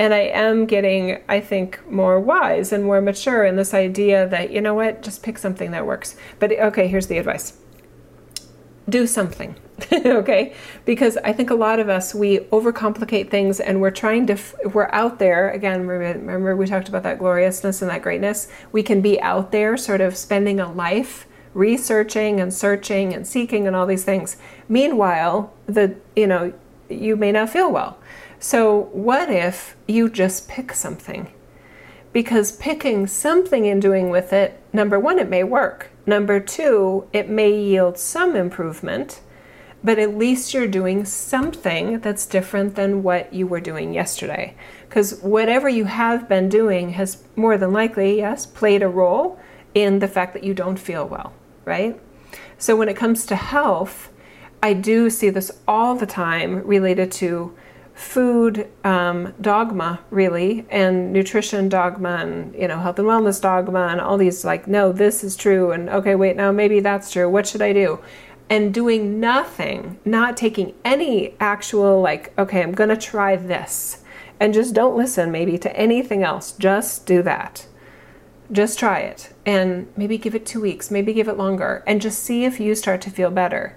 And 0.00 0.14
I 0.14 0.20
am 0.20 0.64
getting, 0.64 1.20
I 1.28 1.40
think, 1.40 1.78
more 1.86 2.18
wise 2.18 2.72
and 2.72 2.84
more 2.84 3.02
mature 3.02 3.44
in 3.44 3.56
this 3.56 3.74
idea 3.74 4.26
that, 4.28 4.50
you 4.50 4.62
know 4.62 4.72
what, 4.72 5.02
just 5.02 5.22
pick 5.22 5.36
something 5.36 5.72
that 5.72 5.84
works. 5.84 6.16
But 6.38 6.52
okay, 6.52 6.88
here's 6.88 7.08
the 7.08 7.18
advice 7.18 7.52
do 8.88 9.06
something. 9.06 9.54
okay? 9.92 10.54
Because 10.86 11.18
I 11.18 11.34
think 11.34 11.50
a 11.50 11.54
lot 11.54 11.80
of 11.80 11.90
us, 11.90 12.14
we 12.14 12.38
overcomplicate 12.38 13.30
things 13.30 13.60
and 13.60 13.82
we're 13.82 13.90
trying 13.90 14.26
to, 14.28 14.38
we're 14.72 14.88
out 14.90 15.18
there. 15.18 15.50
Again, 15.50 15.86
remember 15.86 16.56
we 16.56 16.66
talked 16.66 16.88
about 16.88 17.02
that 17.02 17.18
gloriousness 17.18 17.82
and 17.82 17.90
that 17.90 18.00
greatness? 18.00 18.48
We 18.72 18.82
can 18.82 19.02
be 19.02 19.20
out 19.20 19.52
there 19.52 19.76
sort 19.76 20.00
of 20.00 20.16
spending 20.16 20.60
a 20.60 20.72
life 20.72 21.26
researching 21.52 22.40
and 22.40 22.54
searching 22.54 23.12
and 23.12 23.26
seeking 23.26 23.66
and 23.66 23.76
all 23.76 23.86
these 23.86 24.04
things. 24.04 24.38
Meanwhile, 24.66 25.52
the, 25.66 25.94
you 26.16 26.26
know, 26.26 26.54
you 26.88 27.16
may 27.16 27.32
not 27.32 27.50
feel 27.50 27.70
well. 27.70 27.98
So, 28.42 28.88
what 28.94 29.28
if 29.30 29.76
you 29.86 30.08
just 30.08 30.48
pick 30.48 30.72
something? 30.72 31.30
Because 32.14 32.52
picking 32.52 33.06
something 33.06 33.68
and 33.68 33.82
doing 33.82 34.08
with 34.08 34.32
it, 34.32 34.58
number 34.72 34.98
one, 34.98 35.18
it 35.18 35.28
may 35.28 35.44
work. 35.44 35.90
Number 36.06 36.40
two, 36.40 37.06
it 37.12 37.28
may 37.28 37.52
yield 37.52 37.98
some 37.98 38.34
improvement, 38.34 39.20
but 39.84 39.98
at 39.98 40.16
least 40.16 40.54
you're 40.54 40.66
doing 40.66 41.04
something 41.04 42.00
that's 42.00 42.24
different 42.24 42.76
than 42.76 43.02
what 43.02 43.30
you 43.30 43.46
were 43.46 43.60
doing 43.60 43.92
yesterday. 43.92 44.54
Because 44.88 45.20
whatever 45.20 45.68
you 45.68 45.84
have 45.84 46.26
been 46.26 46.48
doing 46.48 46.94
has 46.94 47.22
more 47.36 47.58
than 47.58 47.74
likely, 47.74 48.16
yes, 48.16 48.46
played 48.46 48.82
a 48.82 48.88
role 48.88 49.38
in 49.74 49.98
the 49.98 50.08
fact 50.08 50.32
that 50.32 50.44
you 50.44 50.54
don't 50.54 50.78
feel 50.78 51.06
well, 51.06 51.34
right? 51.66 52.00
So 52.56 52.74
when 52.74 52.88
it 52.88 52.96
comes 52.96 53.26
to 53.26 53.36
health, 53.36 54.10
I 54.62 54.72
do 54.72 55.10
see 55.10 55.28
this 55.28 55.50
all 55.68 55.94
the 55.94 56.06
time 56.06 56.66
related 56.66 57.12
to 57.12 57.54
food 58.00 58.66
um, 58.82 59.34
dogma, 59.42 60.00
really, 60.10 60.64
and 60.70 61.12
nutrition 61.12 61.68
dogma, 61.68 62.16
and 62.22 62.54
you 62.54 62.66
know, 62.66 62.78
health 62.78 62.98
and 62.98 63.06
wellness 63.06 63.40
dogma, 63.40 63.88
and 63.88 64.00
all 64.00 64.16
these 64.16 64.44
like, 64.44 64.66
no, 64.66 64.90
this 64.90 65.22
is 65.22 65.36
true, 65.36 65.70
and 65.70 65.90
okay, 65.90 66.14
wait, 66.14 66.34
now 66.34 66.50
maybe 66.50 66.80
that's 66.80 67.12
true. 67.12 67.28
What 67.28 67.46
should 67.46 67.60
I 67.60 67.74
do? 67.74 68.00
And 68.48 68.74
doing 68.74 69.20
nothing, 69.20 70.00
not 70.04 70.36
taking 70.36 70.74
any 70.84 71.34
actual 71.38 72.00
like, 72.00 72.32
okay, 72.38 72.62
I'm 72.62 72.72
gonna 72.72 72.96
try 72.96 73.36
this, 73.36 74.02
and 74.40 74.54
just 74.54 74.74
don't 74.74 74.96
listen 74.96 75.30
maybe 75.30 75.58
to 75.58 75.76
anything 75.76 76.22
else. 76.22 76.52
Just 76.52 77.04
do 77.04 77.22
that. 77.22 77.66
Just 78.50 78.78
try 78.78 79.00
it, 79.00 79.32
and 79.44 79.92
maybe 79.94 80.16
give 80.16 80.34
it 80.34 80.46
two 80.46 80.62
weeks, 80.62 80.90
maybe 80.90 81.12
give 81.12 81.28
it 81.28 81.36
longer, 81.36 81.84
and 81.86 82.00
just 82.00 82.24
see 82.24 82.44
if 82.44 82.58
you 82.58 82.74
start 82.74 83.02
to 83.02 83.10
feel 83.10 83.30
better. 83.30 83.76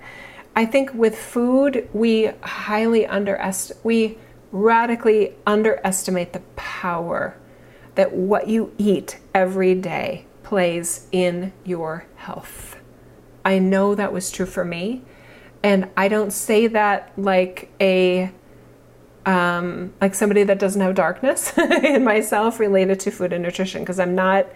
I 0.55 0.65
think 0.65 0.93
with 0.93 1.17
food, 1.17 1.89
we 1.93 2.31
highly 2.43 3.05
underestimate, 3.05 3.83
we 3.83 4.17
radically 4.51 5.33
underestimate 5.47 6.33
the 6.33 6.41
power 6.55 7.35
that 7.95 8.13
what 8.13 8.47
you 8.47 8.73
eat 8.77 9.19
every 9.33 9.73
day 9.75 10.25
plays 10.43 11.07
in 11.11 11.53
your 11.63 12.05
health. 12.15 12.77
I 13.43 13.59
know 13.59 13.95
that 13.95 14.13
was 14.13 14.31
true 14.31 14.45
for 14.45 14.63
me, 14.63 15.01
and 15.63 15.89
I 15.97 16.07
don't 16.07 16.31
say 16.31 16.67
that 16.67 17.11
like 17.17 17.71
a 17.81 18.31
um, 19.25 19.93
like 20.01 20.15
somebody 20.15 20.43
that 20.43 20.59
doesn't 20.59 20.81
have 20.81 20.95
darkness 20.95 21.57
in 21.57 22.03
myself 22.03 22.59
related 22.59 22.99
to 23.01 23.11
food 23.11 23.31
and 23.33 23.41
nutrition 23.41 23.81
because 23.81 23.99
I'm 23.99 24.15
not 24.15 24.47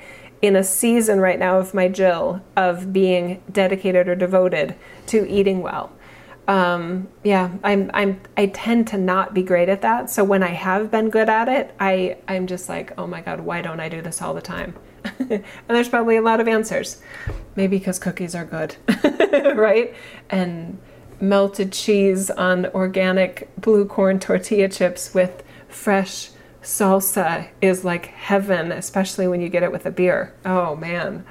in 0.42 0.56
a 0.56 0.64
season 0.64 1.20
right 1.20 1.40
now 1.40 1.58
of 1.58 1.74
my 1.74 1.88
Jill 1.88 2.42
of 2.56 2.94
being 2.94 3.42
dedicated 3.52 4.08
or 4.08 4.16
devoted 4.16 4.76
to 5.08 5.28
eating 5.28 5.62
well. 5.62 5.92
Um, 6.48 7.10
yeah, 7.24 7.52
I'm 7.64 7.92
I'm 7.94 8.22
I 8.38 8.48
tend 8.48 8.88
to 8.88 8.98
not 8.98 9.34
be 9.34 9.44
great 9.44 9.68
at 9.68 9.82
that. 9.82 10.10
So 10.10 10.24
when 10.24 10.44
I 10.44 10.50
have 10.50 10.90
been 10.90 11.10
good 11.10 11.30
at 11.30 11.50
it, 11.50 11.76
I 11.80 12.18
I'm 12.28 12.48
just 12.48 12.70
like, 12.70 12.94
oh 12.98 13.06
my 13.06 13.22
god, 13.22 13.42
why 13.42 13.62
don't 13.62 13.80
I 13.80 13.90
do 13.90 14.02
this 14.02 14.22
all 14.22 14.34
the 14.34 14.42
time? 14.42 14.76
and 15.20 15.44
there's 15.68 15.90
probably 15.90 16.16
a 16.16 16.22
lot 16.22 16.40
of 16.40 16.48
answers. 16.48 17.02
Maybe 17.56 17.78
because 17.78 18.00
cookies 18.00 18.34
are 18.34 18.46
good, 18.46 18.78
right? 19.58 19.94
And 20.30 20.78
melted 21.20 21.72
cheese 21.72 22.30
on 22.30 22.68
organic 22.68 23.50
blue 23.60 23.86
corn 23.86 24.20
tortilla 24.20 24.70
chips 24.70 25.14
with 25.14 25.44
fresh 25.68 26.30
salsa 26.68 27.48
is 27.62 27.86
like 27.86 28.08
heaven, 28.08 28.74
especially 28.74 29.26
when 29.26 29.40
you 29.40 29.48
get 29.48 29.64
it 29.64 29.72
with 29.72 29.86
a 29.86 29.92
beer. 29.92 30.36
Oh 30.46 30.76
man. 30.76 31.26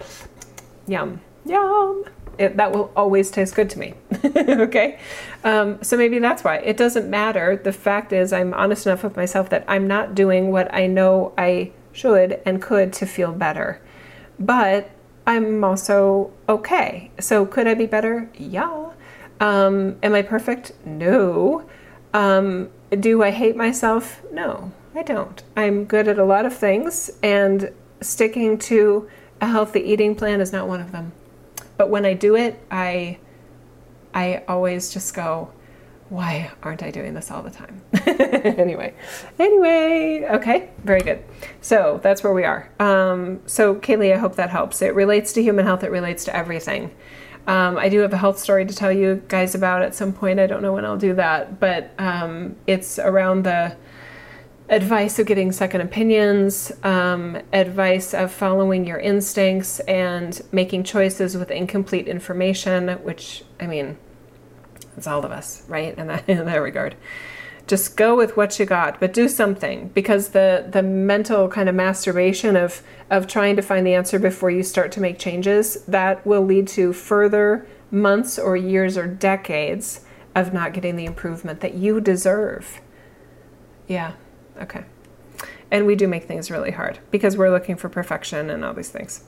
Yum. 0.89 1.21
Yum. 1.45 2.05
It, 2.39 2.57
that 2.57 2.73
will 2.73 2.91
always 2.97 3.31
taste 3.31 3.55
good 3.55 3.69
to 3.71 3.79
me. 3.79 3.95
okay? 4.25 4.99
Um, 5.45 5.83
so 5.83 5.97
maybe 5.97 6.19
that's 6.19 6.43
why. 6.43 6.57
It 6.57 6.79
doesn't 6.79 7.09
matter. 7.09 7.57
The 7.57 7.73
fact 7.73 8.13
is, 8.13 8.33
I'm 8.33 8.55
honest 8.55 8.87
enough 8.87 9.03
with 9.05 9.17
myself 9.17 9.51
that 9.51 9.65
I'm 9.69 9.87
not 9.87 10.15
doing 10.15 10.51
what 10.51 10.73
I 10.75 10.87
know 10.87 11.35
I 11.37 11.73
should 11.93 12.41
and 12.47 12.61
could 12.61 12.93
to 12.95 13.07
feel 13.07 13.33
better. 13.33 13.81
But 14.39 14.91
I'm 15.27 15.65
also 15.65 16.33
okay. 16.49 17.11
So 17.21 17.45
could 17.45 17.67
I 17.67 17.75
be 17.75 17.87
better? 17.87 18.31
Yeah. 18.37 18.91
Um, 19.41 19.97
am 20.03 20.15
I 20.15 20.23
perfect? 20.23 20.73
No. 20.85 21.69
Um, 22.15 22.71
do 22.91 23.23
I 23.23 23.31
hate 23.31 23.57
myself? 23.57 24.23
No. 24.33 24.73
I 24.97 25.03
don't. 25.03 25.43
I'm 25.57 25.85
good 25.85 26.09
at 26.09 26.19
a 26.19 26.25
lot 26.25 26.47
of 26.47 26.57
things, 26.57 27.11
and 27.23 27.71
sticking 28.01 28.57
to 28.59 29.09
a 29.43 29.47
healthy 29.47 29.81
eating 29.81 30.15
plan 30.15 30.41
is 30.41 30.53
not 30.53 30.67
one 30.67 30.81
of 30.81 30.93
them. 30.93 31.13
But 31.77 31.91
when 31.91 32.07
I 32.07 32.15
do 32.15 32.35
it, 32.35 32.59
I 32.71 33.19
I 34.15 34.43
always 34.49 34.91
just 34.91 35.15
go, 35.15 35.51
why 36.09 36.51
aren't 36.63 36.83
I 36.83 36.91
doing 36.91 37.13
this 37.13 37.31
all 37.31 37.43
the 37.43 37.51
time? 37.51 37.83
anyway, 38.07 38.95
anyway, 39.39 40.27
okay, 40.31 40.71
very 40.83 41.03
good. 41.03 41.23
So 41.61 42.01
that's 42.03 42.25
where 42.25 42.33
we 42.33 42.45
are. 42.45 42.71
Um, 42.81 43.41
so, 43.47 43.75
Kaylee, 43.75 44.15
I 44.15 44.17
hope 44.17 44.37
that 44.37 44.49
helps. 44.49 44.81
It 44.81 44.95
relates 44.95 45.35
to 45.35 45.43
human 45.43 45.67
health, 45.67 45.85
it 45.85 45.91
relates 45.91 46.25
to 46.25 46.35
everything. 46.35 46.95
Um, 47.47 47.79
I 47.79 47.89
do 47.89 48.01
have 48.01 48.13
a 48.13 48.17
health 48.17 48.39
story 48.39 48.67
to 48.67 48.75
tell 48.75 48.91
you 48.91 49.23
guys 49.29 49.55
about 49.55 49.83
at 49.83 49.95
some 49.95 50.13
point. 50.13 50.41
I 50.41 50.47
don't 50.47 50.63
know 50.63 50.73
when 50.73 50.85
I'll 50.85 50.97
do 50.97 51.15
that, 51.15 51.61
but 51.61 51.93
um, 51.99 52.57
it's 52.67 52.99
around 52.99 53.45
the 53.45 53.77
advice 54.69 55.19
of 55.19 55.27
getting 55.27 55.53
second 55.53 55.81
opinions, 55.81 56.73
um, 56.83 57.39
advice 57.53 58.13
of 58.13 58.33
following 58.33 58.85
your 58.85 58.99
instincts 58.99 59.79
and 59.81 60.41
making 60.51 60.83
choices 60.83 61.37
with 61.37 61.51
incomplete 61.53 62.09
information, 62.09 62.89
which, 63.05 63.45
I 63.61 63.69
mean, 63.69 63.97
it's 64.97 65.07
all 65.07 65.25
of 65.25 65.31
us, 65.31 65.63
right? 65.69 65.97
In 65.97 66.11
in 66.27 66.47
that 66.47 66.57
regard. 66.57 66.97
Just 67.67 67.97
go 67.97 68.17
with 68.17 68.37
what 68.37 68.59
you 68.59 68.67
got, 68.67 69.01
but 69.01 69.13
do 69.13 69.29
something 69.29 69.89
because 69.89 70.29
the, 70.29 70.67
the 70.71 70.83
mental 70.83 71.49
kind 71.49 71.69
of 71.69 71.75
masturbation 71.75 72.55
of, 72.55 72.83
of 73.11 73.27
trying 73.27 73.57
to 73.57 73.63
find 73.63 73.87
the 73.87 73.95
answer 73.95 74.19
before 74.19 74.51
you 74.51 74.63
start 74.63 74.93
to 74.93 75.01
make 75.01 75.19
changes, 75.19 75.83
that 75.87 76.25
will 76.25 76.43
lead 76.43 76.69
to 76.69 76.93
further 76.93 77.67
months 77.91 78.39
or 78.39 78.57
years 78.57 78.97
or 78.97 79.07
decades 79.07 80.05
of 80.35 80.53
not 80.53 80.73
getting 80.73 80.95
the 80.95 81.07
improvement 81.07 81.61
that 81.61 81.75
you 81.75 82.01
deserve. 82.01 82.81
Yeah, 83.89 84.13
Okay. 84.61 84.85
And 85.71 85.87
we 85.87 85.97
do 85.97 86.07
make 86.07 86.25
things 86.25 86.51
really 86.51 86.71
hard 86.71 87.01
because 87.11 87.37
we're 87.37 87.51
looking 87.51 87.77
for 87.77 87.89
perfection 87.89 88.51
and 88.51 88.65
all 88.65 88.73
these 88.73 88.91
things. 88.91 89.25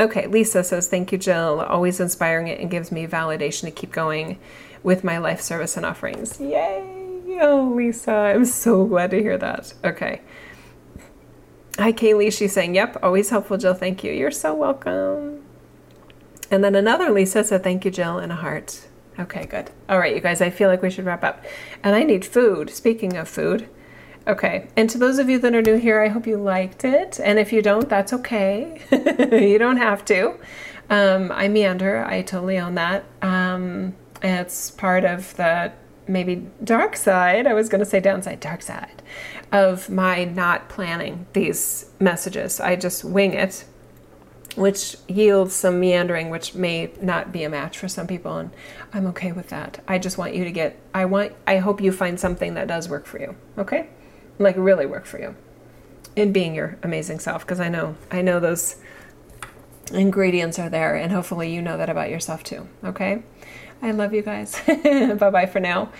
Okay, 0.00 0.26
Lisa 0.28 0.62
says, 0.62 0.88
Thank 0.88 1.10
you, 1.10 1.18
Jill. 1.18 1.60
Always 1.60 1.98
inspiring 1.98 2.46
it 2.46 2.60
and 2.60 2.70
gives 2.70 2.92
me 2.92 3.06
validation 3.06 3.62
to 3.62 3.70
keep 3.72 3.90
going 3.90 4.38
with 4.82 5.02
my 5.02 5.18
life 5.18 5.40
service 5.40 5.76
and 5.76 5.84
offerings. 5.84 6.40
Yay! 6.40 6.97
Oh, 7.40 7.72
Lisa, 7.74 8.12
I'm 8.12 8.44
so 8.44 8.84
glad 8.84 9.12
to 9.12 9.22
hear 9.22 9.38
that. 9.38 9.72
Okay. 9.84 10.22
Hi, 11.78 11.92
Kaylee. 11.92 12.32
She's 12.32 12.52
saying, 12.52 12.74
Yep, 12.74 12.98
always 13.02 13.30
helpful, 13.30 13.56
Jill. 13.56 13.74
Thank 13.74 14.02
you. 14.02 14.12
You're 14.12 14.32
so 14.32 14.54
welcome. 14.54 15.44
And 16.50 16.64
then 16.64 16.74
another 16.74 17.10
Lisa 17.10 17.44
said, 17.44 17.62
Thank 17.62 17.84
you, 17.84 17.90
Jill, 17.90 18.18
and 18.18 18.32
a 18.32 18.36
heart. 18.36 18.88
Okay, 19.18 19.46
good. 19.46 19.70
All 19.88 19.98
right, 19.98 20.14
you 20.14 20.20
guys, 20.20 20.40
I 20.40 20.50
feel 20.50 20.68
like 20.68 20.82
we 20.82 20.90
should 20.90 21.04
wrap 21.04 21.22
up. 21.22 21.44
And 21.82 21.94
I 21.94 22.02
need 22.02 22.24
food. 22.24 22.70
Speaking 22.70 23.16
of 23.16 23.28
food, 23.28 23.68
Okay, 24.28 24.68
and 24.76 24.90
to 24.90 24.98
those 24.98 25.18
of 25.18 25.30
you 25.30 25.38
that 25.38 25.54
are 25.54 25.62
new 25.62 25.76
here, 25.76 26.02
I 26.02 26.08
hope 26.08 26.26
you 26.26 26.36
liked 26.36 26.84
it. 26.84 27.18
And 27.18 27.38
if 27.38 27.50
you 27.50 27.62
don't, 27.62 27.88
that's 27.88 28.12
okay. 28.12 28.78
you 28.92 29.58
don't 29.58 29.78
have 29.78 30.04
to. 30.04 30.34
Um, 30.90 31.32
I 31.32 31.48
meander, 31.48 32.04
I 32.04 32.20
totally 32.20 32.58
own 32.58 32.74
that. 32.74 33.06
Um, 33.22 33.94
it's 34.22 34.70
part 34.70 35.06
of 35.06 35.34
the 35.36 35.72
maybe 36.08 36.46
dark 36.62 36.96
side, 36.96 37.46
I 37.46 37.54
was 37.54 37.68
going 37.68 37.80
to 37.80 37.84
say 37.84 38.00
downside, 38.00 38.40
dark 38.40 38.62
side, 38.62 39.02
of 39.52 39.90
my 39.90 40.24
not 40.24 40.68
planning 40.68 41.26
these 41.32 41.90
messages. 42.00 42.60
I 42.60 42.76
just 42.76 43.04
wing 43.04 43.34
it, 43.34 43.64
which 44.56 44.96
yields 45.06 45.54
some 45.54 45.78
meandering, 45.80 46.30
which 46.30 46.54
may 46.54 46.92
not 47.00 47.32
be 47.32 47.44
a 47.44 47.48
match 47.48 47.78
for 47.78 47.88
some 47.88 48.06
people. 48.06 48.36
And 48.36 48.50
I'm 48.92 49.06
okay 49.08 49.32
with 49.32 49.48
that. 49.50 49.82
I 49.86 49.98
just 49.98 50.18
want 50.18 50.34
you 50.34 50.44
to 50.44 50.50
get, 50.50 50.78
I 50.94 51.04
want, 51.04 51.32
I 51.46 51.58
hope 51.58 51.80
you 51.80 51.92
find 51.92 52.18
something 52.18 52.54
that 52.54 52.66
does 52.66 52.88
work 52.88 53.06
for 53.06 53.20
you. 53.20 53.36
Okay? 53.56 53.88
like 54.38 54.56
really 54.56 54.86
work 54.86 55.04
for 55.04 55.20
you 55.20 55.34
in 56.16 56.32
being 56.32 56.54
your 56.54 56.78
amazing 56.82 57.18
self 57.18 57.42
because 57.42 57.60
I 57.60 57.68
know 57.68 57.96
I 58.10 58.22
know 58.22 58.40
those 58.40 58.76
ingredients 59.92 60.58
are 60.58 60.68
there 60.68 60.94
and 60.94 61.12
hopefully 61.12 61.52
you 61.52 61.62
know 61.62 61.76
that 61.76 61.88
about 61.88 62.10
yourself 62.10 62.44
too. 62.44 62.68
Okay? 62.84 63.22
I 63.82 63.92
love 63.92 64.12
you 64.12 64.22
guys. 64.22 64.60
Bye-bye 64.66 65.46
for 65.46 65.60
now. 65.60 65.90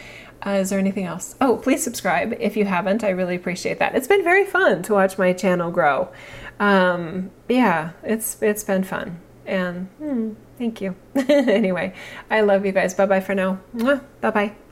Uh, 0.45 0.51
is 0.51 0.71
there 0.71 0.79
anything 0.79 1.05
else? 1.05 1.35
Oh, 1.41 1.57
please 1.57 1.83
subscribe 1.83 2.35
if 2.39 2.57
you 2.57 2.65
haven't. 2.65 3.03
I 3.03 3.11
really 3.11 3.35
appreciate 3.35 3.79
that. 3.81 3.95
It's 3.95 4.07
been 4.07 4.23
very 4.23 4.45
fun 4.45 4.83
to 4.85 4.95
watch 4.95 5.19
my 5.19 5.33
channel 5.33 5.71
grow. 5.71 6.09
Um, 6.61 7.31
yeah, 7.49 7.91
it's 8.03 8.41
it's 8.43 8.63
been 8.63 8.85
fun. 8.85 9.21
And 9.47 9.87
hmm, 9.99 10.33
thank 10.57 10.81
you. 10.81 10.95
anyway, 11.29 11.93
I 12.31 12.43
love 12.43 12.65
you 12.65 12.73
guys. 12.73 12.95
Bye 12.95 13.07
bye 13.07 13.21
for 13.21 13.35
now. 13.35 13.59
Bye 13.75 14.31
bye. 14.31 14.68